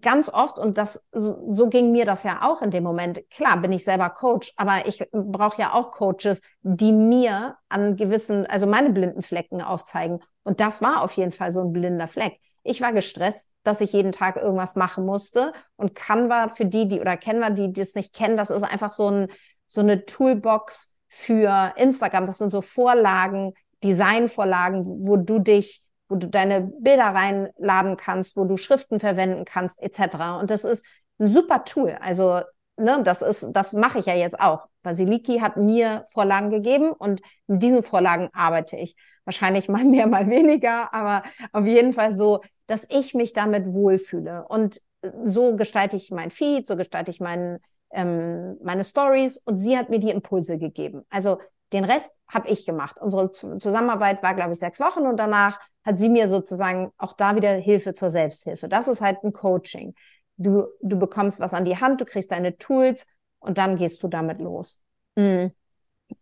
ganz 0.00 0.30
oft, 0.30 0.58
und 0.58 0.78
das 0.78 1.06
so 1.12 1.68
ging 1.68 1.92
mir 1.92 2.06
das 2.06 2.22
ja 2.22 2.40
auch 2.42 2.62
in 2.62 2.70
dem 2.70 2.82
Moment, 2.82 3.28
klar 3.30 3.60
bin 3.60 3.72
ich 3.72 3.84
selber 3.84 4.08
Coach, 4.10 4.52
aber 4.56 4.86
ich 4.86 5.06
brauche 5.12 5.60
ja 5.60 5.74
auch 5.74 5.90
Coaches, 5.90 6.40
die 6.62 6.92
mir 6.92 7.56
an 7.68 7.96
gewissen, 7.96 8.46
also 8.46 8.66
meine 8.66 8.90
blinden 8.90 9.22
Flecken 9.22 9.60
aufzeigen. 9.60 10.20
Und 10.44 10.60
das 10.60 10.80
war 10.80 11.02
auf 11.02 11.12
jeden 11.12 11.32
Fall 11.32 11.52
so 11.52 11.60
ein 11.60 11.72
blinder 11.72 12.08
Fleck. 12.08 12.38
Ich 12.62 12.80
war 12.80 12.92
gestresst, 12.92 13.52
dass 13.64 13.80
ich 13.80 13.92
jeden 13.92 14.12
Tag 14.12 14.36
irgendwas 14.36 14.76
machen 14.76 15.04
musste. 15.04 15.52
Und 15.76 15.94
Canva 15.94 16.48
für 16.48 16.64
die, 16.64 16.88
die 16.88 17.00
oder 17.00 17.16
kennen 17.16 17.40
wir, 17.40 17.50
die 17.50 17.72
das 17.72 17.94
nicht 17.94 18.14
kennen, 18.14 18.36
das 18.36 18.50
ist 18.50 18.62
einfach 18.62 18.92
so 18.92 19.10
ein 19.10 19.28
so 19.66 19.80
eine 19.80 20.04
Toolbox 20.04 20.91
für 21.12 21.74
Instagram. 21.76 22.26
Das 22.26 22.38
sind 22.38 22.50
so 22.50 22.62
Vorlagen, 22.62 23.52
Designvorlagen, 23.84 25.06
wo 25.06 25.16
du 25.16 25.38
dich 25.38 25.82
wo 26.12 26.16
du 26.16 26.28
deine 26.28 26.60
Bilder 26.60 27.06
reinladen 27.06 27.96
kannst, 27.96 28.36
wo 28.36 28.44
du 28.44 28.58
Schriften 28.58 29.00
verwenden 29.00 29.46
kannst, 29.46 29.82
etc. 29.82 30.38
Und 30.38 30.50
das 30.50 30.64
ist 30.64 30.84
ein 31.18 31.26
super 31.26 31.64
Tool. 31.64 31.96
Also, 32.00 32.42
ne, 32.76 33.00
das 33.02 33.22
ist, 33.22 33.48
das 33.52 33.72
mache 33.72 33.98
ich 33.98 34.06
ja 34.06 34.14
jetzt 34.14 34.38
auch. 34.38 34.68
Basiliki 34.82 35.38
hat 35.38 35.56
mir 35.56 36.04
Vorlagen 36.12 36.50
gegeben 36.50 36.92
und 36.92 37.22
mit 37.46 37.62
diesen 37.62 37.82
Vorlagen 37.82 38.28
arbeite 38.34 38.76
ich. 38.76 38.94
Wahrscheinlich 39.24 39.68
mal 39.70 39.84
mehr, 39.84 40.06
mal 40.06 40.28
weniger, 40.28 40.92
aber 40.92 41.22
auf 41.52 41.64
jeden 41.64 41.94
Fall 41.94 42.14
so, 42.14 42.42
dass 42.66 42.86
ich 42.90 43.14
mich 43.14 43.32
damit 43.32 43.72
wohlfühle. 43.72 44.44
Und 44.48 44.82
so 45.24 45.56
gestalte 45.56 45.96
ich 45.96 46.10
mein 46.10 46.30
Feed, 46.30 46.66
so 46.66 46.76
gestalte 46.76 47.10
ich 47.10 47.20
mein, 47.20 47.58
ähm, 47.92 48.58
meine 48.62 48.84
Stories 48.84 49.38
und 49.38 49.56
sie 49.56 49.76
hat 49.76 49.90
mir 49.90 49.98
die 49.98 50.10
Impulse 50.10 50.58
gegeben. 50.58 51.02
Also 51.10 51.38
den 51.72 51.84
Rest 51.84 52.18
habe 52.28 52.48
ich 52.48 52.66
gemacht. 52.66 52.96
Unsere 53.00 53.32
Zusammenarbeit 53.32 54.22
war, 54.22 54.34
glaube 54.34 54.52
ich, 54.52 54.58
sechs 54.58 54.80
Wochen 54.80 55.06
und 55.06 55.16
danach 55.16 55.58
hat 55.84 55.98
sie 55.98 56.08
mir 56.08 56.28
sozusagen 56.28 56.92
auch 56.98 57.12
da 57.14 57.34
wieder 57.34 57.50
Hilfe 57.52 57.94
zur 57.94 58.10
Selbsthilfe. 58.10 58.68
Das 58.68 58.88
ist 58.88 59.00
halt 59.00 59.24
ein 59.24 59.32
Coaching. 59.32 59.94
Du, 60.36 60.66
du 60.80 60.98
bekommst 60.98 61.40
was 61.40 61.54
an 61.54 61.64
die 61.64 61.78
Hand, 61.78 62.00
du 62.00 62.04
kriegst 62.04 62.30
deine 62.30 62.56
Tools 62.56 63.06
und 63.40 63.58
dann 63.58 63.76
gehst 63.76 64.02
du 64.02 64.08
damit 64.08 64.40
los. 64.40 64.82
Mhm. 65.16 65.52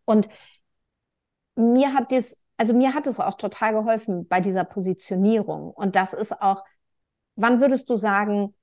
Und 0.05 0.29
mir 1.57 1.95
hat 1.95 2.11
dies, 2.11 2.45
also 2.57 2.75
mir 2.75 2.95
hat 2.95 3.07
es 3.07 3.21
auch 3.21 3.35
total 3.35 3.73
geholfen 3.73 4.27
bei 4.29 4.41
dieser 4.41 4.65
Positionierung. 4.65 5.71
Und 5.71 5.97
das 5.97 6.13
ist 6.13 6.41
auch, 6.41 6.65
wann 7.37 7.61
würdest 7.61 7.91
du 7.91 7.97
sagen, 7.97 8.55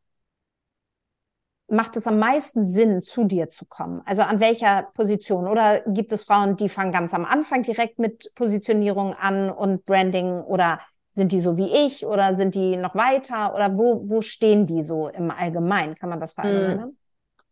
macht 1.69 1.97
es 1.97 2.07
am 2.07 2.19
meisten 2.19 2.65
Sinn, 2.65 3.01
zu 3.01 3.25
dir 3.25 3.49
zu 3.49 3.65
kommen? 3.65 4.01
Also 4.05 4.21
an 4.21 4.39
welcher 4.39 4.87
Position? 4.93 5.47
Oder 5.47 5.81
gibt 5.87 6.11
es 6.11 6.23
Frauen, 6.23 6.55
die 6.55 6.69
fangen 6.69 6.91
ganz 6.91 7.13
am 7.13 7.25
Anfang 7.25 7.63
direkt 7.63 7.99
mit 7.99 8.31
Positionierung 8.35 9.13
an 9.13 9.49
und 9.49 9.85
Branding? 9.85 10.41
Oder 10.41 10.79
sind 11.09 11.31
die 11.31 11.39
so 11.39 11.57
wie 11.57 11.69
ich? 11.85 12.05
Oder 12.05 12.35
sind 12.35 12.55
die 12.55 12.77
noch 12.77 12.95
weiter? 12.95 13.53
Oder 13.53 13.77
wo, 13.77 14.03
wo 14.07 14.21
stehen 14.21 14.65
die 14.65 14.83
so 14.83 15.09
im 15.09 15.31
Allgemeinen? 15.31 15.95
Kann 15.95 16.09
man 16.09 16.19
das 16.19 16.33
verallgemeinern? 16.33 16.95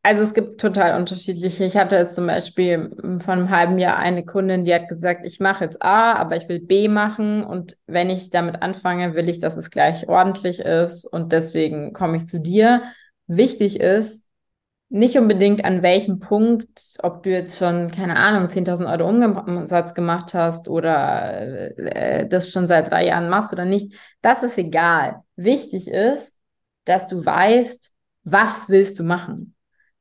Also 0.04 0.22
es 0.22 0.36
gibt 0.36 0.62
total 0.62 1.00
unterschiedliche. 1.00 1.66
Ich 1.66 1.76
hatte 1.76 1.96
jetzt 1.96 2.14
zum 2.14 2.28
Beispiel 2.28 2.96
vor 3.24 3.34
einem 3.34 3.50
halben 3.50 3.80
Jahr 3.80 3.98
eine 3.98 4.24
Kundin, 4.24 4.64
die 4.64 4.74
hat 4.74 4.88
gesagt, 4.88 5.26
ich 5.26 5.40
mache 5.40 5.64
jetzt 5.64 5.82
A, 5.82 6.14
aber 6.14 6.36
ich 6.36 6.48
will 6.48 6.60
B 6.60 6.88
machen 6.88 7.44
und 7.44 7.76
wenn 7.88 8.12
ich 8.12 8.30
damit 8.30 8.62
anfange, 8.62 9.16
will 9.16 9.30
ich, 9.30 9.40
dass 9.40 9.58
es 9.58 9.72
gleich 9.72 10.08
ordentlich 10.08 10.60
ist 10.60 11.06
und 11.06 11.32
deswegen 11.32 11.92
komme 11.92 12.18
ich 12.18 12.28
zu 12.28 12.40
dir 12.40 12.84
wichtig 13.28 13.80
ist, 13.80 14.26
nicht 14.90 15.18
unbedingt 15.18 15.66
an 15.66 15.82
welchem 15.82 16.20
Punkt, 16.20 16.98
ob 17.02 17.24
du 17.24 17.32
jetzt 17.32 17.58
schon, 17.58 17.90
keine 17.90 18.18
Ahnung, 18.18 18.50
10.000 18.50 18.88
Euro 18.88 19.10
Umsatz 19.10 19.94
gemacht 19.94 20.34
hast 20.34 20.70
oder 20.70 21.78
äh, 21.78 22.28
das 22.28 22.52
schon 22.52 22.68
seit 22.68 22.92
drei 22.92 23.08
Jahren 23.08 23.30
machst 23.30 23.52
oder 23.52 23.66
nicht, 23.66 23.94
das 24.22 24.44
ist 24.44 24.58
egal. 24.58 25.24
Wichtig 25.36 25.88
ist, 25.88 26.38
dass 26.86 27.08
du 27.08 27.26
weißt, 27.26 27.92
was 28.24 28.70
willst 28.70 29.00
du 29.00 29.04
machen? 29.04 29.56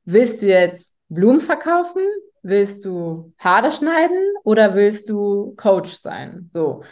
willst 0.04 0.42
du 0.42 0.46
jetzt 0.46 0.94
Blumen 1.08 1.40
verkaufen? 1.40 2.02
Willst 2.42 2.84
du 2.84 3.32
Haare 3.38 3.72
schneiden 3.72 4.18
oder 4.44 4.74
willst 4.74 5.08
du 5.08 5.54
Coach 5.56 5.94
sein? 5.94 6.50
So, 6.52 6.82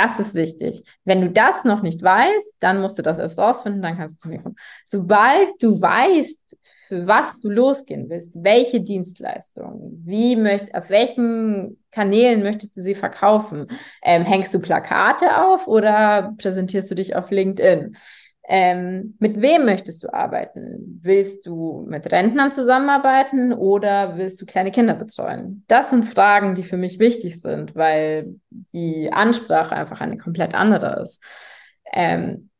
das 0.00 0.18
ist 0.18 0.34
wichtig. 0.34 0.82
Wenn 1.04 1.20
du 1.20 1.30
das 1.30 1.64
noch 1.64 1.82
nicht 1.82 2.02
weißt, 2.02 2.56
dann 2.60 2.80
musst 2.80 2.98
du 2.98 3.02
das 3.02 3.18
erst 3.18 3.38
rausfinden, 3.38 3.82
dann 3.82 3.96
kannst 3.96 4.16
du 4.16 4.18
zu 4.18 4.28
mir 4.28 4.42
kommen. 4.42 4.56
Sobald 4.86 5.50
du 5.60 5.80
weißt, 5.80 6.56
für 6.88 7.06
was 7.06 7.40
du 7.40 7.50
losgehen 7.50 8.08
willst, 8.08 8.32
welche 8.42 8.80
Dienstleistungen, 8.80 10.02
wie 10.04 10.36
möcht, 10.36 10.74
auf 10.74 10.90
welchen 10.90 11.82
Kanälen 11.90 12.42
möchtest 12.42 12.76
du 12.76 12.82
sie 12.82 12.94
verkaufen, 12.94 13.66
ähm, 14.02 14.24
hängst 14.24 14.54
du 14.54 14.58
Plakate 14.58 15.44
auf 15.44 15.68
oder 15.68 16.34
präsentierst 16.38 16.90
du 16.90 16.94
dich 16.94 17.14
auf 17.14 17.30
LinkedIn? 17.30 17.96
Ähm, 18.44 19.16
mit 19.18 19.40
wem 19.40 19.64
möchtest 19.64 20.02
du 20.02 20.12
arbeiten? 20.12 20.98
Willst 21.02 21.46
du 21.46 21.84
mit 21.86 22.10
Rentnern 22.10 22.52
zusammenarbeiten 22.52 23.52
oder 23.52 24.16
willst 24.16 24.40
du 24.40 24.46
kleine 24.46 24.70
Kinder 24.70 24.94
betreuen? 24.94 25.64
Das 25.68 25.90
sind 25.90 26.04
Fragen, 26.04 26.54
die 26.54 26.64
für 26.64 26.76
mich 26.76 26.98
wichtig 26.98 27.40
sind, 27.40 27.76
weil 27.76 28.34
die 28.50 29.12
Ansprache 29.12 29.76
einfach 29.76 30.00
eine 30.00 30.16
komplett 30.16 30.54
andere 30.54 31.02
ist. 31.02 31.22
Ähm, 31.92 32.50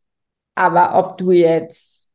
aber 0.55 0.99
ob 0.99 1.17
du 1.17 1.31
jetzt, 1.31 2.09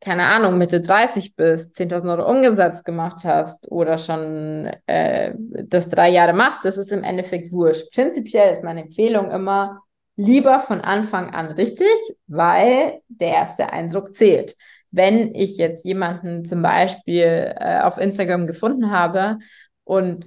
keine 0.00 0.26
Ahnung, 0.26 0.56
Mitte 0.58 0.80
30 0.80 1.34
bist, 1.34 1.74
10.000 1.76 2.08
Euro 2.08 2.30
Umsatz 2.30 2.84
gemacht 2.84 3.24
hast 3.24 3.70
oder 3.70 3.98
schon 3.98 4.70
äh, 4.86 5.34
das 5.36 5.88
drei 5.88 6.10
Jahre 6.10 6.32
machst, 6.32 6.64
das 6.64 6.78
ist 6.78 6.92
im 6.92 7.02
Endeffekt 7.02 7.50
wurscht. 7.50 7.92
Prinzipiell 7.92 8.52
ist 8.52 8.62
meine 8.62 8.82
Empfehlung 8.82 9.32
immer, 9.32 9.82
lieber 10.18 10.58
von 10.58 10.80
Anfang 10.80 11.32
an 11.32 11.52
richtig, 11.52 11.86
weil 12.26 13.00
der 13.08 13.28
erste 13.28 13.72
Eindruck 13.72 14.14
zählt. 14.16 14.56
Wenn 14.90 15.34
ich 15.34 15.58
jetzt 15.58 15.84
jemanden 15.84 16.44
zum 16.44 16.60
Beispiel 16.60 17.54
äh, 17.56 17.80
auf 17.80 17.98
Instagram 17.98 18.48
gefunden 18.48 18.90
habe 18.90 19.38
und 19.84 20.26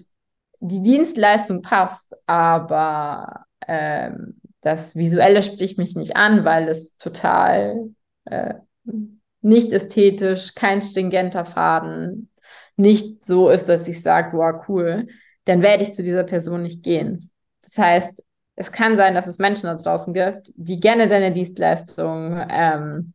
die 0.62 0.82
Dienstleistung 0.82 1.62
passt, 1.62 2.16
aber 2.26 3.46
ähm, 3.68 4.40
das 4.62 4.96
Visuelle 4.96 5.44
spricht 5.44 5.78
mich 5.78 5.96
nicht 5.96 6.16
an, 6.16 6.46
weil 6.46 6.70
es 6.70 6.96
total 6.96 7.90
äh, 8.26 8.54
nicht 9.42 9.74
ästhetisch, 9.74 10.56
kein 10.56 10.82
stringenter 10.82 11.44
Faden, 11.44 12.30
nicht 12.78 13.26
so 13.26 13.50
ist, 13.50 13.68
dass 13.68 13.90
ich 13.90 14.02
sage, 14.02 14.38
wow, 14.38 14.64
cool, 14.70 15.08
dann 15.44 15.62
werde 15.62 15.84
ich 15.84 15.96
zu 15.96 16.04
dieser 16.04 16.24
Person 16.24 16.62
nicht 16.62 16.82
gehen. 16.82 17.30
Das 17.62 17.78
heißt, 17.78 18.24
es 18.56 18.72
kann 18.72 18.98
sein, 18.98 19.16
dass 19.16 19.28
es 19.28 19.38
Menschen 19.38 19.68
da 19.68 19.76
draußen 19.76 20.14
gibt, 20.14 20.52
die 20.56 20.80
gerne 20.80 21.08
deine 21.08 21.32
Dienstleistung 21.32 22.46
ähm, 22.50 23.14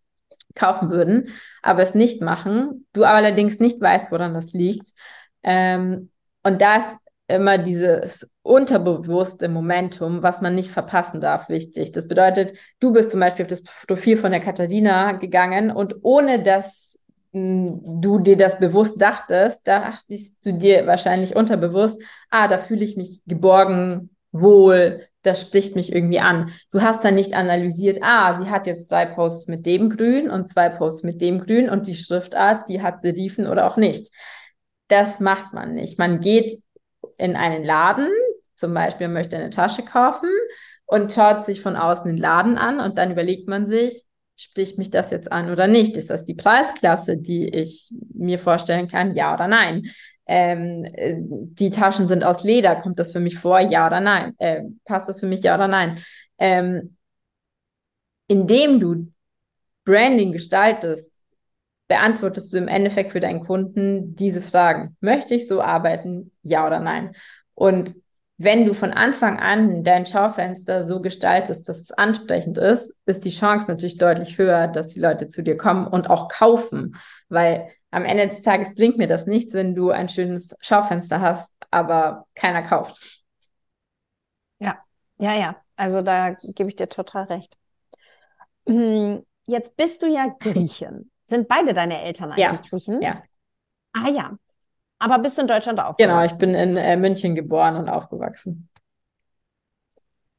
kaufen 0.54 0.90
würden, 0.90 1.28
aber 1.62 1.82
es 1.82 1.94
nicht 1.94 2.22
machen. 2.22 2.86
Du 2.92 3.04
allerdings 3.04 3.60
nicht 3.60 3.80
weißt, 3.80 4.10
woran 4.10 4.34
das 4.34 4.52
liegt. 4.52 4.92
Ähm, 5.42 6.10
und 6.42 6.62
da 6.62 6.76
ist 6.76 6.98
immer 7.28 7.58
dieses 7.58 8.28
unterbewusste 8.42 9.48
Momentum, 9.48 10.22
was 10.22 10.40
man 10.40 10.54
nicht 10.54 10.70
verpassen 10.70 11.20
darf, 11.20 11.48
wichtig. 11.48 11.92
Das 11.92 12.08
bedeutet, 12.08 12.56
du 12.80 12.92
bist 12.92 13.10
zum 13.10 13.20
Beispiel 13.20 13.44
auf 13.44 13.50
das 13.50 13.62
Profil 13.62 14.16
von 14.16 14.30
der 14.30 14.40
Katharina 14.40 15.12
gegangen 15.12 15.70
und 15.70 15.96
ohne 16.02 16.42
dass 16.42 16.98
hm, 17.32 18.00
du 18.00 18.20
dir 18.20 18.36
das 18.36 18.58
bewusst 18.58 19.00
dachtest, 19.00 19.66
dachtest 19.66 20.44
du 20.46 20.52
dir 20.52 20.86
wahrscheinlich 20.86 21.34
unterbewusst, 21.34 22.00
ah, 22.30 22.48
da 22.48 22.58
fühle 22.58 22.84
ich 22.84 22.96
mich 22.96 23.22
geborgen, 23.26 24.15
wohl, 24.40 25.02
das 25.22 25.40
spricht 25.40 25.74
mich 25.74 25.92
irgendwie 25.92 26.20
an. 26.20 26.50
Du 26.70 26.82
hast 26.82 27.04
dann 27.04 27.14
nicht 27.16 27.34
analysiert, 27.34 27.98
ah, 28.02 28.38
sie 28.38 28.48
hat 28.48 28.66
jetzt 28.66 28.90
drei 28.90 29.06
Posts 29.06 29.48
mit 29.48 29.66
dem 29.66 29.90
Grün 29.90 30.30
und 30.30 30.48
zwei 30.48 30.68
Posts 30.68 31.02
mit 31.02 31.20
dem 31.20 31.40
Grün 31.40 31.68
und 31.68 31.86
die 31.86 31.96
Schriftart, 31.96 32.68
die 32.68 32.82
hat 32.82 33.02
Serifen 33.02 33.46
oder 33.46 33.66
auch 33.66 33.76
nicht. 33.76 34.14
Das 34.88 35.20
macht 35.20 35.52
man 35.52 35.74
nicht. 35.74 35.98
Man 35.98 36.20
geht 36.20 36.52
in 37.18 37.36
einen 37.36 37.64
Laden, 37.64 38.08
zum 38.54 38.72
Beispiel 38.72 39.08
möchte 39.08 39.36
eine 39.36 39.50
Tasche 39.50 39.82
kaufen 39.82 40.28
und 40.86 41.12
schaut 41.12 41.44
sich 41.44 41.60
von 41.60 41.76
außen 41.76 42.06
den 42.06 42.16
Laden 42.16 42.56
an 42.58 42.80
und 42.80 42.98
dann 42.98 43.10
überlegt 43.10 43.48
man 43.48 43.66
sich, 43.66 44.04
spricht 44.36 44.78
mich 44.78 44.90
das 44.90 45.10
jetzt 45.10 45.32
an 45.32 45.50
oder 45.50 45.66
nicht? 45.66 45.96
Ist 45.96 46.10
das 46.10 46.24
die 46.24 46.34
Preisklasse, 46.34 47.16
die 47.16 47.48
ich 47.48 47.90
mir 48.14 48.38
vorstellen 48.38 48.86
kann, 48.86 49.14
ja 49.14 49.34
oder 49.34 49.48
nein? 49.48 49.86
Ähm, 50.26 50.84
äh, 50.84 51.16
die 51.18 51.70
Taschen 51.70 52.08
sind 52.08 52.24
aus 52.24 52.44
Leder, 52.44 52.76
kommt 52.76 52.98
das 52.98 53.12
für 53.12 53.20
mich 53.20 53.38
vor, 53.38 53.60
ja 53.60 53.86
oder 53.86 54.00
nein? 54.00 54.34
Äh, 54.38 54.62
passt 54.84 55.08
das 55.08 55.20
für 55.20 55.26
mich, 55.26 55.42
ja 55.42 55.54
oder 55.54 55.68
nein? 55.68 55.98
Ähm, 56.38 56.96
indem 58.28 58.80
du 58.80 59.08
Branding 59.84 60.32
gestaltest, 60.32 61.12
beantwortest 61.88 62.52
du 62.52 62.58
im 62.58 62.68
Endeffekt 62.68 63.12
für 63.12 63.20
deinen 63.20 63.40
Kunden 63.40 64.16
diese 64.16 64.42
Fragen. 64.42 64.96
Möchte 65.00 65.34
ich 65.34 65.46
so 65.46 65.62
arbeiten, 65.62 66.32
ja 66.42 66.66
oder 66.66 66.80
nein? 66.80 67.14
Und 67.54 67.94
wenn 68.38 68.66
du 68.66 68.74
von 68.74 68.92
Anfang 68.92 69.38
an 69.38 69.82
dein 69.82 70.04
Schaufenster 70.04 70.86
so 70.86 71.00
gestaltest, 71.00 71.68
dass 71.68 71.80
es 71.80 71.92
ansprechend 71.92 72.58
ist, 72.58 72.94
ist 73.06 73.24
die 73.24 73.30
Chance 73.30 73.66
natürlich 73.68 73.96
deutlich 73.96 74.36
höher, 74.36 74.68
dass 74.68 74.88
die 74.88 75.00
Leute 75.00 75.28
zu 75.28 75.42
dir 75.42 75.56
kommen 75.56 75.86
und 75.86 76.10
auch 76.10 76.28
kaufen, 76.28 76.96
weil 77.28 77.68
am 77.96 78.04
Ende 78.04 78.28
des 78.28 78.42
Tages 78.42 78.74
bringt 78.74 78.98
mir 78.98 79.06
das 79.06 79.26
nichts, 79.26 79.54
wenn 79.54 79.74
du 79.74 79.90
ein 79.90 80.10
schönes 80.10 80.54
Schaufenster 80.60 81.22
hast, 81.22 81.54
aber 81.70 82.26
keiner 82.34 82.62
kauft. 82.62 83.22
Ja, 84.58 84.76
ja, 85.16 85.32
ja. 85.32 85.56
Also 85.76 86.02
da 86.02 86.36
gebe 86.42 86.68
ich 86.68 86.76
dir 86.76 86.90
total 86.90 87.24
recht. 87.24 87.56
Hm, 88.68 89.24
jetzt 89.46 89.78
bist 89.78 90.02
du 90.02 90.08
ja 90.08 90.26
Griechin. 90.38 91.10
Sind 91.24 91.48
beide 91.48 91.72
deine 91.72 92.02
Eltern 92.02 92.32
eigentlich 92.32 92.60
ja. 92.60 92.68
Griechen? 92.68 93.00
Ja. 93.00 93.22
Ah 93.94 94.10
ja. 94.10 94.36
Aber 94.98 95.18
bist 95.18 95.38
du 95.38 95.42
in 95.42 95.48
Deutschland 95.48 95.80
aufgewachsen? 95.80 95.96
Genau, 95.96 96.22
ich 96.22 96.38
bin 96.38 96.54
in 96.54 96.76
äh, 96.76 96.98
München 96.98 97.34
geboren 97.34 97.76
und 97.76 97.88
aufgewachsen. 97.88 98.68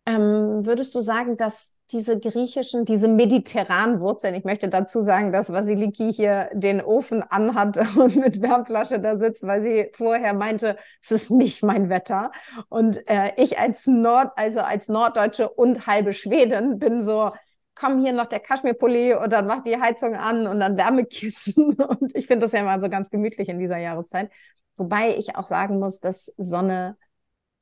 Ähm, 0.07 0.65
würdest 0.65 0.95
du 0.95 1.01
sagen, 1.01 1.35
dass 1.35 1.75
diese 1.91 2.17
griechischen, 2.17 2.85
diese 2.85 3.09
mediterranen 3.09 3.99
Wurzeln, 3.99 4.35
ich 4.35 4.45
möchte 4.45 4.69
dazu 4.69 5.01
sagen, 5.01 5.33
dass 5.33 5.51
Vasiliki 5.51 6.13
hier 6.13 6.49
den 6.53 6.81
Ofen 6.81 7.23
anhat 7.23 7.77
und 7.97 8.15
mit 8.15 8.41
Wärmflasche 8.41 9.01
da 9.01 9.17
sitzt, 9.17 9.45
weil 9.45 9.61
sie 9.61 9.91
vorher 9.93 10.33
meinte, 10.33 10.77
es 11.03 11.11
ist 11.11 11.29
nicht 11.29 11.61
mein 11.61 11.89
Wetter. 11.89 12.31
Und 12.69 13.05
äh, 13.09 13.33
ich 13.35 13.59
als 13.59 13.85
Nord, 13.85 14.31
also 14.37 14.61
als 14.61 14.87
Norddeutsche 14.87 15.49
und 15.49 15.87
halbe 15.87 16.13
Schwedin 16.13 16.79
bin 16.79 17.03
so, 17.03 17.33
komm 17.75 18.01
hier 18.01 18.13
noch 18.13 18.27
der 18.27 18.39
Kaschmirpulli 18.39 19.13
und 19.13 19.33
dann 19.33 19.45
mach 19.45 19.61
die 19.63 19.75
Heizung 19.79 20.15
an 20.15 20.47
und 20.47 20.61
dann 20.61 20.77
Wärmekissen. 20.77 21.73
Und 21.75 22.15
ich 22.15 22.27
finde 22.27 22.45
das 22.45 22.53
ja 22.53 22.63
mal 22.63 22.79
so 22.81 22.89
ganz 22.89 23.09
gemütlich 23.11 23.49
in 23.49 23.59
dieser 23.59 23.77
Jahreszeit. 23.77 24.31
Wobei 24.77 25.15
ich 25.17 25.35
auch 25.35 25.43
sagen 25.43 25.79
muss, 25.79 25.99
dass 25.99 26.33
Sonne 26.37 26.97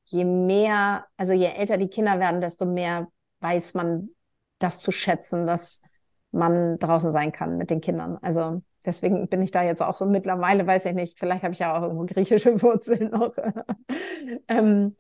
je 0.06 0.26
mehr, 0.26 1.06
also 1.18 1.34
je 1.34 1.48
älter 1.48 1.78
die 1.78 1.90
Kinder 1.90 2.20
werden, 2.20 2.42
desto 2.42 2.66
mehr 2.66 3.08
weiß 3.40 3.74
man 3.74 4.10
das 4.60 4.80
zu 4.80 4.92
schätzen, 4.92 5.48
dass 5.48 5.82
man 6.32 6.78
draußen 6.78 7.12
sein 7.12 7.32
kann 7.32 7.58
mit 7.58 7.70
den 7.70 7.82
Kindern. 7.82 8.18
Also 8.22 8.62
deswegen 8.86 9.28
bin 9.28 9.42
ich 9.42 9.52
da 9.52 9.64
jetzt 9.64 9.82
auch 9.82 9.94
so 9.94 10.06
mittlerweile, 10.06 10.68
weiß 10.68 10.86
ich 10.86 10.94
nicht, 10.94 11.20
vielleicht 11.20 11.44
habe 11.44 11.54
ich 11.54 11.60
ja 11.60 11.78
auch 11.78 11.82
irgendwo 11.84 12.06
griechische 12.06 12.62
Wurzeln 12.62 13.12
noch. 13.12 13.34
ähm, 14.48 14.96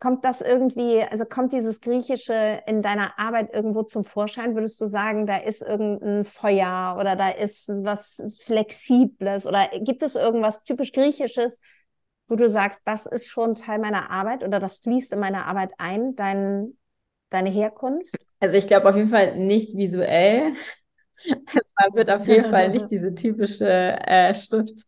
kommt 0.00 0.24
das 0.24 0.40
irgendwie, 0.40 1.02
also 1.02 1.26
kommt 1.26 1.52
dieses 1.52 1.80
Griechische 1.80 2.62
in 2.66 2.80
deiner 2.80 3.18
Arbeit 3.18 3.52
irgendwo 3.52 3.82
zum 3.82 4.02
Vorschein? 4.02 4.54
Würdest 4.54 4.80
du 4.80 4.86
sagen, 4.86 5.26
da 5.26 5.36
ist 5.36 5.62
irgendein 5.62 6.24
Feuer 6.24 6.96
oder 6.98 7.16
da 7.16 7.28
ist 7.28 7.68
was 7.68 8.22
Flexibles 8.42 9.46
oder 9.46 9.68
gibt 9.80 10.02
es 10.02 10.14
irgendwas 10.16 10.64
typisch 10.64 10.92
Griechisches, 10.92 11.60
wo 12.30 12.36
du 12.36 12.48
sagst, 12.48 12.82
das 12.84 13.06
ist 13.06 13.28
schon 13.28 13.54
Teil 13.54 13.78
meiner 13.80 14.10
Arbeit 14.10 14.44
oder 14.44 14.60
das 14.60 14.78
fließt 14.78 15.12
in 15.12 15.18
meine 15.18 15.46
Arbeit 15.46 15.70
ein, 15.78 16.14
dein, 16.14 16.76
deine 17.30 17.50
Herkunft? 17.50 18.14
Also 18.38 18.56
ich 18.56 18.66
glaube 18.66 18.88
auf 18.88 18.96
jeden 18.96 19.08
Fall 19.08 19.36
nicht 19.36 19.76
visuell. 19.76 20.52
Man 21.26 21.94
wird 21.94 22.10
auf 22.10 22.26
jeden 22.26 22.48
Fall 22.48 22.70
nicht 22.70 22.90
diese 22.90 23.14
typische 23.14 23.68
äh, 23.68 24.34
Schrift, 24.34 24.86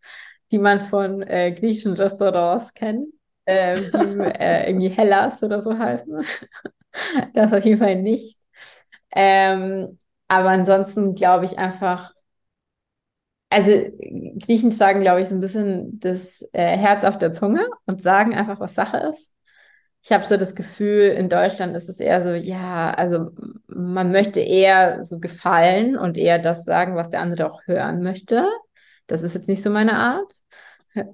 die 0.50 0.58
man 0.58 0.80
von 0.80 1.22
äh, 1.22 1.52
griechischen 1.52 1.94
Restaurants 1.94 2.72
kennt, 2.72 3.08
äh, 3.44 3.80
die 3.80 4.20
äh, 4.20 4.68
irgendwie 4.68 4.88
Hellas 4.88 5.42
oder 5.42 5.60
so 5.60 5.76
heißen. 5.76 6.24
das 7.34 7.52
auf 7.52 7.64
jeden 7.64 7.78
Fall 7.78 7.96
nicht. 8.00 8.38
Ähm, 9.14 9.98
aber 10.28 10.48
ansonsten 10.50 11.14
glaube 11.14 11.44
ich 11.44 11.58
einfach, 11.58 12.14
also 13.52 13.70
Griechen 14.38 14.72
sagen, 14.72 15.00
glaube 15.00 15.22
ich, 15.22 15.28
so 15.28 15.34
ein 15.34 15.40
bisschen 15.40 16.00
das 16.00 16.42
äh, 16.52 16.76
Herz 16.76 17.04
auf 17.04 17.18
der 17.18 17.32
Zunge 17.32 17.68
und 17.86 18.02
sagen 18.02 18.34
einfach, 18.34 18.60
was 18.60 18.74
Sache 18.74 18.98
ist. 19.12 19.30
Ich 20.04 20.10
habe 20.10 20.24
so 20.24 20.36
das 20.36 20.56
Gefühl, 20.56 21.10
in 21.10 21.28
Deutschland 21.28 21.76
ist 21.76 21.88
es 21.88 22.00
eher 22.00 22.22
so, 22.22 22.30
ja, 22.30 22.92
also 22.92 23.30
man 23.68 24.10
möchte 24.10 24.40
eher 24.40 25.04
so 25.04 25.20
gefallen 25.20 25.96
und 25.96 26.18
eher 26.18 26.40
das 26.40 26.64
sagen, 26.64 26.96
was 26.96 27.10
der 27.10 27.20
andere 27.20 27.50
auch 27.50 27.60
hören 27.66 28.02
möchte. 28.02 28.48
Das 29.06 29.22
ist 29.22 29.34
jetzt 29.34 29.46
nicht 29.46 29.62
so 29.62 29.70
meine 29.70 29.96
Art. 29.96 30.32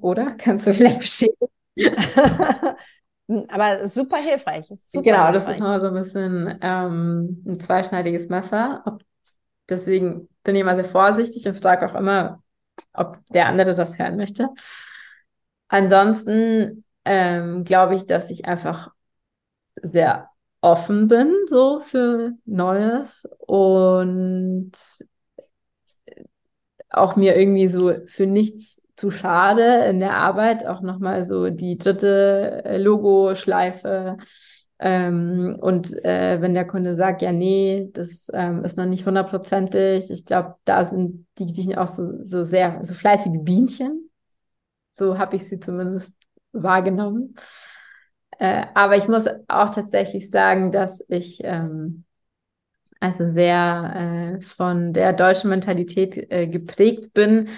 Oder? 0.01 0.34
Kannst 0.39 0.66
du 0.66 0.72
vielleicht 0.72 1.01
bestätigen? 1.01 1.49
Aber 3.49 3.86
super 3.86 4.16
hilfreich. 4.16 4.66
Super 4.80 5.03
genau, 5.03 5.26
hilfreich. 5.26 5.32
das 5.32 5.49
ist 5.49 5.61
mal 5.61 5.80
so 5.80 5.89
ein 5.89 5.95
bisschen 5.95 6.59
ähm, 6.62 7.45
ein 7.47 7.61
zweischneidiges 7.61 8.30
Messer. 8.30 8.82
Deswegen 9.69 10.29
bin 10.43 10.55
ich 10.55 10.62
immer 10.62 10.75
sehr 10.75 10.85
vorsichtig 10.85 11.47
und 11.47 11.59
frage 11.61 11.87
auch 11.87 11.95
immer, 11.95 12.43
ob 12.93 13.19
der 13.29 13.47
andere 13.47 13.75
das 13.75 13.99
hören 13.99 14.16
möchte. 14.16 14.49
Ansonsten 15.69 16.85
ähm, 17.05 17.64
glaube 17.64 17.95
ich, 17.95 18.07
dass 18.07 18.31
ich 18.31 18.47
einfach 18.47 18.91
sehr 19.83 20.31
offen 20.61 21.09
bin 21.09 21.33
so 21.49 21.81
für 21.81 22.33
Neues 22.45 23.29
und 23.39 24.73
auch 26.91 27.16
mir 27.16 27.37
irgendwie 27.37 27.69
so 27.69 27.95
für 28.07 28.27
nichts 28.27 28.83
zu 28.97 29.11
schade 29.11 29.85
in 29.85 30.01
der 30.01 30.16
Arbeit 30.16 30.66
auch 30.66 30.81
nochmal 30.81 31.27
so 31.27 31.51
die 31.51 31.79
dritte 31.79 32.64
Logo-Schleife 32.77 34.16
ähm, 34.81 35.57
und 35.61 35.93
äh, 36.05 36.41
wenn 36.41 36.55
der 36.55 36.66
Kunde 36.66 36.97
sagt, 36.97 37.22
ja, 37.22 37.33
nee, 37.33 37.91
das 37.93 38.29
ähm, 38.33 38.64
ist 38.64 38.76
noch 38.76 38.87
nicht 38.87 39.07
hundertprozentig, 39.07 40.11
ich 40.11 40.24
glaube, 40.24 40.55
da 40.64 40.85
sind 40.85 41.26
die, 41.39 41.47
die 41.47 41.76
auch 41.76 41.87
so, 41.89 42.24
so 42.24 42.45
sehr, 42.45 42.81
so 42.85 42.95
fleißige 42.95 43.39
Bienchen. 43.41 44.11
So 44.93 45.18
habe 45.18 45.37
ich 45.37 45.45
sie 45.47 45.59
zumindest 45.61 46.12
wahrgenommen. 46.53 47.35
Äh, 48.39 48.66
aber 48.74 48.97
ich 48.97 49.09
muss 49.09 49.26
auch 49.49 49.70
tatsächlich 49.70 50.31
sagen, 50.31 50.70
dass 50.70 51.05
ich 51.09 51.41
ähm, 51.43 52.05
also 53.01 53.31
sehr 53.31 54.39
äh, 54.39 54.43
von 54.43 54.93
der 54.93 55.12
deutschen 55.12 55.51
Mentalität 55.51 56.31
äh, 56.31 56.47
geprägt 56.47 57.12
bin, 57.14 57.49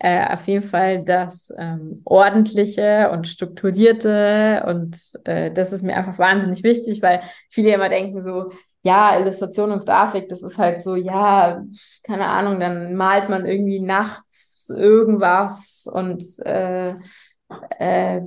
äh, 0.00 0.32
auf 0.32 0.46
jeden 0.46 0.66
Fall 0.66 1.04
das 1.04 1.52
ähm, 1.58 2.00
ordentliche 2.04 3.10
und 3.12 3.28
strukturierte 3.28 4.64
und 4.66 4.98
äh, 5.24 5.52
das 5.52 5.72
ist 5.72 5.82
mir 5.82 5.94
einfach 5.96 6.18
wahnsinnig 6.18 6.62
wichtig, 6.62 7.02
weil 7.02 7.20
viele 7.50 7.74
immer 7.74 7.90
denken 7.90 8.22
so, 8.22 8.50
ja, 8.82 9.18
Illustration 9.18 9.72
und 9.72 9.84
Grafik, 9.84 10.28
das 10.28 10.42
ist 10.42 10.58
halt 10.58 10.82
so, 10.82 10.96
ja, 10.96 11.62
keine 12.02 12.26
Ahnung, 12.26 12.60
dann 12.60 12.94
malt 12.96 13.28
man 13.28 13.44
irgendwie 13.44 13.80
nachts 13.80 14.70
irgendwas 14.74 15.86
und 15.92 16.24
äh, 16.46 16.94
äh, 17.78 18.20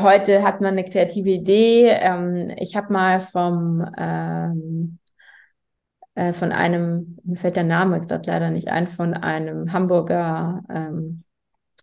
heute 0.00 0.42
hat 0.42 0.60
man 0.60 0.72
eine 0.72 0.84
kreative 0.84 1.30
Idee. 1.30 1.88
Ähm, 1.88 2.50
ich 2.56 2.76
habe 2.76 2.92
mal 2.92 3.20
vom 3.20 3.84
ähm, 3.98 4.99
äh, 6.20 6.34
von 6.34 6.52
einem, 6.52 7.16
mir 7.24 7.38
fällt 7.38 7.56
der 7.56 7.64
Name 7.64 8.00
gerade 8.00 8.30
leider 8.30 8.50
nicht 8.50 8.68
ein, 8.68 8.88
von 8.88 9.14
einem 9.14 9.72
Hamburger 9.72 10.62
ähm, 10.68 11.24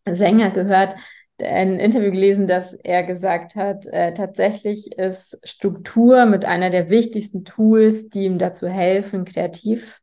Sänger 0.08 0.52
gehört, 0.52 0.96
ein 1.42 1.80
Interview 1.80 2.12
gelesen, 2.12 2.46
dass 2.46 2.74
er 2.74 3.04
gesagt 3.04 3.56
hat, 3.56 3.88
äh, 3.88 4.14
tatsächlich 4.14 4.96
ist 4.96 5.40
Struktur 5.44 6.26
mit 6.28 6.46
einer 6.46 6.70
der 6.70 6.92
wichtigsten 6.92 7.46
Tools, 7.46 8.10
die 8.10 8.26
ihm 8.26 8.38
dazu 8.38 8.68
helfen, 8.68 9.26
kreativ 9.26 10.02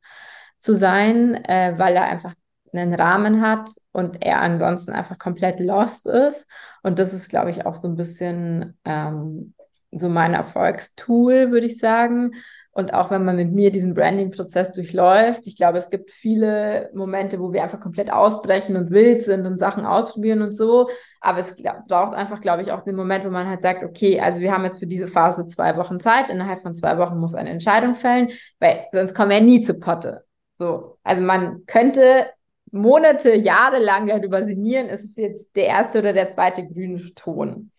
zu 0.59 0.74
sein, 0.74 1.37
äh, 1.45 1.74
weil 1.76 1.95
er 1.95 2.07
einfach 2.07 2.35
einen 2.72 2.95
Rahmen 2.95 3.41
hat 3.41 3.70
und 3.93 4.24
er 4.24 4.41
ansonsten 4.41 4.93
einfach 4.93 5.18
komplett 5.18 5.61
lost 5.61 6.07
ist. 6.07 6.49
Und 6.82 6.99
das 6.99 7.14
ist, 7.14 7.30
glaube 7.30 7.51
ich, 7.51 7.66
auch 7.66 7.76
so 7.76 7.87
ein 7.87 7.97
bisschen 7.97 8.76
ähm, 8.85 9.55
so 9.93 10.09
mein 10.09 10.35
Erfolgstool, 10.35 11.53
würde 11.53 11.66
ich 11.66 11.78
sagen. 11.78 12.32
Und 12.76 12.92
auch 12.92 13.12
wenn 13.12 13.24
man 13.24 13.36
mit 13.36 13.52
mir 13.52 13.70
diesen 13.70 13.94
Branding-Prozess 13.94 14.72
durchläuft, 14.72 15.46
ich 15.46 15.54
glaube, 15.54 15.78
es 15.78 15.90
gibt 15.90 16.10
viele 16.10 16.90
Momente, 16.92 17.38
wo 17.38 17.52
wir 17.52 17.62
einfach 17.62 17.78
komplett 17.78 18.12
ausbrechen 18.12 18.74
und 18.76 18.90
wild 18.90 19.22
sind 19.22 19.46
und 19.46 19.60
Sachen 19.60 19.86
ausprobieren 19.86 20.42
und 20.42 20.56
so. 20.56 20.90
Aber 21.20 21.38
es 21.38 21.56
braucht 21.86 22.14
einfach, 22.14 22.40
glaube 22.40 22.62
ich, 22.62 22.72
auch 22.72 22.82
den 22.82 22.96
Moment, 22.96 23.24
wo 23.24 23.30
man 23.30 23.48
halt 23.48 23.62
sagt, 23.62 23.84
okay, 23.84 24.18
also 24.20 24.40
wir 24.40 24.52
haben 24.52 24.64
jetzt 24.64 24.80
für 24.80 24.88
diese 24.88 25.06
Phase 25.06 25.46
zwei 25.46 25.76
Wochen 25.76 26.00
Zeit. 26.00 26.30
Innerhalb 26.30 26.58
von 26.58 26.74
zwei 26.74 26.98
Wochen 26.98 27.16
muss 27.16 27.36
eine 27.36 27.50
Entscheidung 27.50 27.94
fällen, 27.94 28.30
weil 28.58 28.86
sonst 28.92 29.14
kommen 29.14 29.30
wir 29.30 29.40
nie 29.40 29.62
zu 29.62 29.74
Potte. 29.74 30.24
So. 30.58 30.98
Also 31.04 31.22
man 31.22 31.64
könnte 31.66 32.26
Monate, 32.72 33.36
Jahre 33.36 33.78
lang 33.78 34.08
darüber 34.08 34.44
sinnieren, 34.44 34.88
ist 34.88 35.04
es 35.04 35.14
jetzt 35.14 35.54
der 35.54 35.66
erste 35.66 36.00
oder 36.00 36.12
der 36.12 36.28
zweite 36.28 36.66
grüne 36.66 37.00
Ton. 37.14 37.70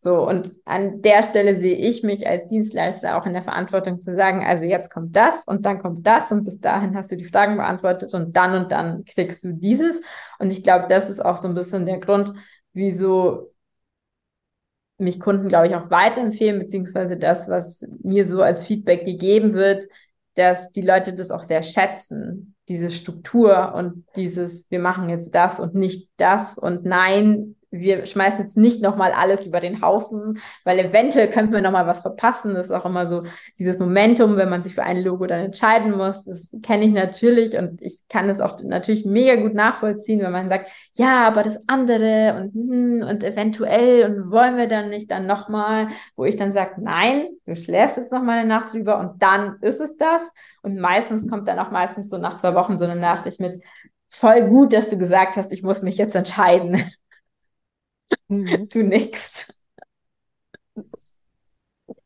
So, 0.00 0.28
und 0.28 0.52
an 0.64 1.02
der 1.02 1.24
Stelle 1.24 1.56
sehe 1.56 1.76
ich 1.76 2.04
mich 2.04 2.28
als 2.28 2.46
Dienstleister 2.46 3.16
auch 3.16 3.26
in 3.26 3.32
der 3.32 3.42
Verantwortung 3.42 4.00
zu 4.00 4.14
sagen, 4.14 4.44
also 4.44 4.64
jetzt 4.64 4.92
kommt 4.92 5.16
das 5.16 5.42
und 5.44 5.66
dann 5.66 5.80
kommt 5.80 6.06
das 6.06 6.30
und 6.30 6.44
bis 6.44 6.60
dahin 6.60 6.96
hast 6.96 7.10
du 7.10 7.16
die 7.16 7.24
Fragen 7.24 7.56
beantwortet 7.56 8.14
und 8.14 8.36
dann 8.36 8.54
und 8.54 8.70
dann 8.70 9.04
kriegst 9.04 9.42
du 9.42 9.52
dieses. 9.52 10.02
Und 10.38 10.52
ich 10.52 10.62
glaube, 10.62 10.86
das 10.88 11.10
ist 11.10 11.24
auch 11.24 11.42
so 11.42 11.48
ein 11.48 11.54
bisschen 11.54 11.84
der 11.84 11.98
Grund, 11.98 12.32
wieso 12.72 13.52
mich 14.98 15.18
Kunden, 15.20 15.48
glaube 15.48 15.66
ich, 15.68 15.74
auch 15.74 15.90
weiterempfehlen, 15.90 16.58
beziehungsweise 16.58 17.16
das, 17.16 17.48
was 17.48 17.84
mir 18.02 18.26
so 18.26 18.42
als 18.42 18.64
Feedback 18.64 19.04
gegeben 19.04 19.54
wird, 19.54 19.84
dass 20.34 20.70
die 20.70 20.82
Leute 20.82 21.14
das 21.14 21.30
auch 21.32 21.42
sehr 21.42 21.62
schätzen, 21.62 22.54
diese 22.68 22.90
Struktur 22.90 23.74
und 23.74 24.04
dieses, 24.14 24.70
wir 24.70 24.78
machen 24.78 25.08
jetzt 25.08 25.34
das 25.34 25.58
und 25.58 25.74
nicht 25.74 26.10
das 26.16 26.58
und 26.58 26.84
nein, 26.84 27.56
wir 27.70 28.06
schmeißen 28.06 28.40
jetzt 28.40 28.56
nicht 28.56 28.80
nochmal 28.80 29.12
alles 29.12 29.46
über 29.46 29.60
den 29.60 29.82
Haufen, 29.82 30.38
weil 30.64 30.78
eventuell 30.78 31.28
könnten 31.28 31.52
wir 31.52 31.60
nochmal 31.60 31.86
was 31.86 32.00
verpassen. 32.00 32.54
Das 32.54 32.66
ist 32.66 32.72
auch 32.72 32.86
immer 32.86 33.06
so 33.06 33.24
dieses 33.58 33.78
Momentum, 33.78 34.36
wenn 34.36 34.48
man 34.48 34.62
sich 34.62 34.74
für 34.74 34.82
ein 34.82 35.02
Logo 35.02 35.26
dann 35.26 35.44
entscheiden 35.44 35.96
muss. 35.96 36.24
Das 36.24 36.54
kenne 36.62 36.84
ich 36.84 36.92
natürlich 36.92 37.56
und 37.56 37.82
ich 37.82 38.00
kann 38.08 38.28
es 38.28 38.40
auch 38.40 38.58
natürlich 38.62 39.04
mega 39.04 39.36
gut 39.36 39.54
nachvollziehen, 39.54 40.20
wenn 40.20 40.32
man 40.32 40.48
sagt, 40.48 40.70
ja, 40.94 41.26
aber 41.26 41.42
das 41.42 41.68
andere 41.68 42.36
und, 42.40 42.54
hm, 42.54 43.06
und 43.08 43.22
eventuell 43.22 44.04
und 44.10 44.30
wollen 44.30 44.56
wir 44.56 44.66
dann 44.66 44.88
nicht 44.88 45.10
dann 45.10 45.26
nochmal, 45.26 45.88
wo 46.16 46.24
ich 46.24 46.36
dann 46.36 46.52
sage, 46.52 46.80
nein, 46.80 47.28
du 47.46 47.54
schläfst 47.54 47.96
jetzt 47.98 48.12
nochmal 48.12 48.38
eine 48.38 48.48
Nacht 48.48 48.72
drüber 48.72 48.98
und 48.98 49.22
dann 49.22 49.56
ist 49.60 49.80
es 49.80 49.96
das. 49.96 50.32
Und 50.62 50.78
meistens 50.78 51.28
kommt 51.28 51.48
dann 51.48 51.58
auch 51.58 51.70
meistens 51.70 52.08
so 52.08 52.18
nach 52.18 52.38
zwei 52.38 52.54
Wochen 52.54 52.78
so 52.78 52.84
eine 52.84 52.96
Nachricht 52.96 53.40
mit, 53.40 53.62
voll 54.08 54.48
gut, 54.48 54.72
dass 54.72 54.88
du 54.88 54.98
gesagt 54.98 55.36
hast, 55.36 55.52
ich 55.52 55.62
muss 55.62 55.82
mich 55.82 55.98
jetzt 55.98 56.16
entscheiden. 56.16 56.82
Mhm. 58.28 58.68
Du 58.68 58.82
nix. 58.82 59.52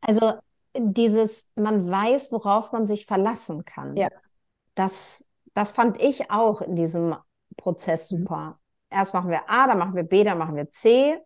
Also 0.00 0.34
dieses, 0.76 1.50
man 1.54 1.90
weiß, 1.90 2.32
worauf 2.32 2.72
man 2.72 2.86
sich 2.86 3.06
verlassen 3.06 3.64
kann. 3.64 3.96
Ja. 3.96 4.08
Das, 4.74 5.26
das 5.54 5.72
fand 5.72 6.00
ich 6.00 6.30
auch 6.30 6.62
in 6.62 6.76
diesem 6.76 7.14
Prozess 7.56 8.10
mhm. 8.10 8.18
super. 8.18 8.58
Erst 8.90 9.14
machen 9.14 9.30
wir 9.30 9.48
A, 9.48 9.66
dann 9.66 9.78
machen 9.78 9.94
wir 9.94 10.02
B, 10.02 10.24
dann 10.24 10.38
machen 10.38 10.56
wir 10.56 10.70
C. 10.70 11.18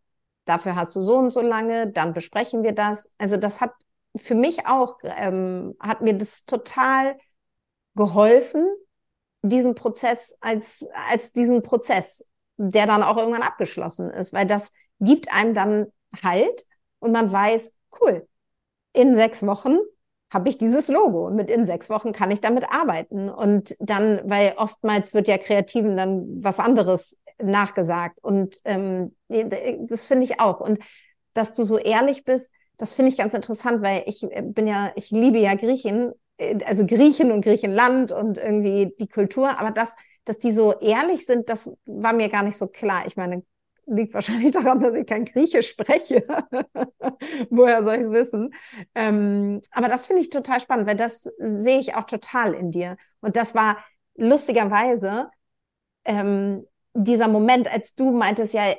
Dafür 0.44 0.76
hast 0.76 0.94
du 0.94 1.02
so 1.02 1.16
und 1.16 1.30
so 1.30 1.40
lange, 1.40 1.90
dann 1.90 2.12
besprechen 2.12 2.62
wir 2.62 2.72
das. 2.72 3.10
Also 3.18 3.36
das 3.36 3.60
hat 3.60 3.72
für 4.16 4.34
mich 4.34 4.66
auch, 4.66 4.98
ähm, 5.02 5.74
hat 5.80 6.00
mir 6.00 6.14
das 6.14 6.44
total 6.44 7.18
geholfen, 7.94 8.64
diesen 9.42 9.74
Prozess 9.74 10.36
als, 10.40 10.86
als 11.08 11.32
diesen 11.32 11.62
Prozess, 11.62 12.28
der 12.56 12.86
dann 12.86 13.02
auch 13.02 13.16
irgendwann 13.16 13.42
abgeschlossen 13.42 14.10
ist, 14.10 14.32
weil 14.32 14.46
das 14.46 14.72
gibt 15.00 15.32
einem 15.32 15.54
dann 15.54 15.86
Halt 16.22 16.66
und 16.98 17.12
man 17.12 17.30
weiß, 17.30 17.74
cool, 18.00 18.26
in 18.92 19.14
sechs 19.14 19.44
Wochen 19.46 19.76
habe 20.30 20.48
ich 20.48 20.58
dieses 20.58 20.88
Logo 20.88 21.26
und 21.26 21.36
mit 21.36 21.50
in 21.50 21.66
sechs 21.66 21.88
Wochen 21.88 22.12
kann 22.12 22.30
ich 22.30 22.40
damit 22.40 22.64
arbeiten. 22.70 23.28
Und 23.28 23.76
dann, 23.78 24.20
weil 24.24 24.54
oftmals 24.56 25.14
wird 25.14 25.28
ja 25.28 25.38
Kreativen 25.38 25.96
dann 25.96 26.42
was 26.42 26.58
anderes 26.58 27.18
nachgesagt. 27.42 28.18
Und 28.22 28.60
ähm, 28.64 29.14
das 29.28 30.06
finde 30.06 30.24
ich 30.24 30.40
auch. 30.40 30.60
Und 30.60 30.78
dass 31.34 31.54
du 31.54 31.64
so 31.64 31.78
ehrlich 31.78 32.24
bist, 32.24 32.52
das 32.78 32.94
finde 32.94 33.10
ich 33.10 33.18
ganz 33.18 33.34
interessant, 33.34 33.82
weil 33.82 34.02
ich 34.06 34.22
äh, 34.24 34.42
bin 34.42 34.66
ja, 34.66 34.92
ich 34.96 35.10
liebe 35.10 35.38
ja 35.38 35.54
Griechen, 35.54 36.12
äh, 36.38 36.58
also 36.64 36.86
Griechen 36.86 37.30
und 37.30 37.42
Griechenland 37.42 38.12
und 38.12 38.38
irgendwie 38.38 38.94
die 38.98 39.08
Kultur, 39.08 39.58
aber 39.58 39.70
das, 39.70 39.96
dass 40.24 40.38
die 40.38 40.52
so 40.52 40.78
ehrlich 40.80 41.24
sind, 41.24 41.48
das 41.48 41.76
war 41.86 42.12
mir 42.12 42.28
gar 42.28 42.42
nicht 42.42 42.56
so 42.56 42.66
klar. 42.66 43.06
Ich 43.06 43.16
meine, 43.16 43.42
liegt 43.86 44.14
wahrscheinlich 44.14 44.50
daran, 44.52 44.80
dass 44.80 44.94
ich 44.94 45.06
kein 45.06 45.24
Griechisch 45.24 45.70
spreche. 45.70 46.26
Woher 47.50 47.82
soll 47.82 47.94
ich 47.94 48.00
es 48.02 48.10
wissen? 48.10 48.54
Ähm, 48.94 49.60
aber 49.70 49.88
das 49.88 50.06
finde 50.06 50.22
ich 50.22 50.30
total 50.30 50.60
spannend, 50.60 50.86
weil 50.86 50.96
das 50.96 51.30
sehe 51.38 51.78
ich 51.78 51.94
auch 51.94 52.04
total 52.04 52.54
in 52.54 52.70
dir. 52.70 52.96
Und 53.20 53.36
das 53.36 53.54
war 53.54 53.78
lustigerweise 54.16 55.30
ähm, 56.04 56.66
dieser 56.94 57.28
Moment, 57.28 57.70
als 57.72 57.94
du 57.94 58.10
meintest 58.10 58.54
ja, 58.54 58.74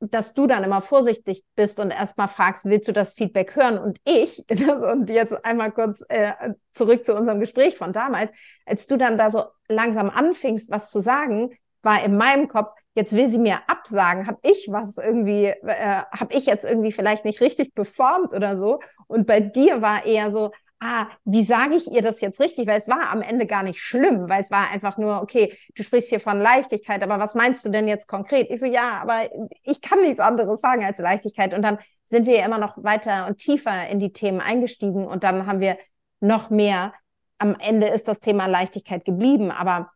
dass 0.00 0.32
du 0.32 0.46
dann 0.46 0.62
immer 0.62 0.80
vorsichtig 0.80 1.44
bist 1.56 1.80
und 1.80 1.90
erstmal 1.90 2.28
fragst, 2.28 2.64
willst 2.66 2.86
du 2.86 2.92
das 2.92 3.14
Feedback 3.14 3.56
hören? 3.56 3.78
Und 3.78 3.98
ich, 4.04 4.44
und 4.92 5.10
jetzt 5.10 5.44
einmal 5.44 5.72
kurz 5.72 6.04
äh, 6.08 6.32
zurück 6.72 7.04
zu 7.04 7.16
unserem 7.16 7.40
Gespräch 7.40 7.76
von 7.76 7.92
damals, 7.92 8.30
als 8.64 8.86
du 8.86 8.96
dann 8.96 9.18
da 9.18 9.30
so 9.30 9.44
langsam 9.68 10.08
anfingst, 10.08 10.70
was 10.70 10.90
zu 10.90 11.00
sagen, 11.00 11.50
war 11.88 12.04
in 12.04 12.18
meinem 12.18 12.48
Kopf, 12.48 12.70
jetzt 12.94 13.16
will 13.16 13.28
sie 13.28 13.38
mir 13.38 13.60
absagen, 13.66 14.26
habe 14.26 14.38
ich 14.42 14.68
was 14.70 14.98
irgendwie, 14.98 15.46
äh, 15.46 16.02
habe 16.10 16.34
ich 16.34 16.44
jetzt 16.44 16.66
irgendwie 16.66 16.92
vielleicht 16.92 17.24
nicht 17.24 17.40
richtig 17.40 17.74
performt 17.74 18.34
oder 18.34 18.58
so. 18.58 18.80
Und 19.06 19.26
bei 19.26 19.40
dir 19.40 19.80
war 19.80 20.04
eher 20.04 20.30
so, 20.30 20.50
ah, 20.80 21.06
wie 21.24 21.44
sage 21.44 21.76
ich 21.76 21.90
ihr 21.90 22.02
das 22.02 22.20
jetzt 22.20 22.40
richtig? 22.40 22.66
Weil 22.66 22.78
es 22.78 22.88
war 22.88 23.10
am 23.10 23.22
Ende 23.22 23.46
gar 23.46 23.62
nicht 23.62 23.80
schlimm, 23.80 24.28
weil 24.28 24.42
es 24.42 24.50
war 24.50 24.70
einfach 24.70 24.98
nur, 24.98 25.22
okay, 25.22 25.56
du 25.74 25.82
sprichst 25.82 26.10
hier 26.10 26.20
von 26.20 26.42
Leichtigkeit, 26.42 27.02
aber 27.02 27.18
was 27.18 27.34
meinst 27.34 27.64
du 27.64 27.70
denn 27.70 27.88
jetzt 27.88 28.06
konkret? 28.06 28.48
Ich 28.50 28.60
so, 28.60 28.66
ja, 28.66 29.00
aber 29.00 29.30
ich 29.62 29.80
kann 29.80 30.00
nichts 30.02 30.20
anderes 30.20 30.60
sagen 30.60 30.84
als 30.84 30.98
Leichtigkeit. 30.98 31.54
Und 31.54 31.62
dann 31.62 31.78
sind 32.04 32.26
wir 32.26 32.44
immer 32.44 32.58
noch 32.58 32.76
weiter 32.84 33.26
und 33.28 33.38
tiefer 33.38 33.88
in 33.88 33.98
die 33.98 34.12
Themen 34.12 34.40
eingestiegen 34.42 35.06
und 35.06 35.24
dann 35.24 35.46
haben 35.46 35.60
wir 35.60 35.78
noch 36.20 36.50
mehr. 36.50 36.92
Am 37.38 37.56
Ende 37.58 37.86
ist 37.86 38.08
das 38.08 38.20
Thema 38.20 38.46
Leichtigkeit 38.46 39.04
geblieben, 39.04 39.50
aber 39.50 39.90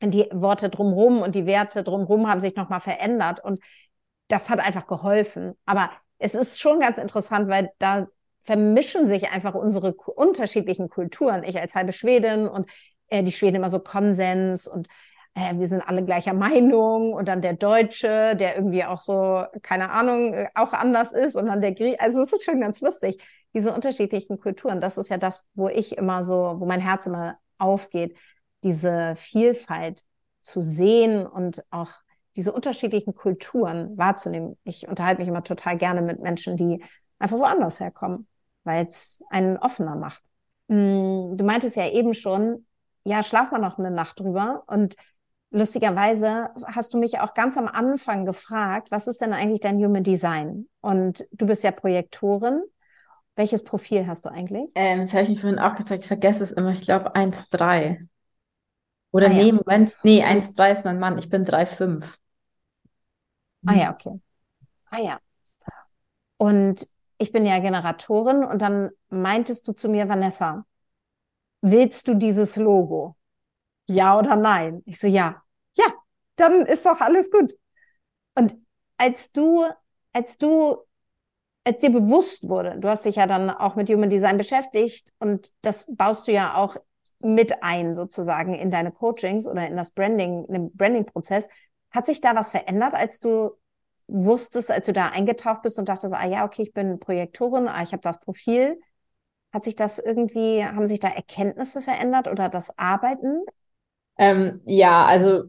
die 0.00 0.26
Worte 0.32 0.70
drumherum 0.70 1.20
und 1.20 1.34
die 1.34 1.46
Werte 1.46 1.82
drumherum 1.82 2.28
haben 2.28 2.40
sich 2.40 2.56
nochmal 2.56 2.80
verändert 2.80 3.44
und 3.44 3.60
das 4.28 4.48
hat 4.48 4.60
einfach 4.60 4.86
geholfen. 4.86 5.54
Aber 5.66 5.90
es 6.18 6.34
ist 6.34 6.60
schon 6.60 6.80
ganz 6.80 6.98
interessant, 6.98 7.48
weil 7.48 7.70
da 7.78 8.06
vermischen 8.44 9.06
sich 9.06 9.30
einfach 9.30 9.54
unsere 9.54 9.92
unterschiedlichen 9.92 10.88
Kulturen. 10.88 11.44
Ich 11.44 11.60
als 11.60 11.74
halbe 11.74 11.92
Schwedin 11.92 12.48
und 12.48 12.68
äh, 13.08 13.22
die 13.22 13.32
Schweden 13.32 13.56
immer 13.56 13.70
so 13.70 13.80
Konsens 13.80 14.66
und 14.66 14.88
äh, 15.34 15.54
wir 15.56 15.66
sind 15.68 15.82
alle 15.82 16.04
gleicher 16.04 16.34
Meinung 16.34 17.12
und 17.12 17.28
dann 17.28 17.42
der 17.42 17.54
Deutsche, 17.54 18.34
der 18.36 18.56
irgendwie 18.56 18.84
auch 18.84 19.00
so, 19.00 19.44
keine 19.62 19.90
Ahnung, 19.90 20.34
äh, 20.34 20.48
auch 20.54 20.72
anders 20.72 21.12
ist 21.12 21.36
und 21.36 21.46
dann 21.46 21.60
der 21.60 21.72
Griech. 21.72 22.00
Also 22.00 22.22
es 22.22 22.32
ist 22.32 22.44
schon 22.44 22.60
ganz 22.60 22.80
lustig, 22.80 23.22
diese 23.54 23.72
unterschiedlichen 23.72 24.38
Kulturen. 24.40 24.80
Das 24.80 24.98
ist 24.98 25.10
ja 25.10 25.18
das, 25.18 25.46
wo 25.54 25.68
ich 25.68 25.98
immer 25.98 26.24
so, 26.24 26.56
wo 26.58 26.66
mein 26.66 26.80
Herz 26.80 27.06
immer 27.06 27.38
aufgeht, 27.58 28.16
diese 28.62 29.14
Vielfalt 29.16 30.04
zu 30.40 30.60
sehen 30.60 31.26
und 31.26 31.64
auch 31.70 31.90
diese 32.36 32.52
unterschiedlichen 32.52 33.14
Kulturen 33.14 33.96
wahrzunehmen. 33.98 34.56
Ich 34.64 34.88
unterhalte 34.88 35.20
mich 35.20 35.28
immer 35.28 35.42
total 35.44 35.76
gerne 35.76 36.02
mit 36.02 36.20
Menschen, 36.20 36.56
die 36.56 36.82
einfach 37.18 37.38
woanders 37.38 37.80
herkommen, 37.80 38.26
weil 38.64 38.86
es 38.86 39.22
einen 39.30 39.56
offener 39.58 39.96
macht. 39.96 40.22
Mm, 40.68 41.36
du 41.36 41.44
meintest 41.44 41.76
ja 41.76 41.88
eben 41.90 42.14
schon, 42.14 42.66
ja, 43.04 43.22
schlaf 43.22 43.50
mal 43.50 43.58
noch 43.58 43.78
eine 43.78 43.90
Nacht 43.90 44.20
drüber. 44.20 44.62
Und 44.66 44.96
lustigerweise 45.50 46.50
hast 46.66 46.94
du 46.94 46.98
mich 46.98 47.18
auch 47.18 47.34
ganz 47.34 47.56
am 47.56 47.66
Anfang 47.66 48.24
gefragt, 48.24 48.90
was 48.90 49.06
ist 49.06 49.20
denn 49.20 49.32
eigentlich 49.32 49.60
dein 49.60 49.82
Human 49.84 50.04
Design? 50.04 50.68
Und 50.80 51.26
du 51.32 51.46
bist 51.46 51.64
ja 51.64 51.72
Projektorin. 51.72 52.62
Welches 53.36 53.64
Profil 53.64 54.06
hast 54.06 54.24
du 54.24 54.28
eigentlich? 54.28 54.70
Ähm, 54.74 55.00
das 55.00 55.12
habe 55.12 55.22
ich 55.22 55.28
mir 55.30 55.36
vorhin 55.36 55.58
auch 55.58 55.74
gezeigt. 55.74 56.02
Ich 56.02 56.08
vergesse 56.08 56.44
es 56.44 56.52
immer. 56.52 56.70
Ich 56.70 56.82
glaube 56.82 57.14
1,3. 57.14 58.06
Oder 59.12 59.26
ah, 59.26 59.30
nee, 59.30 59.48
ja. 59.48 59.52
Moment. 59.54 59.98
Nee, 60.02 60.22
1,3 60.22 60.72
ist 60.72 60.84
mein 60.84 60.98
Mann. 60.98 61.18
Ich 61.18 61.28
bin 61.28 61.44
3,5. 61.44 62.18
Ah 63.66 63.74
ja, 63.74 63.92
okay. 63.92 64.20
Ah 64.90 65.00
ja. 65.00 65.18
Und 66.38 66.86
ich 67.18 67.32
bin 67.32 67.44
ja 67.44 67.58
Generatorin 67.58 68.44
und 68.44 68.62
dann 68.62 68.90
meintest 69.10 69.68
du 69.68 69.72
zu 69.72 69.88
mir, 69.88 70.08
Vanessa, 70.08 70.64
willst 71.60 72.08
du 72.08 72.14
dieses 72.14 72.56
Logo? 72.56 73.16
Ja 73.86 74.18
oder 74.18 74.36
nein? 74.36 74.82
Ich 74.86 74.98
so, 74.98 75.06
ja. 75.06 75.42
Ja, 75.76 75.84
dann 76.36 76.64
ist 76.64 76.86
doch 76.86 77.00
alles 77.00 77.30
gut. 77.30 77.54
Und 78.34 78.56
als 78.96 79.32
du, 79.32 79.66
als 80.12 80.38
du, 80.38 80.78
als 81.64 81.80
dir 81.80 81.90
bewusst 81.90 82.48
wurde, 82.48 82.78
du 82.78 82.88
hast 82.88 83.04
dich 83.04 83.16
ja 83.16 83.26
dann 83.26 83.50
auch 83.50 83.76
mit 83.76 83.90
Human 83.90 84.10
Design 84.10 84.38
beschäftigt 84.38 85.08
und 85.18 85.52
das 85.62 85.86
baust 85.94 86.26
du 86.26 86.32
ja 86.32 86.54
auch 86.54 86.76
mit 87.20 87.62
ein 87.62 87.94
sozusagen 87.94 88.54
in 88.54 88.70
deine 88.70 88.92
Coachings 88.92 89.46
oder 89.46 89.66
in 89.66 89.76
das 89.76 89.90
Branding, 89.90 90.44
in 90.46 90.54
den 90.54 90.76
Branding-Prozess. 90.76 91.48
Hat 91.90 92.06
sich 92.06 92.20
da 92.20 92.34
was 92.34 92.50
verändert, 92.50 92.94
als 92.94 93.20
du 93.20 93.50
wusstest, 94.06 94.70
als 94.70 94.86
du 94.86 94.92
da 94.92 95.08
eingetaucht 95.08 95.62
bist 95.62 95.78
und 95.78 95.88
dachtest, 95.88 96.14
ah 96.14 96.26
ja, 96.26 96.44
okay, 96.44 96.62
ich 96.62 96.72
bin 96.72 96.98
Projektorin, 96.98 97.68
ah, 97.68 97.82
ich 97.82 97.92
habe 97.92 98.02
das 98.02 98.20
Profil. 98.20 98.80
Hat 99.52 99.64
sich 99.64 99.76
das 99.76 99.98
irgendwie, 99.98 100.64
haben 100.64 100.86
sich 100.86 101.00
da 101.00 101.08
Erkenntnisse 101.08 101.82
verändert 101.82 102.28
oder 102.28 102.48
das 102.48 102.76
Arbeiten? 102.78 103.42
Ähm, 104.16 104.60
ja, 104.64 105.06
also 105.06 105.44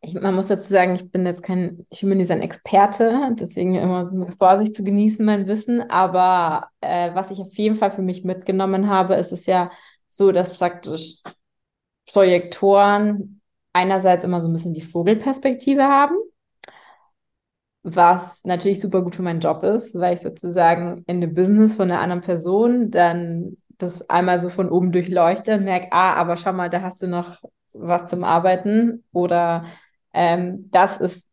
ich, 0.00 0.14
man 0.14 0.34
muss 0.34 0.46
dazu 0.46 0.68
sagen, 0.68 0.94
ich 0.94 1.10
bin 1.10 1.26
jetzt 1.26 1.42
kein 1.42 1.86
Human 2.00 2.18
Design 2.18 2.42
Experte, 2.42 3.34
deswegen 3.38 3.74
immer 3.74 4.06
so 4.06 4.14
mit 4.14 4.36
Vorsicht 4.36 4.76
zu 4.76 4.84
genießen 4.84 5.24
mein 5.24 5.48
Wissen. 5.48 5.90
Aber 5.90 6.68
äh, 6.80 7.14
was 7.14 7.30
ich 7.30 7.40
auf 7.40 7.56
jeden 7.56 7.74
Fall 7.74 7.90
für 7.90 8.02
mich 8.02 8.24
mitgenommen 8.24 8.88
habe, 8.88 9.14
ist 9.14 9.32
es 9.32 9.46
ja 9.46 9.70
so, 10.16 10.32
dass 10.32 10.52
praktisch 10.52 11.22
Projektoren 12.12 13.40
einerseits 13.72 14.24
immer 14.24 14.40
so 14.40 14.48
ein 14.48 14.52
bisschen 14.52 14.74
die 14.74 14.82
Vogelperspektive 14.82 15.84
haben 15.84 16.16
was 17.88 18.44
natürlich 18.44 18.80
super 18.80 19.00
gut 19.02 19.14
für 19.14 19.22
meinen 19.22 19.38
Job 19.38 19.62
ist, 19.62 19.94
weil 19.94 20.14
ich 20.14 20.20
sozusagen 20.20 21.04
in 21.06 21.20
dem 21.20 21.34
Business 21.34 21.76
von 21.76 21.88
einer 21.88 22.00
anderen 22.00 22.20
Person 22.20 22.90
dann 22.90 23.56
das 23.78 24.10
einmal 24.10 24.42
so 24.42 24.48
von 24.48 24.68
oben 24.70 24.90
durchleuchte 24.90 25.54
und 25.54 25.62
merke, 25.64 25.88
ah, 25.92 26.14
aber 26.14 26.36
schau 26.36 26.52
mal, 26.52 26.68
da 26.68 26.82
hast 26.82 27.00
du 27.02 27.06
noch 27.06 27.42
was 27.72 28.08
zum 28.08 28.24
Arbeiten 28.24 29.04
oder 29.12 29.66
ähm, 30.12 30.68
das 30.72 30.96
ist, 30.96 31.30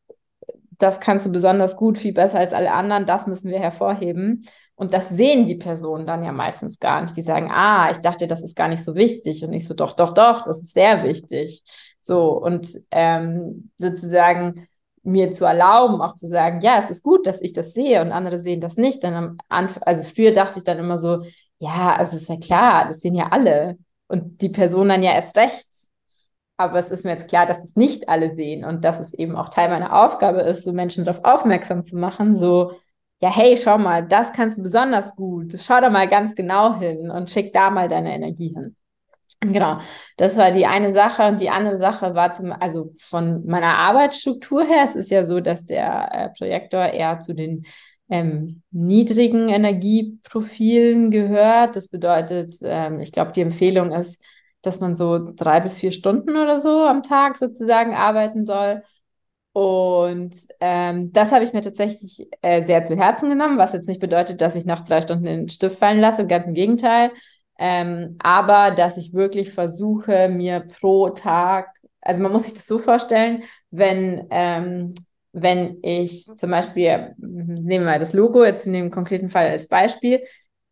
das 0.77 0.99
kannst 0.99 1.25
du 1.25 1.31
besonders 1.31 1.75
gut, 1.75 1.97
viel 1.97 2.13
besser 2.13 2.37
als 2.37 2.53
alle 2.53 2.71
anderen, 2.71 3.07
das 3.07 3.25
müssen 3.25 3.49
wir 3.49 3.59
hervorheben. 3.59 4.45
Und 4.75 4.93
das 4.93 5.09
sehen 5.09 5.45
die 5.45 5.55
Personen 5.55 6.07
dann 6.07 6.23
ja 6.23 6.31
meistens 6.31 6.79
gar 6.79 7.01
nicht. 7.01 7.15
Die 7.15 7.21
sagen, 7.21 7.51
ah, 7.51 7.91
ich 7.91 7.97
dachte, 7.97 8.27
das 8.27 8.41
ist 8.41 8.55
gar 8.55 8.67
nicht 8.67 8.83
so 8.83 8.95
wichtig. 8.95 9.43
Und 9.43 9.53
ich 9.53 9.67
so, 9.67 9.73
doch, 9.73 9.93
doch, 9.93 10.13
doch, 10.13 10.45
das 10.45 10.59
ist 10.59 10.73
sehr 10.73 11.03
wichtig. 11.03 11.63
So, 12.01 12.31
und 12.41 12.67
ähm, 12.91 13.71
sozusagen 13.77 14.67
mir 15.03 15.33
zu 15.33 15.45
erlauben, 15.45 16.01
auch 16.01 16.15
zu 16.15 16.27
sagen, 16.27 16.61
ja, 16.61 16.79
es 16.79 16.89
ist 16.89 17.03
gut, 17.03 17.27
dass 17.27 17.41
ich 17.41 17.53
das 17.53 17.73
sehe 17.73 18.01
und 18.01 18.11
andere 18.11 18.39
sehen 18.39 18.61
das 18.61 18.77
nicht. 18.77 19.03
Dann 19.03 19.13
am 19.13 19.37
Anfang, 19.49 19.83
also 19.83 20.03
früher 20.03 20.33
dachte 20.33 20.59
ich 20.59 20.65
dann 20.65 20.79
immer 20.79 20.97
so, 20.97 21.21
ja, 21.59 21.95
also 21.95 22.17
ist 22.17 22.29
ja 22.29 22.37
klar, 22.37 22.87
das 22.87 23.01
sehen 23.01 23.15
ja 23.15 23.27
alle 23.31 23.77
und 24.07 24.41
die 24.41 24.49
Person 24.49 24.89
dann 24.89 25.03
ja 25.03 25.13
erst 25.13 25.37
recht. 25.37 25.67
Aber 26.57 26.79
es 26.79 26.91
ist 26.91 27.03
mir 27.03 27.11
jetzt 27.11 27.27
klar, 27.27 27.45
dass 27.45 27.59
es 27.59 27.75
nicht 27.75 28.09
alle 28.09 28.35
sehen 28.35 28.63
und 28.63 28.85
dass 28.85 28.99
es 28.99 29.13
eben 29.13 29.35
auch 29.35 29.49
Teil 29.49 29.69
meiner 29.69 30.03
Aufgabe 30.05 30.41
ist, 30.41 30.63
so 30.63 30.71
Menschen 30.71 31.03
darauf 31.03 31.23
aufmerksam 31.25 31.85
zu 31.85 31.97
machen, 31.97 32.37
so, 32.37 32.73
ja, 33.23 33.29
hey, 33.33 33.57
schau 33.57 33.77
mal, 33.77 34.05
das 34.05 34.33
kannst 34.33 34.57
du 34.57 34.63
besonders 34.63 35.15
gut. 35.15 35.53
Schau 35.57 35.79
da 35.79 35.89
mal 35.89 36.09
ganz 36.09 36.35
genau 36.35 36.77
hin 36.77 37.09
und 37.09 37.31
schick 37.31 37.53
da 37.53 37.69
mal 37.69 37.87
deine 37.87 38.13
Energie 38.13 38.53
hin. 38.53 38.75
Genau, 39.39 39.77
das 40.17 40.35
war 40.35 40.51
die 40.51 40.65
eine 40.65 40.91
Sache 40.93 41.23
und 41.29 41.39
die 41.39 41.49
andere 41.49 41.77
Sache 41.77 42.15
war 42.15 42.33
zum, 42.33 42.51
also 42.51 42.93
von 42.99 43.45
meiner 43.45 43.77
Arbeitsstruktur 43.77 44.65
her, 44.65 44.83
es 44.85 44.95
ist 44.95 45.09
ja 45.09 45.25
so, 45.25 45.39
dass 45.39 45.65
der 45.65 46.09
äh, 46.13 46.29
Projektor 46.37 46.81
eher 46.85 47.19
zu 47.19 47.33
den 47.33 47.65
ähm, 48.09 48.61
niedrigen 48.71 49.47
Energieprofilen 49.47 51.09
gehört. 51.09 51.77
Das 51.77 51.87
bedeutet, 51.87 52.55
ähm, 52.61 52.99
ich 52.99 53.13
glaube, 53.13 53.31
die 53.31 53.41
Empfehlung 53.41 53.93
ist, 53.93 54.21
dass 54.61 54.81
man 54.81 54.97
so 54.97 55.31
drei 55.33 55.61
bis 55.61 55.79
vier 55.79 55.93
Stunden 55.93 56.31
oder 56.31 56.59
so 56.59 56.83
am 56.85 57.03
Tag 57.03 57.37
sozusagen 57.37 57.95
arbeiten 57.95 58.45
soll. 58.45 58.81
Und 59.53 60.33
ähm, 60.59 61.13
das 61.13 61.31
habe 61.31 61.43
ich 61.43 61.53
mir 61.53 61.61
tatsächlich 61.61 62.27
äh, 62.41 62.63
sehr 62.63 62.83
zu 62.83 62.97
Herzen 62.97 63.29
genommen, 63.29 63.59
was 63.59 63.73
jetzt 63.73 63.87
nicht 63.87 64.01
bedeutet, 64.01 64.41
dass 64.41 64.55
ich 64.55 64.65
nach 64.65 64.83
drei 64.83 65.01
Stunden 65.01 65.25
den 65.25 65.49
Stift 65.49 65.77
fallen 65.77 65.99
lasse, 65.99 66.25
ganz 66.25 66.47
im 66.47 66.55
Gegenteil. 66.55 67.11
Ähm, 67.59 68.17
aber 68.19 68.71
dass 68.71 68.97
ich 68.97 69.13
wirklich 69.13 69.53
versuche, 69.53 70.27
mir 70.27 70.61
pro 70.61 71.09
Tag, 71.09 71.67
also 72.01 72.23
man 72.23 72.31
muss 72.31 72.45
sich 72.45 72.55
das 72.55 72.65
so 72.65 72.79
vorstellen, 72.79 73.43
wenn, 73.69 74.25
ähm, 74.31 74.95
wenn 75.33 75.77
ich 75.83 76.25
zum 76.35 76.49
Beispiel, 76.49 77.13
nehmen 77.17 77.67
wir 77.67 77.79
mal 77.81 77.99
das 77.99 78.13
Logo 78.13 78.43
jetzt 78.43 78.65
in 78.65 78.73
dem 78.73 78.89
konkreten 78.89 79.29
Fall 79.29 79.49
als 79.49 79.67
Beispiel, 79.67 80.21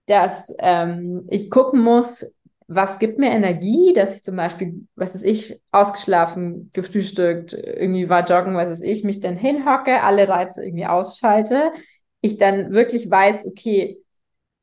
dass 0.07 0.53
ähm, 0.57 1.27
ich 1.29 1.51
gucken 1.51 1.81
muss, 1.81 2.25
was 2.73 2.99
gibt 2.99 3.19
mir 3.19 3.31
Energie, 3.31 3.93
dass 3.93 4.15
ich 4.15 4.23
zum 4.23 4.37
Beispiel, 4.37 4.87
was 4.95 5.13
ist 5.13 5.23
ich, 5.23 5.61
ausgeschlafen, 5.71 6.69
gefrühstückt, 6.71 7.51
irgendwie 7.53 8.09
war 8.09 8.25
joggen, 8.25 8.55
was 8.55 8.69
ist 8.69 8.83
ich, 8.83 9.03
mich 9.03 9.19
dann 9.19 9.35
hinhocke, 9.35 10.01
alle 10.01 10.29
Reize 10.29 10.63
irgendwie 10.63 10.85
ausschalte, 10.85 11.73
ich 12.21 12.37
dann 12.37 12.71
wirklich 12.71 13.11
weiß, 13.11 13.45
okay, 13.45 13.97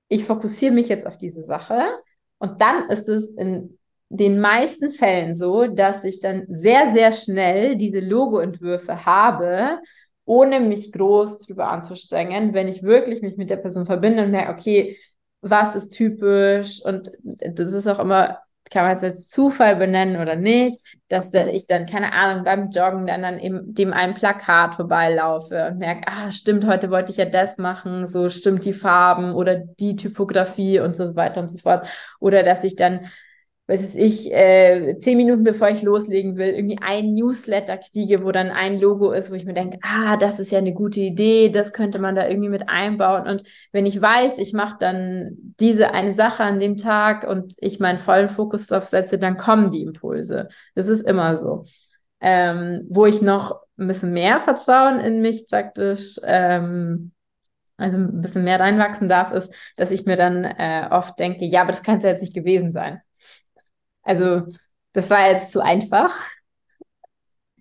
ich 0.09 0.25
fokussiere 0.25 0.73
mich 0.73 0.89
jetzt 0.89 1.07
auf 1.07 1.19
diese 1.19 1.45
Sache. 1.45 1.83
Und 2.39 2.63
dann 2.63 2.89
ist 2.89 3.09
es 3.11 3.29
in 3.31 3.79
den 4.09 4.41
meisten 4.41 4.91
Fällen 4.91 5.35
so, 5.35 5.67
dass 5.67 6.05
ich 6.05 6.21
dann 6.21 6.47
sehr, 6.49 6.93
sehr 6.93 7.13
schnell 7.13 7.77
diese 7.77 8.01
Logoentwürfe 8.01 9.05
habe, 9.05 9.81
ohne 10.25 10.61
mich 10.61 10.93
groß 10.93 11.41
drüber 11.41 11.69
anzustrengen, 11.69 12.55
wenn 12.55 12.69
ich 12.69 12.83
wirklich 12.83 13.21
mich 13.21 13.37
mit 13.37 13.51
der 13.51 13.57
Person 13.57 13.85
verbinde 13.85 14.25
und 14.25 14.31
merke, 14.31 14.53
okay, 14.53 14.97
was 15.41 15.75
ist 15.75 15.91
typisch? 15.91 16.85
Und 16.85 17.11
das 17.23 17.73
ist 17.73 17.87
auch 17.87 17.99
immer 17.99 18.39
kann 18.71 18.85
man 18.85 18.97
es 18.97 19.03
als 19.03 19.29
Zufall 19.29 19.77
benennen 19.77 20.21
oder 20.21 20.37
nicht, 20.37 20.81
dass 21.09 21.33
ich 21.33 21.67
dann, 21.67 21.87
keine 21.87 22.13
Ahnung, 22.13 22.45
beim 22.45 22.71
Joggen 22.71 23.07
dann, 23.07 23.23
dann 23.23 23.39
eben 23.39 23.75
dem 23.75 23.93
ein 23.93 24.15
Plakat 24.15 24.75
vorbeilaufe 24.75 25.69
und 25.71 25.79
merke, 25.79 26.03
ah, 26.07 26.31
stimmt, 26.33 26.67
heute 26.67 26.91
wollte 26.91 27.11
ich 27.11 27.19
ja 27.19 27.25
das 27.25 27.59
machen, 27.59 28.09
so 28.09 28.29
stimmt 28.29 28.65
die 28.65 28.73
Farben 28.73 29.33
oder 29.35 29.57
die 29.57 29.97
Typografie 29.97 30.81
und 30.81 30.97
so 30.97 31.17
weiter 31.17 31.41
und 31.41 31.51
so 31.51 31.59
fort. 31.59 31.87
Oder 32.21 32.43
dass 32.43 32.65
ich 32.65 32.77
dann 32.77 33.07
weiß 33.69 33.85
es 33.85 33.95
ich, 33.95 34.33
äh, 34.33 34.99
zehn 34.99 35.19
Minuten 35.19 35.45
bevor 35.45 35.69
ich 35.69 35.83
loslegen 35.83 36.37
will, 36.37 36.49
irgendwie 36.49 36.79
ein 36.81 37.15
Newsletter 37.15 37.77
kriege, 37.77 38.25
wo 38.25 38.33
dann 38.33 38.51
ein 38.51 38.81
Logo 38.81 39.13
ist, 39.13 39.31
wo 39.31 39.35
ich 39.35 39.45
mir 39.45 39.53
denke, 39.53 39.79
ah, 39.83 40.17
das 40.17 40.41
ist 40.41 40.51
ja 40.51 40.59
eine 40.59 40.73
gute 40.73 41.01
Idee, 41.01 41.51
das 41.51 41.75
könnte 41.75 41.99
man 41.99 42.17
da 42.17 42.27
irgendwie 42.27 42.49
mit 42.49 42.69
einbauen. 42.69 43.29
Und 43.29 43.43
wenn 43.73 43.85
ich 43.85 44.01
weiß, 44.01 44.39
ich 44.39 44.55
mache 44.55 44.77
dann 44.81 45.37
diese 45.61 45.93
eine 45.93 46.15
Sache 46.15 46.43
an 46.45 46.59
dem 46.61 46.79
Tag 46.79 47.29
und 47.29 47.55
ich 47.59 47.79
meinen 47.79 47.99
vollen 47.99 48.31
Fokus 48.31 48.67
drauf 48.69 48.85
setze, 48.85 49.19
dann 49.19 49.37
kommen 49.37 49.71
die 49.71 49.83
Impulse. 49.83 50.49
Das 50.75 50.89
ist 50.89 51.03
immer 51.03 51.39
so. 51.39 51.65
Ähm, 52.21 52.87
wo 52.89 53.07
ich 53.07 53.23
noch 53.23 53.61
ein 53.79 53.87
bisschen 53.87 54.13
mehr 54.13 54.41
Vertrauen 54.41 54.99
in 54.99 55.21
mich 55.21 55.47
praktisch 55.49 56.19
ähm, 56.25 57.13
also 57.77 57.99
ein 57.99 58.21
bisschen 58.21 58.45
mehr 58.45 58.61
reinwachsen 58.61 59.09
darf, 59.09 59.33
ist, 59.33 59.55
dass 59.77 59.91
ich 59.93 60.05
mir 60.05 60.17
dann 60.17 60.45
äh, 60.45 60.89
oft 60.91 61.19
denke, 61.19 61.45
ja, 61.45 61.63
aber 61.63 61.71
das 61.73 61.83
kann 61.83 61.99
es 61.99 62.05
ja 62.05 62.11
jetzt 62.11 62.23
nicht 62.23 62.35
gewesen 62.35 62.73
sein. 62.73 63.01
Also 64.09 64.47
das 64.95 65.11
war 65.11 65.31
jetzt 65.31 65.53
zu 65.53 65.61
einfach. 65.63 66.15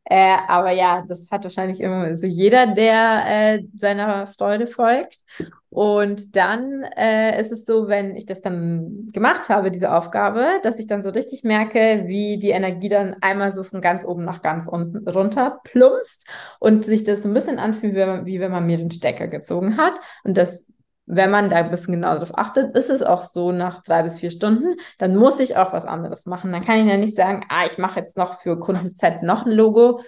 Äh, 0.10 0.38
aber 0.48 0.72
ja, 0.72 1.04
das 1.06 1.30
hat 1.32 1.43
wahrscheinlich 1.43 1.82
immer 1.82 2.16
so 2.16 2.28
jeder, 2.28 2.68
der 2.68 3.26
äh, 3.28 3.64
seiner 3.76 4.26
Freude 4.28 4.66
folgt. 4.66 5.26
Und 5.70 6.38
dann 6.38 6.84
äh, 6.95 7.39
ist 7.41 7.52
es 7.52 7.66
so, 7.66 7.89
wenn 7.89 8.16
ich 8.16 8.26
das 8.26 8.39
dann 8.39 9.10
gemacht 9.12 9.50
habe, 9.50 9.70
diese 9.70 9.93
Aufgabe, 9.93 10.48
dass 10.64 10.80
ich 10.80 10.88
dann 10.88 11.04
so 11.04 11.10
richtig 11.10 11.43
merke, 11.43 12.06
wie 12.08 12.39
die 12.39 12.52
Energie 12.52 12.88
dann 12.88 13.18
einmal 13.22 13.52
so 13.52 13.64
von 13.64 13.82
ganz 13.82 14.06
oben 14.06 14.24
nach 14.24 14.41
ganz 14.41 14.70
unten 14.70 15.06
runter 15.10 15.60
plumpst 15.66 16.26
und 16.60 16.86
sich 16.86 17.04
das 17.04 17.24
so 17.24 17.30
ein 17.30 17.34
bisschen 17.34 17.60
anfühlt, 17.60 17.93
wie 17.93 17.98
wenn 17.98 18.08
man, 18.10 18.26
wie 18.26 18.39
wenn 18.39 18.52
man 18.52 18.66
mir 18.66 18.78
den 18.78 18.91
Stecker 18.91 19.28
gezogen 19.28 19.76
hat. 19.76 20.00
Und 20.24 20.38
das 20.38 20.66
wenn 21.08 21.32
man 21.32 21.49
da 21.49 21.55
ein 21.55 21.72
bisschen 21.72 21.93
genau 21.93 22.14
darauf 22.14 22.38
achtet, 22.38 22.76
ist 22.76 22.89
es 22.89 23.01
auch 23.01 23.22
so 23.22 23.51
nach 23.51 23.82
drei 23.82 24.03
bis 24.03 24.20
vier 24.20 24.30
Stunden, 24.30 24.76
dann 24.99 25.16
muss 25.16 25.39
ich 25.39 25.55
auch 25.55 25.74
was 25.74 25.86
anderes 25.86 26.26
machen. 26.26 26.51
Dann 26.51 26.64
kann 26.64 26.80
ich 26.80 26.86
ja 26.86 26.97
nicht 26.97 27.16
sagen, 27.16 27.45
ah, 27.49 27.66
ich 27.66 27.78
mache 27.78 28.01
jetzt 28.01 28.18
noch 28.18 28.34
für 28.34 28.60
Kunden 28.60 28.93
Z 28.93 29.24
noch 29.24 29.45
ein 29.45 29.53
Logo, 29.53 30.01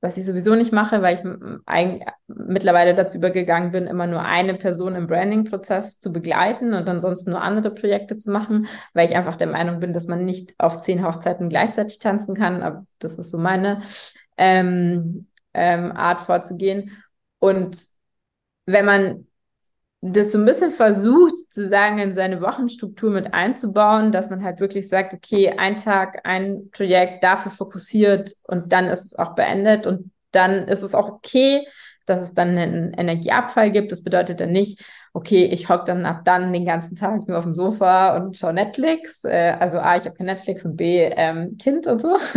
was 0.00 0.16
ich 0.16 0.24
sowieso 0.24 0.54
nicht 0.54 0.72
mache, 0.72 1.02
weil 1.02 1.16
ich 1.16 2.04
mittlerweile 2.28 2.94
dazu 2.94 3.18
übergegangen 3.18 3.72
bin, 3.72 3.88
immer 3.88 4.06
nur 4.06 4.22
eine 4.22 4.54
Person 4.54 4.94
im 4.94 5.08
Branding-Prozess 5.08 5.98
zu 5.98 6.12
begleiten 6.12 6.74
und 6.74 6.88
ansonsten 6.88 7.30
nur 7.30 7.42
andere 7.42 7.72
Projekte 7.72 8.16
zu 8.16 8.30
machen, 8.30 8.68
weil 8.94 9.08
ich 9.08 9.16
einfach 9.16 9.36
der 9.36 9.48
Meinung 9.48 9.80
bin, 9.80 9.92
dass 9.94 10.06
man 10.06 10.24
nicht 10.24 10.54
auf 10.58 10.80
zehn 10.82 11.04
Hochzeiten 11.04 11.48
gleichzeitig 11.48 11.98
tanzen 11.98 12.36
kann. 12.36 12.62
Aber 12.62 12.86
das 13.00 13.18
ist 13.18 13.32
so 13.32 13.38
meine 13.38 13.80
ähm, 14.36 15.26
ähm, 15.54 15.90
Art 15.90 16.20
vorzugehen. 16.20 16.92
Und 17.40 17.76
wenn 18.66 18.84
man 18.84 19.26
das 20.00 20.32
so 20.32 20.38
ein 20.38 20.44
bisschen 20.44 20.70
versucht, 20.70 21.36
zu 21.50 21.68
sagen, 21.68 21.98
in 21.98 22.14
seine 22.14 22.40
Wochenstruktur 22.40 23.10
mit 23.10 23.32
einzubauen, 23.34 24.12
dass 24.12 24.30
man 24.30 24.42
halt 24.44 24.60
wirklich 24.60 24.88
sagt, 24.88 25.14
okay, 25.14 25.54
ein 25.56 25.76
Tag, 25.76 26.20
ein 26.24 26.70
Projekt 26.70 27.24
dafür 27.24 27.50
fokussiert 27.50 28.32
und 28.44 28.72
dann 28.72 28.86
ist 28.86 29.06
es 29.06 29.18
auch 29.18 29.34
beendet 29.34 29.86
und 29.86 30.12
dann 30.30 30.68
ist 30.68 30.82
es 30.82 30.94
auch 30.94 31.08
okay, 31.08 31.66
dass 32.04 32.20
es 32.20 32.34
dann 32.34 32.56
einen 32.56 32.92
Energieabfall 32.94 33.70
gibt. 33.72 33.90
Das 33.90 34.04
bedeutet 34.04 34.40
dann 34.40 34.50
nicht, 34.50 34.84
okay, 35.12 35.46
ich 35.46 35.68
hocke 35.68 35.86
dann 35.86 36.06
ab 36.06 36.24
dann 36.24 36.52
den 36.52 36.66
ganzen 36.66 36.94
Tag 36.94 37.26
nur 37.26 37.38
auf 37.38 37.44
dem 37.44 37.54
Sofa 37.54 38.16
und 38.16 38.36
schaue 38.36 38.52
Netflix. 38.52 39.24
Äh, 39.24 39.56
also 39.58 39.78
A, 39.78 39.96
ich 39.96 40.04
habe 40.04 40.14
kein 40.14 40.26
Netflix 40.26 40.64
und 40.64 40.76
B, 40.76 41.02
ähm, 41.04 41.56
Kind 41.58 41.86
und 41.86 42.02
so. 42.02 42.16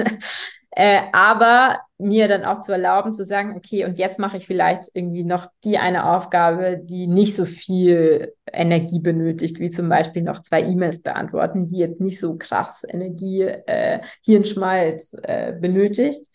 Äh, 0.72 1.02
aber 1.14 1.80
mir 2.00 2.30
dann 2.30 2.46
auch 2.46 2.62
zu 2.62 2.72
erlauben, 2.72 3.14
zu 3.14 3.26
sagen, 3.26 3.56
okay, 3.58 3.86
und 3.86 4.00
jetzt 4.00 4.20
mache 4.20 4.38
ich 4.38 4.48
vielleicht 4.48 4.90
irgendwie 4.94 5.26
noch 5.26 5.48
die 5.66 5.78
eine 5.78 6.10
Aufgabe, 6.10 6.80
die 6.82 7.08
nicht 7.08 7.36
so 7.36 7.44
viel 7.46 8.34
Energie 8.52 9.00
benötigt, 9.00 9.60
wie 9.60 9.70
zum 9.70 9.90
Beispiel 9.90 10.24
noch 10.24 10.42
zwei 10.42 10.62
E-Mails 10.64 11.02
beantworten, 11.02 11.68
die 11.68 11.78
jetzt 11.78 12.00
nicht 12.00 12.20
so 12.20 12.38
krass 12.38 12.86
Energie, 12.88 13.42
äh, 13.42 14.00
Hirnschmalz 14.24 15.14
äh, 15.24 15.54
benötigt. 15.60 16.26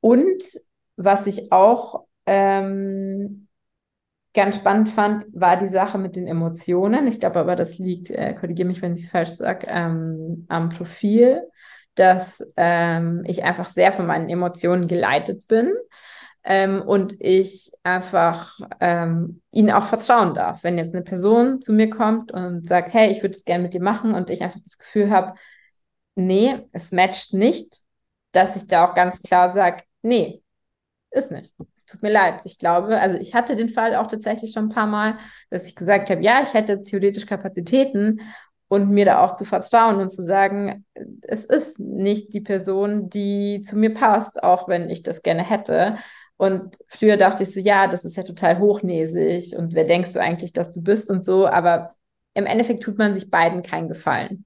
Und 0.00 0.42
was 0.96 1.26
ich 1.26 1.50
auch 1.50 2.04
ähm, 2.26 3.48
ganz 4.34 4.56
spannend 4.56 4.90
fand, 4.90 5.24
war 5.32 5.56
die 5.56 5.68
Sache 5.68 5.96
mit 5.96 6.14
den 6.14 6.26
Emotionen. 6.26 7.06
Ich 7.06 7.20
glaube 7.20 7.40
aber, 7.40 7.56
das 7.56 7.78
liegt, 7.78 8.10
äh, 8.10 8.34
korrigiere 8.34 8.68
mich, 8.68 8.82
wenn 8.82 8.94
ich 8.94 9.04
es 9.04 9.10
falsch 9.10 9.30
sage, 9.30 9.66
ähm, 9.70 10.44
am 10.48 10.68
Profil 10.68 11.42
dass 11.94 12.42
ähm, 12.56 13.22
ich 13.26 13.44
einfach 13.44 13.68
sehr 13.68 13.92
von 13.92 14.06
meinen 14.06 14.28
Emotionen 14.28 14.88
geleitet 14.88 15.46
bin 15.46 15.72
ähm, 16.44 16.82
und 16.82 17.16
ich 17.20 17.72
einfach 17.82 18.58
ähm, 18.80 19.40
ihnen 19.50 19.70
auch 19.70 19.84
vertrauen 19.84 20.34
darf. 20.34 20.62
Wenn 20.64 20.78
jetzt 20.78 20.94
eine 20.94 21.04
Person 21.04 21.62
zu 21.62 21.72
mir 21.72 21.90
kommt 21.90 22.32
und 22.32 22.66
sagt, 22.66 22.92
hey, 22.94 23.10
ich 23.10 23.22
würde 23.22 23.34
es 23.34 23.44
gerne 23.44 23.62
mit 23.62 23.74
dir 23.74 23.82
machen 23.82 24.14
und 24.14 24.30
ich 24.30 24.42
einfach 24.42 24.60
das 24.62 24.78
Gefühl 24.78 25.10
habe, 25.10 25.34
nee, 26.14 26.56
es 26.72 26.92
matcht 26.92 27.34
nicht, 27.34 27.82
dass 28.32 28.56
ich 28.56 28.66
da 28.66 28.86
auch 28.88 28.94
ganz 28.94 29.22
klar 29.22 29.50
sage, 29.50 29.84
nee, 30.02 30.42
ist 31.10 31.30
nicht. 31.30 31.52
Tut 31.86 32.02
mir 32.02 32.10
leid. 32.10 32.42
Ich 32.44 32.58
glaube, 32.58 32.98
also 32.98 33.18
ich 33.18 33.34
hatte 33.34 33.56
den 33.56 33.68
Fall 33.68 33.94
auch 33.94 34.06
tatsächlich 34.06 34.52
schon 34.52 34.66
ein 34.66 34.74
paar 34.74 34.86
Mal, 34.86 35.18
dass 35.50 35.66
ich 35.66 35.76
gesagt 35.76 36.10
habe, 36.10 36.22
ja, 36.22 36.42
ich 36.42 36.54
hätte 36.54 36.82
theoretisch 36.82 37.26
Kapazitäten 37.26 38.20
und 38.74 38.90
mir 38.90 39.04
da 39.04 39.24
auch 39.24 39.34
zu 39.36 39.44
vertrauen 39.44 40.00
und 40.00 40.12
zu 40.12 40.22
sagen, 40.22 40.84
es 41.22 41.44
ist 41.44 41.78
nicht 41.78 42.34
die 42.34 42.40
Person, 42.40 43.08
die 43.08 43.62
zu 43.62 43.76
mir 43.78 43.94
passt, 43.94 44.42
auch 44.42 44.68
wenn 44.68 44.90
ich 44.90 45.02
das 45.02 45.22
gerne 45.22 45.48
hätte. 45.48 45.94
Und 46.36 46.76
früher 46.88 47.16
dachte 47.16 47.44
ich 47.44 47.54
so, 47.54 47.60
ja, 47.60 47.86
das 47.86 48.04
ist 48.04 48.16
ja 48.16 48.24
total 48.24 48.58
hochnäsig 48.58 49.56
und 49.56 49.74
wer 49.74 49.84
denkst 49.84 50.12
du 50.12 50.20
eigentlich, 50.20 50.52
dass 50.52 50.72
du 50.72 50.82
bist 50.82 51.08
und 51.08 51.24
so, 51.24 51.46
aber 51.46 51.94
im 52.34 52.46
Endeffekt 52.46 52.82
tut 52.82 52.98
man 52.98 53.14
sich 53.14 53.30
beiden 53.30 53.62
keinen 53.62 53.88
Gefallen. 53.88 54.44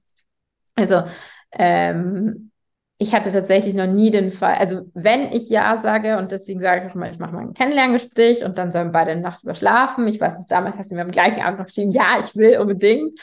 Also 0.75 1.03
ähm, 1.51 2.51
ich 2.99 3.15
hatte 3.15 3.31
tatsächlich 3.31 3.73
noch 3.73 3.87
nie 3.87 4.11
den 4.11 4.29
Fall, 4.29 4.55
also 4.55 4.81
wenn 4.93 5.31
ich 5.31 5.49
Ja 5.49 5.77
sage 5.77 6.17
und 6.17 6.31
deswegen 6.31 6.61
sage 6.61 6.81
ich 6.85 6.91
auch 6.91 6.95
mal, 6.95 7.09
ich 7.09 7.17
mache 7.17 7.33
mal 7.33 7.41
ein 7.41 7.53
Kennenlerngespräch 7.53 8.43
und 8.43 8.57
dann 8.57 8.71
sollen 8.73 8.91
beide 8.91 9.15
Nacht 9.15 9.43
überschlafen. 9.43 10.07
Ich 10.07 10.19
weiß 10.19 10.37
noch, 10.37 10.45
damals 10.47 10.77
hast 10.77 10.91
du 10.91 10.95
mir 10.95 11.01
am 11.01 11.11
gleichen 11.11 11.41
Abend 11.41 11.59
noch 11.59 11.67
geschrieben, 11.67 11.91
ja, 11.91 12.19
ich 12.19 12.35
will 12.35 12.59
unbedingt. 12.59 13.17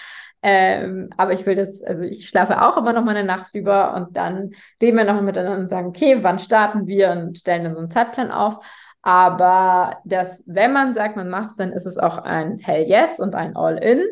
Ähm, 0.48 1.10
aber 1.16 1.32
ich 1.32 1.44
will 1.44 1.56
das, 1.56 1.82
also 1.82 2.04
ich 2.04 2.28
schlafe 2.28 2.62
auch 2.62 2.76
immer 2.76 2.92
noch 2.92 3.02
mal 3.02 3.16
eine 3.16 3.26
Nacht 3.26 3.52
drüber 3.52 3.94
und 3.94 4.16
dann 4.16 4.52
reden 4.80 4.96
wir 4.96 5.02
noch 5.02 5.14
mal 5.14 5.22
miteinander 5.22 5.58
und 5.58 5.68
sagen, 5.68 5.88
okay, 5.88 6.18
wann 6.22 6.38
starten 6.38 6.86
wir 6.86 7.10
und 7.10 7.36
stellen 7.36 7.64
dann 7.64 7.74
so 7.74 7.80
einen 7.80 7.90
Zeitplan 7.90 8.30
auf. 8.30 8.64
Aber 9.02 9.96
das, 10.04 10.44
wenn 10.46 10.72
man 10.72 10.94
sagt, 10.94 11.16
man 11.16 11.28
macht 11.28 11.50
es, 11.50 11.56
dann 11.56 11.72
ist 11.72 11.84
es 11.84 11.98
auch 11.98 12.18
ein 12.18 12.58
Hell 12.58 12.86
Yes 12.86 13.18
und 13.18 13.34
ein 13.34 13.56
All-In 13.56 14.04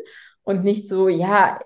und 0.45 0.63
nicht 0.63 0.87
so, 0.87 1.09
ja, 1.09 1.59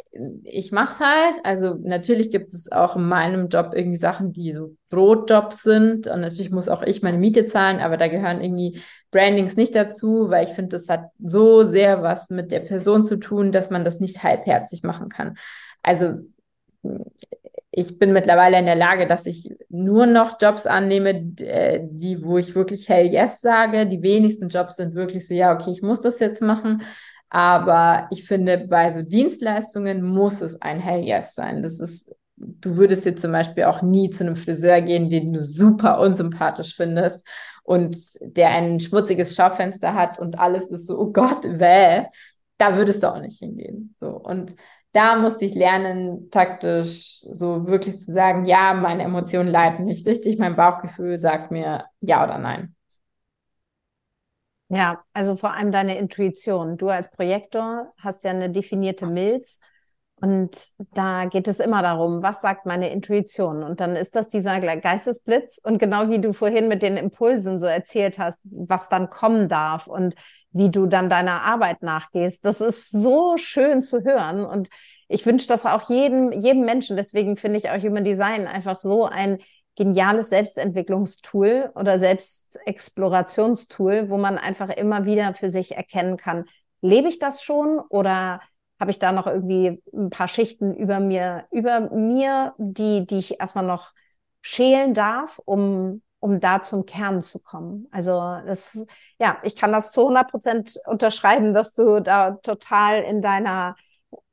ich 0.44 0.72
mach's 0.72 1.02
halt. 1.02 1.36
Also 1.44 1.76
natürlich 1.82 2.32
gibt 2.32 2.54
es 2.54 2.72
auch 2.72 2.96
in 2.96 3.08
meinem 3.08 3.50
Job 3.50 3.74
irgendwie 3.76 3.98
Sachen, 3.98 4.32
die 4.32 4.54
so 4.54 4.76
Brotjobs 4.90 5.64
sind 5.64 6.08
und 6.08 6.22
natürlich 6.22 6.50
muss 6.50 6.70
auch 6.70 6.82
ich 6.82 7.02
meine 7.02 7.18
Miete 7.18 7.46
zahlen, 7.46 7.82
aber 7.82 7.98
da 7.98 8.08
gehören 8.08 8.42
irgendwie 8.42 8.80
Brandings 9.12 9.58
nicht 9.58 9.76
dazu, 9.76 10.30
weil 10.30 10.46
ich 10.46 10.52
finde, 10.52 10.78
das 10.78 10.88
hat 10.88 11.10
so 11.22 11.64
sehr 11.64 12.04
was 12.04 12.30
mit 12.30 12.54
der 12.54 12.62
Person 12.62 13.06
zu 13.06 13.18
tun, 13.20 13.52
dass 13.52 13.70
man 13.70 13.84
das 13.84 14.00
nicht 14.00 14.24
halbherzig 14.24 14.84
machen 14.84 15.10
kann. 15.10 15.36
Also 15.84 16.20
ich 17.72 18.00
bin 18.00 18.14
mittlerweile 18.14 18.58
in 18.60 18.66
der 18.66 18.76
Lage, 18.76 19.08
dass 19.08 19.26
ich 19.26 19.54
nur 19.68 20.06
noch 20.06 20.38
Jobs 20.42 20.66
annehme, 20.66 21.34
äh, 21.42 21.82
die, 21.84 22.24
wo 22.24 22.38
ich 22.38 22.56
wirklich 22.56 22.88
hell 22.88 23.08
yes 23.08 23.42
sage. 23.42 23.86
Die 23.86 24.02
wenigsten 24.02 24.48
Jobs 24.48 24.78
sind 24.78 24.96
wirklich 24.96 25.28
so, 25.28 25.34
ja, 25.34 25.54
okay, 25.54 25.72
ich 25.72 25.82
muss 25.82 26.02
das 26.02 26.20
jetzt 26.20 26.42
machen. 26.42 26.82
Aber 27.30 28.08
ich 28.12 28.26
finde, 28.26 28.68
bei 28.70 28.92
so 28.94 29.02
Dienstleistungen 29.04 30.04
muss 30.04 30.42
es 30.42 30.62
ein 30.62 30.80
Hell 30.80 31.04
Yes 31.04 31.36
sein. 31.36 31.62
Das 31.62 31.80
ist, 31.80 32.12
du 32.38 32.78
würdest 32.78 33.06
jetzt 33.06 33.22
zum 33.22 33.32
Beispiel 33.32 33.66
auch 33.66 33.82
nie 33.82 34.10
zu 34.10 34.24
einem 34.24 34.36
Friseur 34.36 34.82
gehen, 34.82 35.10
den 35.10 35.34
du 35.34 35.44
super 35.44 36.00
unsympathisch 36.00 36.76
findest 36.76 37.28
und 37.64 37.96
der 38.22 38.50
ein 38.50 38.80
schmutziges 38.80 39.36
Schaufenster 39.36 39.94
hat 39.94 40.18
und 40.20 40.40
alles 40.40 40.70
ist 40.70 40.88
so, 40.88 40.98
oh 41.00 41.12
Gott, 41.12 41.44
wäh. 41.44 42.06
Da 42.58 42.76
würdest 42.76 43.04
du 43.04 43.08
auch 43.08 43.20
nicht 43.22 43.40
hingehen. 43.40 43.96
So. 44.02 44.08
Und 44.08 44.56
da 44.92 45.16
musste 45.16 45.46
ich 45.46 45.56
lernen, 45.56 46.30
taktisch 46.32 47.22
so 47.32 47.68
wirklich 47.68 48.00
zu 48.02 48.12
sagen, 48.12 48.46
ja, 48.46 48.74
meine 48.74 49.04
Emotionen 49.04 49.48
leiten 49.50 49.86
mich 49.86 50.06
richtig, 50.08 50.40
mein 50.40 50.56
Bauchgefühl 50.56 51.20
sagt 51.20 51.52
mir 51.52 51.86
ja 52.02 52.24
oder 52.24 52.38
nein. 52.40 52.76
Ja, 54.70 55.04
also 55.14 55.36
vor 55.36 55.54
allem 55.56 55.72
deine 55.72 55.98
Intuition. 55.98 56.78
Du 56.78 56.90
als 56.90 57.10
Projektor 57.12 57.92
hast 57.98 58.24
ja 58.24 58.30
eine 58.32 58.52
definierte 58.52 59.08
Milz 59.08 59.60
und 60.22 60.68
da 60.94 61.26
geht 61.26 61.48
es 61.48 61.60
immer 61.60 61.82
darum, 61.82 62.22
was 62.22 62.42
sagt 62.42 62.66
meine 62.66 62.90
Intuition? 62.92 63.64
Und 63.64 63.80
dann 63.80 63.96
ist 63.96 64.16
das 64.16 64.30
dieser 64.30 64.60
Geistesblitz 64.60 65.60
und 65.64 65.80
genau 65.80 66.10
wie 66.10 66.20
du 66.20 66.34
vorhin 66.34 66.68
mit 66.68 66.84
den 66.84 66.98
Impulsen 66.98 67.58
so 67.58 67.66
erzählt 67.66 68.20
hast, 68.20 68.42
was 68.52 68.90
dann 68.90 69.10
kommen 69.10 69.48
darf 69.48 69.88
und 69.88 70.16
wie 70.52 70.70
du 70.70 70.86
dann 70.86 71.10
deiner 71.10 71.42
Arbeit 71.44 71.82
nachgehst. 71.82 72.46
Das 72.46 72.62
ist 72.62 72.92
so 72.92 73.38
schön 73.38 73.82
zu 73.82 74.04
hören 74.04 74.46
und 74.46 74.70
ich 75.08 75.26
wünsche 75.26 75.48
das 75.48 75.66
auch 75.66 75.90
jedem, 75.90 76.32
jedem 76.32 76.66
Menschen. 76.66 76.96
Deswegen 76.96 77.38
finde 77.38 77.58
ich 77.58 77.70
auch 77.72 77.82
Human 77.82 78.04
Design 78.04 78.46
einfach 78.46 78.78
so 78.78 79.06
ein 79.06 79.40
geniales 79.80 80.30
Selbstentwicklungstool 80.30 81.72
oder 81.74 82.00
Selbstexplorationstool, 82.00 84.10
wo 84.10 84.18
man 84.18 84.38
einfach 84.38 84.68
immer 84.68 85.06
wieder 85.06 85.34
für 85.34 85.50
sich 85.50 85.78
erkennen 85.78 86.18
kann, 86.18 86.44
lebe 86.82 87.08
ich 87.08 87.18
das 87.18 87.42
schon 87.42 87.80
oder 87.90 88.42
habe 88.78 88.92
ich 88.92 89.00
da 89.00 89.14
noch 89.14 89.26
irgendwie 89.26 89.82
ein 89.94 90.10
paar 90.10 90.28
Schichten 90.28 90.76
über 90.76 91.00
mir, 91.00 91.46
über 91.52 91.80
mir, 91.92 92.54
die, 92.58 93.08
die 93.08 93.20
ich 93.20 93.40
erstmal 93.40 93.66
noch 93.66 93.92
schälen 94.42 94.94
darf, 94.94 95.40
um, 95.46 96.02
um 96.20 96.42
da 96.42 96.62
zum 96.62 96.86
Kern 96.86 97.22
zu 97.22 97.40
kommen. 97.40 97.88
Also 97.92 98.12
das, 98.46 98.86
ja, 99.18 99.38
ich 99.44 99.56
kann 99.56 99.72
das 99.72 99.94
zu 99.94 100.02
100 100.02 100.30
Prozent 100.30 100.76
unterschreiben, 100.88 101.54
dass 101.54 101.74
du 101.74 102.02
da 102.02 102.32
total 102.32 103.02
in 103.04 103.22
deiner, 103.22 103.76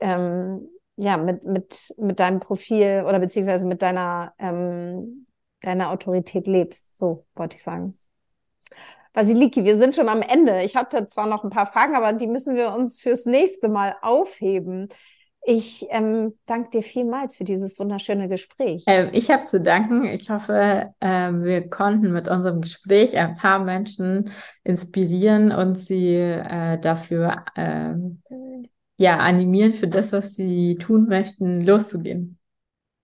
ähm, 0.00 0.68
ja, 0.96 1.16
mit, 1.16 1.44
mit, 1.44 1.94
mit 1.98 2.18
deinem 2.18 2.40
Profil 2.40 3.04
oder 3.06 3.20
beziehungsweise 3.20 3.64
mit 3.64 3.82
deiner 3.82 4.32
ähm, 4.40 5.25
deine 5.62 5.90
Autorität 5.90 6.46
lebst. 6.46 6.96
So 6.96 7.26
wollte 7.34 7.56
ich 7.56 7.62
sagen. 7.62 7.98
Basiliki, 9.12 9.64
wir 9.64 9.78
sind 9.78 9.96
schon 9.96 10.10
am 10.10 10.20
Ende. 10.20 10.62
Ich 10.62 10.76
hatte 10.76 11.06
zwar 11.06 11.26
noch 11.26 11.42
ein 11.42 11.50
paar 11.50 11.66
Fragen, 11.66 11.94
aber 11.94 12.12
die 12.12 12.26
müssen 12.26 12.54
wir 12.54 12.72
uns 12.72 13.00
fürs 13.00 13.24
nächste 13.24 13.68
Mal 13.68 13.96
aufheben. 14.02 14.88
Ich 15.48 15.86
ähm, 15.90 16.34
danke 16.46 16.70
dir 16.70 16.82
vielmals 16.82 17.36
für 17.36 17.44
dieses 17.44 17.78
wunderschöne 17.78 18.28
Gespräch. 18.28 18.82
Ähm, 18.88 19.10
ich 19.12 19.30
habe 19.30 19.46
zu 19.46 19.60
danken. 19.60 20.04
Ich 20.04 20.28
hoffe, 20.28 20.92
ähm, 21.00 21.44
wir 21.44 21.70
konnten 21.70 22.12
mit 22.12 22.26
unserem 22.26 22.60
Gespräch 22.60 23.16
ein 23.16 23.36
paar 23.36 23.60
Menschen 23.60 24.32
inspirieren 24.64 25.52
und 25.52 25.76
sie 25.76 26.16
äh, 26.16 26.80
dafür 26.80 27.44
ähm, 27.54 28.22
ja, 28.96 29.18
animieren, 29.18 29.72
für 29.72 29.88
das, 29.88 30.12
was 30.12 30.34
sie 30.34 30.76
tun 30.76 31.06
möchten, 31.06 31.64
loszugehen. 31.64 32.38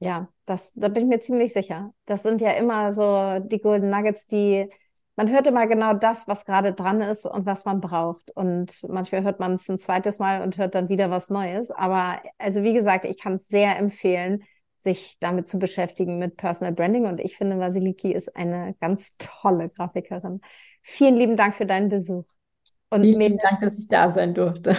Ja, 0.01 0.29
das, 0.45 0.72
da 0.74 0.88
bin 0.88 1.05
ich 1.05 1.09
mir 1.09 1.20
ziemlich 1.20 1.53
sicher. 1.53 1.93
Das 2.05 2.22
sind 2.22 2.40
ja 2.40 2.53
immer 2.53 2.93
so 2.93 3.38
die 3.40 3.61
Golden 3.61 3.90
Nuggets, 3.90 4.26
die 4.26 4.68
man 5.16 5.30
hört 5.30 5.47
immer 5.47 5.66
genau 5.66 5.93
das, 5.93 6.26
was 6.26 6.47
gerade 6.47 6.72
dran 6.72 7.01
ist 7.03 7.26
und 7.26 7.45
was 7.45 7.64
man 7.64 7.80
braucht. 7.80 8.30
Und 8.30 8.86
manchmal 8.88 9.22
hört 9.22 9.40
man 9.40 9.55
es 9.55 9.68
ein 9.68 9.78
zweites 9.78 10.18
Mal 10.18 10.43
und 10.43 10.57
hört 10.57 10.74
dann 10.74 10.88
wieder 10.88 11.11
was 11.11 11.28
Neues. 11.28 11.70
Aber 11.70 12.20
also 12.38 12.62
wie 12.62 12.72
gesagt, 12.72 13.05
ich 13.05 13.18
kann 13.18 13.34
es 13.34 13.47
sehr 13.47 13.78
empfehlen, 13.78 14.45
sich 14.78 15.16
damit 15.20 15.49
zu 15.49 15.59
beschäftigen 15.59 16.18
mit 16.18 16.36
Personal 16.36 16.72
Branding. 16.72 17.07
Und 17.07 17.20
ich 17.20 17.36
finde, 17.36 17.59
Vasiliki 17.59 18.12
ist 18.12 18.34
eine 18.34 18.74
ganz 18.80 19.16
tolle 19.18 19.68
Grafikerin. 19.68 20.40
Vielen 20.80 21.16
lieben 21.16 21.36
Dank 21.36 21.55
für 21.55 21.66
deinen 21.66 21.88
Besuch. 21.90 22.24
Und 22.88 23.03
Vielen 23.03 23.18
Mädels, 23.18 23.43
Dank, 23.43 23.61
dass 23.61 23.78
ich 23.78 23.88
da 23.88 24.12
sein 24.12 24.34
durfte. 24.34 24.74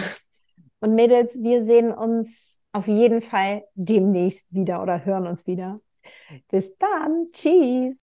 Und 0.80 0.94
Mädels, 0.94 1.42
wir 1.42 1.64
sehen 1.64 1.92
uns 1.92 2.60
auf 2.74 2.86
jeden 2.88 3.22
Fall 3.22 3.64
demnächst 3.74 4.52
wieder 4.54 4.82
oder 4.82 5.04
hören 5.04 5.26
uns 5.28 5.46
wieder. 5.46 5.80
Bis 6.50 6.76
dann. 6.78 7.28
Tschüss. 7.32 8.00